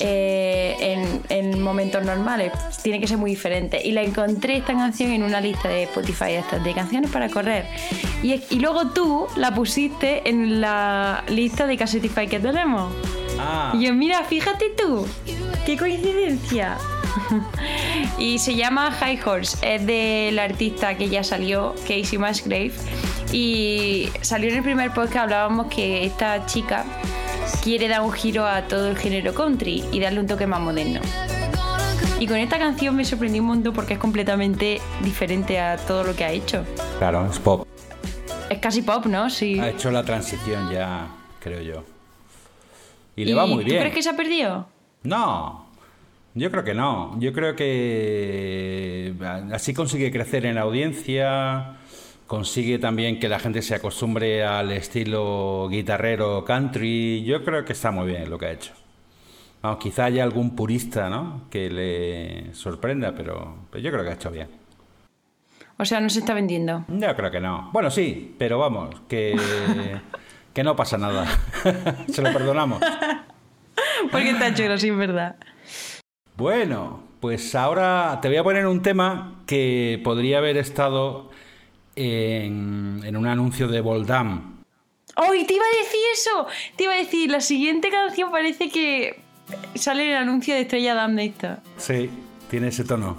eh, 0.00 0.76
en, 0.80 1.22
en 1.28 1.62
momentos 1.62 2.04
normales. 2.04 2.52
Tiene 2.82 3.00
que 3.00 3.06
ser 3.06 3.18
muy 3.18 3.30
diferente. 3.30 3.80
Y 3.84 3.92
la 3.92 4.02
encontré 4.02 4.56
esta 4.56 4.72
canción 4.74 5.10
en 5.10 5.22
una 5.22 5.40
lista 5.40 5.68
de 5.68 5.84
Spotify 5.84 6.32
estas 6.32 6.62
de 6.64 6.74
canciones 6.74 7.10
para 7.10 7.28
correr. 7.28 7.66
Y, 8.22 8.40
y 8.50 8.58
luego 8.60 8.88
tú 8.90 9.26
la 9.36 9.54
pusiste 9.54 10.28
en 10.28 10.60
la 10.60 11.24
lista 11.28 11.66
de 11.66 11.76
Cassetify 11.76 12.26
que 12.26 12.40
tenemos. 12.40 12.92
Ah, 13.38 13.72
Y 13.74 13.86
yo, 13.86 13.94
mira, 13.94 14.22
fíjate 14.24 14.70
tú, 14.76 15.06
qué 15.64 15.76
coincidencia. 15.76 16.76
y 18.18 18.38
se 18.38 18.54
llama 18.54 18.90
High 18.90 19.20
Horse, 19.24 19.56
es 19.62 19.86
del 19.86 20.38
artista 20.38 20.96
que 20.96 21.08
ya 21.08 21.22
salió, 21.24 21.74
Casey 21.86 22.18
Musgrave. 22.18 22.72
Y 23.32 24.08
salió 24.20 24.50
en 24.50 24.56
el 24.56 24.62
primer 24.62 24.92
podcast, 24.92 25.16
hablábamos 25.24 25.66
que 25.68 26.04
esta 26.04 26.44
chica 26.46 26.84
quiere 27.62 27.88
dar 27.88 28.02
un 28.02 28.12
giro 28.12 28.46
a 28.46 28.62
todo 28.62 28.88
el 28.90 28.96
género 28.96 29.34
country 29.34 29.84
y 29.92 30.00
darle 30.00 30.20
un 30.20 30.26
toque 30.26 30.46
más 30.46 30.60
moderno. 30.60 31.00
Y 32.22 32.26
con 32.28 32.36
esta 32.36 32.56
canción 32.56 32.94
me 32.94 33.04
sorprendió 33.04 33.42
un 33.42 33.48
montón 33.48 33.74
porque 33.74 33.94
es 33.94 33.98
completamente 33.98 34.80
diferente 35.02 35.58
a 35.58 35.76
todo 35.76 36.04
lo 36.04 36.14
que 36.14 36.22
ha 36.22 36.30
hecho. 36.30 36.64
claro, 37.00 37.26
es 37.28 37.36
pop. 37.40 37.66
Es 38.48 38.60
casi 38.60 38.82
pop, 38.82 39.06
¿no? 39.06 39.28
Sí. 39.28 39.58
Ha 39.58 39.70
hecho 39.70 39.90
la 39.90 40.04
transición 40.04 40.70
ya, 40.70 41.08
creo 41.40 41.60
yo. 41.62 41.82
Y 43.16 43.24
le 43.24 43.34
va 43.34 43.46
muy 43.46 43.64
¿Tú 43.64 43.70
bien. 43.70 43.80
crees 43.80 43.92
que 43.96 44.02
se 44.04 44.10
ha 44.10 44.16
perdido? 44.16 44.68
No, 45.02 45.66
yo 46.34 46.48
creo 46.52 46.62
que 46.62 46.74
no. 46.74 47.18
Yo 47.18 47.32
creo 47.32 47.56
que 47.56 49.12
así 49.52 49.74
consigue 49.74 50.12
crecer 50.12 50.46
en 50.46 50.54
la 50.54 50.60
audiencia, 50.60 51.78
consigue 52.28 52.78
también 52.78 53.18
que 53.18 53.28
la 53.28 53.40
gente 53.40 53.62
se 53.62 53.74
acostumbre 53.74 54.44
al 54.44 54.70
estilo 54.70 55.66
guitarrero 55.68 56.44
country. 56.44 57.24
Yo 57.24 57.44
creo 57.44 57.64
que 57.64 57.72
está 57.72 57.90
muy 57.90 58.06
bien 58.06 58.30
lo 58.30 58.38
que 58.38 58.46
ha 58.46 58.52
hecho. 58.52 58.72
Vamos, 59.62 59.78
quizá 59.78 60.06
haya 60.06 60.24
algún 60.24 60.56
purista, 60.56 61.08
¿no? 61.08 61.42
Que 61.48 61.70
le 61.70 62.52
sorprenda, 62.52 63.14
pero, 63.14 63.56
pero 63.70 63.82
yo 63.82 63.92
creo 63.92 64.02
que 64.02 64.10
ha 64.10 64.14
hecho 64.14 64.30
bien. 64.32 64.48
O 65.78 65.84
sea, 65.84 66.00
no 66.00 66.10
se 66.10 66.18
está 66.18 66.34
vendiendo. 66.34 66.84
Yo 66.88 67.16
creo 67.16 67.30
que 67.30 67.40
no. 67.40 67.70
Bueno, 67.72 67.90
sí, 67.90 68.34
pero 68.38 68.58
vamos, 68.58 68.94
que, 69.08 69.36
que 70.54 70.64
no 70.64 70.74
pasa 70.74 70.98
nada. 70.98 71.26
se 72.08 72.22
lo 72.22 72.32
perdonamos. 72.32 72.80
Porque 74.10 74.30
está 74.30 74.52
chulo, 74.52 74.76
sí, 74.78 74.88
es 74.88 74.96
verdad. 74.96 75.36
Bueno, 76.36 77.04
pues 77.20 77.54
ahora 77.54 78.18
te 78.20 78.26
voy 78.28 78.38
a 78.38 78.44
poner 78.44 78.66
un 78.66 78.82
tema 78.82 79.42
que 79.46 80.00
podría 80.02 80.38
haber 80.38 80.56
estado 80.56 81.30
en, 81.94 83.00
en 83.04 83.16
un 83.16 83.28
anuncio 83.28 83.68
de 83.68 83.80
Voldam. 83.80 84.60
¡Ay, 85.14 85.46
te 85.46 85.54
iba 85.54 85.64
a 85.64 85.78
decir 85.78 86.00
eso! 86.14 86.46
Te 86.76 86.84
iba 86.84 86.94
a 86.94 86.96
decir, 86.96 87.30
la 87.30 87.40
siguiente 87.40 87.90
canción 87.90 88.30
parece 88.30 88.70
que 88.70 89.21
sale 89.74 90.10
el 90.10 90.16
anuncio 90.16 90.54
de 90.54 90.62
Estrella 90.62 90.94
Damm 90.94 91.16
de 91.16 91.24
esta. 91.26 91.62
Sí, 91.76 92.10
tiene 92.50 92.68
ese 92.68 92.84
tono. 92.84 93.16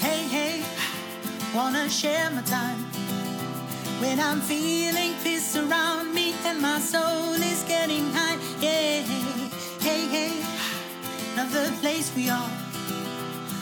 Hey, 0.00 0.28
hey, 0.30 0.62
wanna 1.54 1.88
share 1.88 2.30
my 2.30 2.42
time. 2.42 2.84
When 4.00 4.18
I'm 4.18 4.40
feeling 4.40 5.12
peace 5.22 5.56
around 5.56 6.14
me 6.14 6.34
and 6.46 6.60
my 6.60 6.80
soul 6.80 7.34
is 7.34 7.62
getting 7.68 8.10
high. 8.12 8.38
Yeah, 8.60 9.02
hey, 9.80 10.06
hey, 10.10 10.32
love 11.36 11.52
the 11.52 11.70
place 11.80 12.10
we 12.16 12.30
are. 12.30 12.50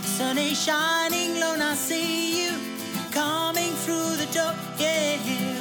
Sun 0.03 0.39
is 0.39 0.63
shining 0.63 1.41
low, 1.41 1.55
and 1.55 1.63
I 1.63 1.75
see 1.75 2.45
you 2.45 2.53
coming 3.13 3.73
through 3.85 4.17
the 4.17 4.27
door. 4.33 4.55
Yeah. 4.79 5.58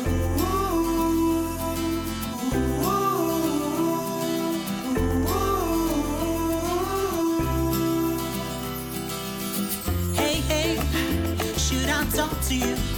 Talk 12.18 12.42
to 12.42 12.56
you? 12.56 12.97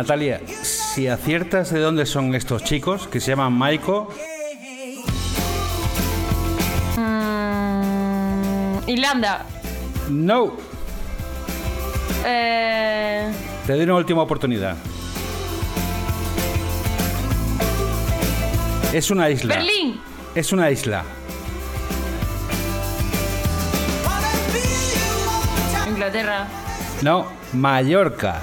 Natalia, 0.00 0.40
si 0.62 1.08
aciertas 1.08 1.70
de 1.70 1.78
dónde 1.80 2.06
son 2.06 2.34
estos 2.34 2.64
chicos, 2.64 3.06
que 3.06 3.20
se 3.20 3.32
llaman 3.32 3.52
Maiko, 3.52 4.08
Mm, 6.96 8.78
Irlanda. 8.88 9.44
no, 10.08 10.52
Eh, 12.24 13.30
te 13.66 13.72
doy 13.74 13.82
una 13.82 13.96
última 13.96 14.22
oportunidad. 14.22 14.74
Es 18.94 19.10
una 19.10 19.28
isla. 19.28 19.56
Berlín. 19.56 20.00
Es 20.34 20.50
una 20.54 20.70
isla. 20.70 21.04
Inglaterra. 25.90 26.46
No, 27.02 27.26
Mallorca. 27.52 28.40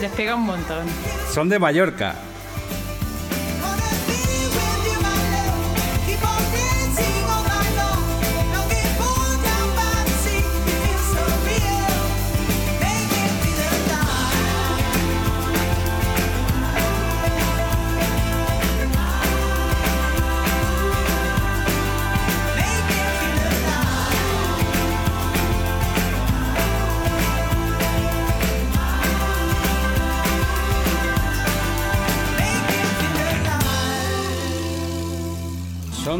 Les 0.00 0.10
pega 0.12 0.34
un 0.36 0.44
montón. 0.44 0.86
Son 1.32 1.48
de 1.48 1.58
Mallorca. 1.58 2.14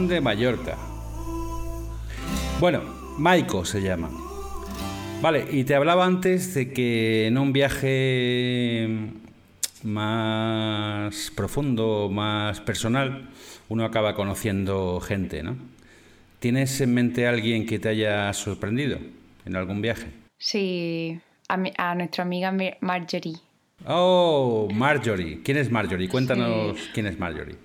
Son 0.08 0.14
de 0.14 0.20
Mallorca. 0.22 0.74
Bueno, 2.60 2.80
Maiko 3.18 3.66
se 3.66 3.82
llama. 3.82 4.08
Vale, 5.20 5.44
y 5.50 5.64
te 5.64 5.74
hablaba 5.74 6.06
antes 6.06 6.54
de 6.54 6.72
que 6.72 7.26
en 7.26 7.36
un 7.36 7.52
viaje 7.52 8.88
más 9.82 11.30
profundo, 11.36 12.08
más 12.10 12.58
personal, 12.62 13.28
uno 13.68 13.84
acaba 13.84 14.14
conociendo 14.14 14.98
gente, 15.00 15.42
¿no? 15.42 15.56
¿Tienes 16.38 16.80
en 16.80 16.94
mente 16.94 17.26
a 17.26 17.30
alguien 17.30 17.66
que 17.66 17.78
te 17.78 17.90
haya 17.90 18.32
sorprendido 18.32 18.96
en 19.44 19.56
algún 19.56 19.82
viaje? 19.82 20.06
Sí, 20.38 21.20
a, 21.48 21.58
mi- 21.58 21.72
a 21.76 21.94
nuestra 21.94 22.24
amiga 22.24 22.50
Mar- 22.50 22.78
Marjorie. 22.80 23.36
Oh, 23.86 24.68
Marjorie. 24.72 25.42
¿Quién 25.44 25.58
es 25.58 25.70
Marjorie? 25.70 26.08
Cuéntanos 26.08 26.78
quién 26.94 27.06
es 27.06 27.18
Marjorie. 27.18 27.56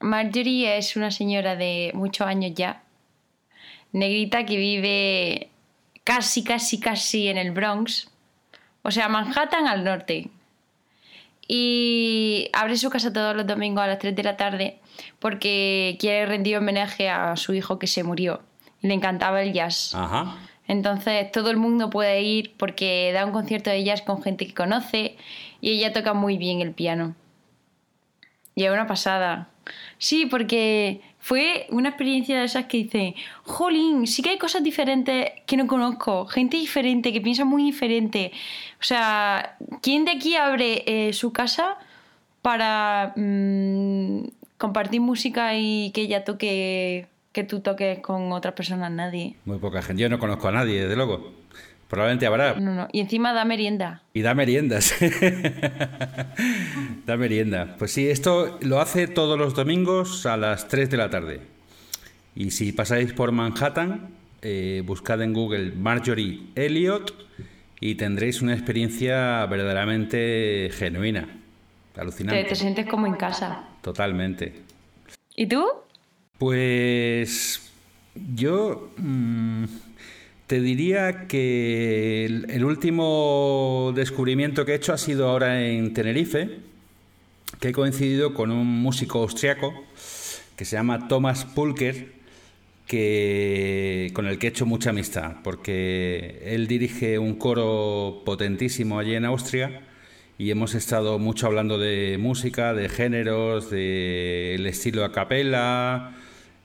Marjorie 0.00 0.76
es 0.76 0.96
una 0.96 1.10
señora 1.10 1.56
de 1.56 1.90
muchos 1.94 2.26
años 2.26 2.52
ya, 2.54 2.82
negrita 3.92 4.44
que 4.44 4.56
vive 4.56 5.50
casi, 6.04 6.44
casi, 6.44 6.80
casi 6.80 7.28
en 7.28 7.38
el 7.38 7.52
Bronx, 7.52 8.10
o 8.82 8.90
sea, 8.90 9.08
Manhattan 9.08 9.66
al 9.66 9.84
norte. 9.84 10.30
Y 11.46 12.48
abre 12.52 12.76
su 12.76 12.88
casa 12.90 13.12
todos 13.12 13.36
los 13.36 13.46
domingos 13.46 13.84
a 13.84 13.86
las 13.86 13.98
3 13.98 14.16
de 14.16 14.22
la 14.22 14.36
tarde 14.36 14.78
porque 15.18 15.96
quiere 16.00 16.26
rendir 16.26 16.56
homenaje 16.56 17.08
a 17.08 17.36
su 17.36 17.54
hijo 17.54 17.78
que 17.78 17.86
se 17.86 18.02
murió. 18.02 18.40
Le 18.80 18.94
encantaba 18.94 19.42
el 19.42 19.52
jazz. 19.52 19.94
Ajá. 19.94 20.36
Entonces 20.66 21.30
todo 21.32 21.50
el 21.50 21.56
mundo 21.56 21.90
puede 21.90 22.22
ir 22.22 22.54
porque 22.56 23.10
da 23.12 23.26
un 23.26 23.32
concierto 23.32 23.70
de 23.70 23.84
jazz 23.84 24.02
con 24.02 24.22
gente 24.22 24.46
que 24.46 24.54
conoce 24.54 25.16
y 25.60 25.70
ella 25.70 25.92
toca 25.92 26.14
muy 26.14 26.38
bien 26.38 26.60
el 26.60 26.72
piano. 26.72 27.14
Y 28.54 28.64
es 28.64 28.70
una 28.70 28.86
pasada. 28.86 29.48
Sí, 29.98 30.26
porque 30.26 31.00
fue 31.18 31.66
una 31.70 31.88
experiencia 31.88 32.38
de 32.38 32.44
esas 32.44 32.66
que 32.66 32.76
dice, 32.78 33.14
jolín, 33.44 34.06
sí 34.06 34.22
que 34.22 34.30
hay 34.30 34.38
cosas 34.38 34.62
diferentes 34.62 35.30
que 35.46 35.56
no 35.56 35.66
conozco, 35.66 36.26
gente 36.26 36.58
diferente, 36.58 37.12
que 37.12 37.20
piensa 37.20 37.44
muy 37.44 37.64
diferente. 37.64 38.30
O 38.78 38.84
sea, 38.84 39.56
¿quién 39.80 40.04
de 40.04 40.12
aquí 40.12 40.36
abre 40.36 40.82
eh, 40.86 41.12
su 41.14 41.32
casa 41.32 41.78
para 42.42 43.14
mm, 43.16 44.24
compartir 44.58 45.00
música 45.00 45.56
y 45.56 45.92
que 45.92 46.02
ella 46.02 46.24
toque, 46.24 47.06
que 47.32 47.44
tú 47.44 47.60
toques 47.60 48.00
con 48.00 48.30
otras 48.32 48.52
personas? 48.52 48.90
Nadie. 48.90 49.36
Muy 49.46 49.58
poca 49.58 49.80
gente. 49.80 50.02
Yo 50.02 50.10
no 50.10 50.18
conozco 50.18 50.48
a 50.48 50.52
nadie, 50.52 50.82
desde 50.82 50.96
luego. 50.96 51.43
Probablemente 51.94 52.26
habrá. 52.26 52.54
No, 52.54 52.74
no. 52.74 52.88
Y 52.90 52.98
encima 52.98 53.32
da 53.32 53.44
merienda. 53.44 54.02
Y 54.12 54.22
da 54.22 54.34
meriendas. 54.34 54.92
da 57.06 57.16
merienda. 57.16 57.76
Pues 57.78 57.92
sí, 57.92 58.08
esto 58.08 58.58
lo 58.62 58.80
hace 58.80 59.06
todos 59.06 59.38
los 59.38 59.54
domingos 59.54 60.26
a 60.26 60.36
las 60.36 60.66
3 60.66 60.90
de 60.90 60.96
la 60.96 61.08
tarde. 61.08 61.40
Y 62.34 62.50
si 62.50 62.72
pasáis 62.72 63.12
por 63.12 63.30
Manhattan, 63.30 64.08
eh, 64.42 64.82
buscad 64.84 65.22
en 65.22 65.34
Google 65.34 65.70
Marjorie 65.70 66.40
Elliot 66.56 67.14
y 67.78 67.94
tendréis 67.94 68.42
una 68.42 68.54
experiencia 68.54 69.46
verdaderamente 69.46 70.70
genuina. 70.72 71.28
Te, 71.92 72.00
Alucinante. 72.00 72.42
te 72.42 72.56
sientes 72.56 72.86
como 72.86 73.06
en 73.06 73.14
casa. 73.14 73.68
Totalmente. 73.82 74.52
¿Y 75.36 75.46
tú? 75.46 75.64
Pues 76.38 77.70
yo 78.34 78.90
mm, 78.96 79.64
te 80.46 80.60
diría 80.60 81.26
que 81.26 82.26
el, 82.26 82.64
último 82.64 83.92
descubrimiento 83.94 84.64
que 84.64 84.72
he 84.72 84.74
hecho 84.76 84.92
ha 84.92 84.98
sido 84.98 85.28
ahora 85.28 85.66
en 85.66 85.94
Tenerife, 85.94 86.58
que 87.60 87.68
he 87.68 87.72
coincidido 87.72 88.34
con 88.34 88.50
un 88.50 88.66
músico 88.66 89.20
austriaco 89.20 89.72
que 90.56 90.64
se 90.64 90.76
llama 90.76 91.08
Thomas 91.08 91.44
Pulker, 91.46 92.12
que, 92.86 94.10
con 94.12 94.26
el 94.26 94.38
que 94.38 94.48
he 94.48 94.50
hecho 94.50 94.66
mucha 94.66 94.90
amistad, 94.90 95.36
porque 95.42 96.42
él 96.44 96.66
dirige 96.66 97.18
un 97.18 97.36
coro 97.36 98.22
potentísimo 98.26 98.98
allí 98.98 99.14
en 99.14 99.24
Austria 99.24 99.80
y 100.36 100.50
hemos 100.50 100.74
estado 100.74 101.18
mucho 101.18 101.46
hablando 101.46 101.78
de 101.78 102.18
música, 102.18 102.74
de 102.74 102.88
géneros, 102.90 103.70
del 103.70 104.66
estilo 104.66 105.04
a 105.04 105.12
capella, 105.12 106.12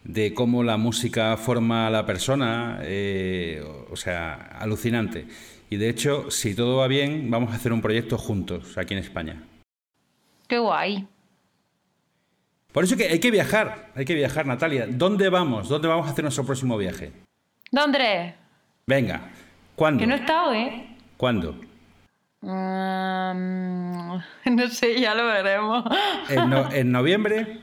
de 0.03 0.33
cómo 0.33 0.63
la 0.63 0.77
música 0.77 1.35
forma 1.37 1.87
a 1.87 1.89
la 1.89 2.05
persona, 2.05 2.79
eh, 2.83 3.63
o 3.91 3.95
sea, 3.95 4.33
alucinante. 4.59 5.27
Y 5.69 5.77
de 5.77 5.89
hecho, 5.89 6.31
si 6.31 6.55
todo 6.55 6.77
va 6.77 6.87
bien, 6.87 7.29
vamos 7.29 7.51
a 7.51 7.55
hacer 7.55 7.73
un 7.73 7.81
proyecto 7.81 8.17
juntos 8.17 8.77
aquí 8.77 8.93
en 8.95 8.99
España. 9.01 9.43
Qué 10.47 10.57
guay. 10.57 11.07
Por 12.71 12.83
eso 12.83 12.95
que 12.97 13.07
hay 13.07 13.19
que 13.19 13.31
viajar, 13.31 13.91
hay 13.95 14.05
que 14.05 14.15
viajar, 14.15 14.45
Natalia. 14.45 14.87
¿Dónde 14.87 15.29
vamos? 15.29 15.69
¿Dónde 15.69 15.87
vamos 15.87 16.07
a 16.07 16.11
hacer 16.11 16.23
nuestro 16.23 16.45
próximo 16.45 16.77
viaje? 16.77 17.11
¿Dónde? 17.71 18.33
Venga, 18.87 19.29
¿cuándo? 19.75 19.99
Que 19.99 20.07
no 20.07 20.15
he 20.15 20.19
estado, 20.19 20.53
¿eh? 20.53 20.87
¿Cuándo? 21.17 21.55
No 22.41 24.21
sé, 24.69 24.99
ya 24.99 25.13
lo 25.13 25.25
veremos. 25.25 25.83
¿En, 26.29 26.49
no- 26.49 26.71
en 26.71 26.91
noviembre? 26.91 27.59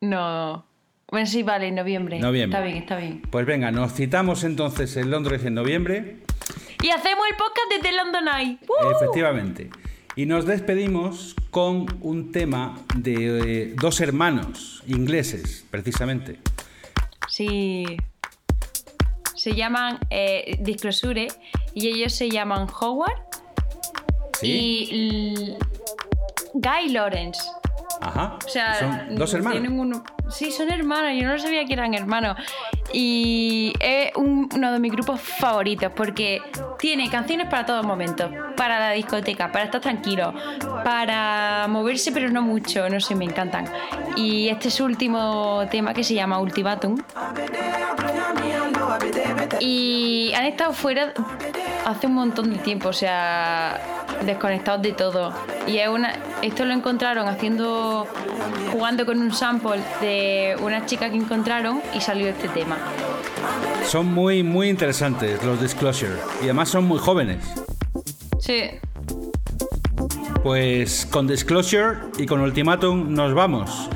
No. 0.00 0.66
Bueno, 1.08 1.26
sí, 1.26 1.44
vale, 1.44 1.68
en 1.68 1.76
noviembre. 1.76 2.18
Noviembre. 2.18 2.58
Está 2.58 2.66
bien, 2.66 2.82
está 2.82 2.96
bien. 2.96 3.22
Pues 3.30 3.46
venga, 3.46 3.70
nos 3.70 3.92
citamos 3.92 4.42
entonces 4.42 4.96
en 4.96 5.10
Londres 5.10 5.44
en 5.44 5.54
noviembre. 5.54 6.16
Y 6.82 6.90
hacemos 6.90 7.24
el 7.30 7.36
podcast 7.36 7.70
desde 7.76 7.96
London 7.96 8.24
Eye. 8.28 8.58
¡Uh! 8.68 8.90
Efectivamente. 8.90 9.70
Y 10.16 10.26
nos 10.26 10.46
despedimos 10.46 11.36
con 11.50 11.86
un 12.00 12.32
tema 12.32 12.78
de 12.96 13.68
eh, 13.68 13.74
dos 13.80 14.00
hermanos 14.00 14.82
ingleses, 14.88 15.64
precisamente. 15.70 16.38
Sí. 17.28 17.96
Se 19.36 19.54
llaman 19.54 20.00
eh, 20.10 20.56
Disclosure 20.60 21.28
y 21.72 21.88
ellos 21.88 22.14
se 22.14 22.28
llaman 22.30 22.66
Howard 22.80 23.20
¿Sí? 24.40 24.88
y 24.90 25.56
Guy 26.54 26.88
Lawrence. 26.90 27.40
Ajá. 28.00 28.38
O 28.44 28.48
sea, 28.48 28.74
Son 28.78 29.14
dos 29.16 29.32
hermanos. 29.34 29.60
tienen 29.60 29.78
uno- 29.78 30.02
Sí, 30.28 30.50
son 30.52 30.70
hermanos. 30.70 31.12
Yo 31.20 31.28
no 31.28 31.38
sabía 31.38 31.64
que 31.64 31.72
eran 31.72 31.94
hermanos. 31.94 32.36
Y 32.92 33.72
es 33.80 34.12
un- 34.16 34.48
uno 34.54 34.72
de 34.72 34.78
mis 34.78 34.92
grupos 34.92 35.20
favoritos 35.20 35.92
porque 35.94 36.40
tiene 36.78 37.10
canciones 37.10 37.48
para 37.48 37.66
todos 37.66 37.84
momentos. 37.84 38.30
Para 38.56 38.78
la 38.78 38.90
discoteca, 38.92 39.52
para 39.52 39.64
estar 39.66 39.80
tranquilo, 39.80 40.32
para 40.84 41.66
moverse 41.68 42.12
pero 42.12 42.30
no 42.30 42.42
mucho. 42.42 42.88
No 42.88 43.00
sé, 43.00 43.14
me 43.14 43.24
encantan. 43.24 43.66
Y 44.16 44.48
este 44.48 44.68
es 44.68 44.74
su 44.74 44.84
último 44.84 45.62
tema 45.70 45.92
que 45.92 46.04
se 46.04 46.14
llama 46.14 46.38
Ultimatum. 46.38 46.96
Y 49.60 50.32
han 50.34 50.44
estado 50.44 50.72
fuera 50.72 51.12
hace 51.84 52.06
un 52.06 52.14
montón 52.14 52.52
de 52.52 52.58
tiempo, 52.58 52.88
o 52.88 52.92
sea, 52.92 53.78
desconectados 54.24 54.82
de 54.82 54.92
todo. 54.92 55.32
Y 55.66 55.78
es 55.78 55.88
una, 55.88 56.14
esto 56.42 56.64
lo 56.64 56.72
encontraron 56.72 57.28
haciendo, 57.28 58.06
jugando 58.72 59.04
con 59.06 59.20
un 59.20 59.32
sample 59.32 59.80
de 60.00 60.56
una 60.62 60.86
chica 60.86 61.10
que 61.10 61.16
encontraron 61.16 61.82
y 61.94 62.00
salió 62.00 62.28
este 62.28 62.48
tema. 62.48 62.75
Son 63.86 64.06
muy, 64.12 64.42
muy 64.42 64.68
interesantes 64.68 65.42
los 65.44 65.60
Disclosure. 65.60 66.16
Y 66.40 66.44
además 66.44 66.68
son 66.68 66.84
muy 66.84 66.98
jóvenes. 66.98 67.38
Sí. 68.38 68.64
Pues 70.42 71.06
con 71.06 71.26
Disclosure 71.26 71.98
y 72.18 72.26
con 72.26 72.40
Ultimatum 72.40 73.12
nos 73.14 73.34
vamos. 73.34 73.88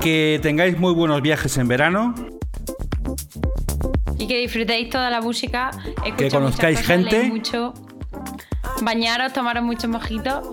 Que 0.00 0.38
tengáis 0.42 0.78
muy 0.78 0.94
buenos 0.94 1.20
viajes 1.22 1.56
en 1.58 1.68
verano. 1.68 2.14
Y 4.18 4.26
que 4.26 4.38
disfrutéis 4.38 4.90
toda 4.90 5.10
la 5.10 5.20
música, 5.20 5.70
Que 6.16 6.30
conozcáis 6.30 6.78
cosas, 6.80 6.96
gente. 6.96 7.24
mucho, 7.24 7.74
bañaros, 8.82 9.32
tomaros 9.32 9.62
muchos 9.62 9.88
mojitos. 9.90 10.48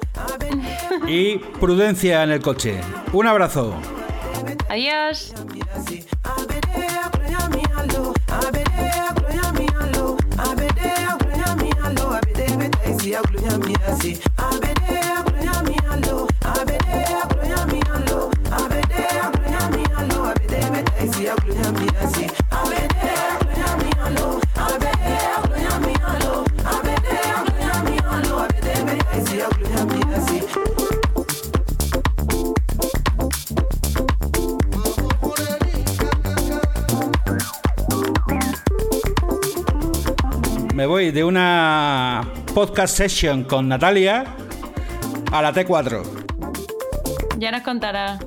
Y 1.08 1.38
prudencia 1.60 2.24
en 2.24 2.32
el 2.32 2.42
coche. 2.42 2.80
Un 3.14 3.28
abrazo. 3.28 3.74
Adiós. 4.70 5.34
De 41.12 41.24
una 41.24 42.37
podcast 42.58 42.98
session 42.98 43.44
con 43.44 43.68
Natalia 43.68 44.36
a 45.32 45.42
la 45.44 45.54
T4. 45.54 46.02
Ya 47.38 47.52
nos 47.52 47.62
contará. 47.62 48.18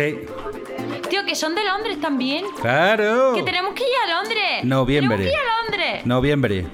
Sí. 0.00 0.18
Tío, 1.10 1.26
que 1.26 1.34
son 1.34 1.54
de 1.54 1.62
Londres 1.62 2.00
también. 2.00 2.46
Claro. 2.60 3.34
Que 3.34 3.42
tenemos 3.42 3.74
que 3.74 3.82
ir 3.82 3.88
a 4.06 4.22
Londres. 4.22 4.64
Noviembre. 4.64 5.18
Tenemos 5.18 5.36
que 5.36 5.44
ir 5.44 5.50
a 5.50 5.62
Londres. 5.62 6.06
Noviembre. 6.06 6.66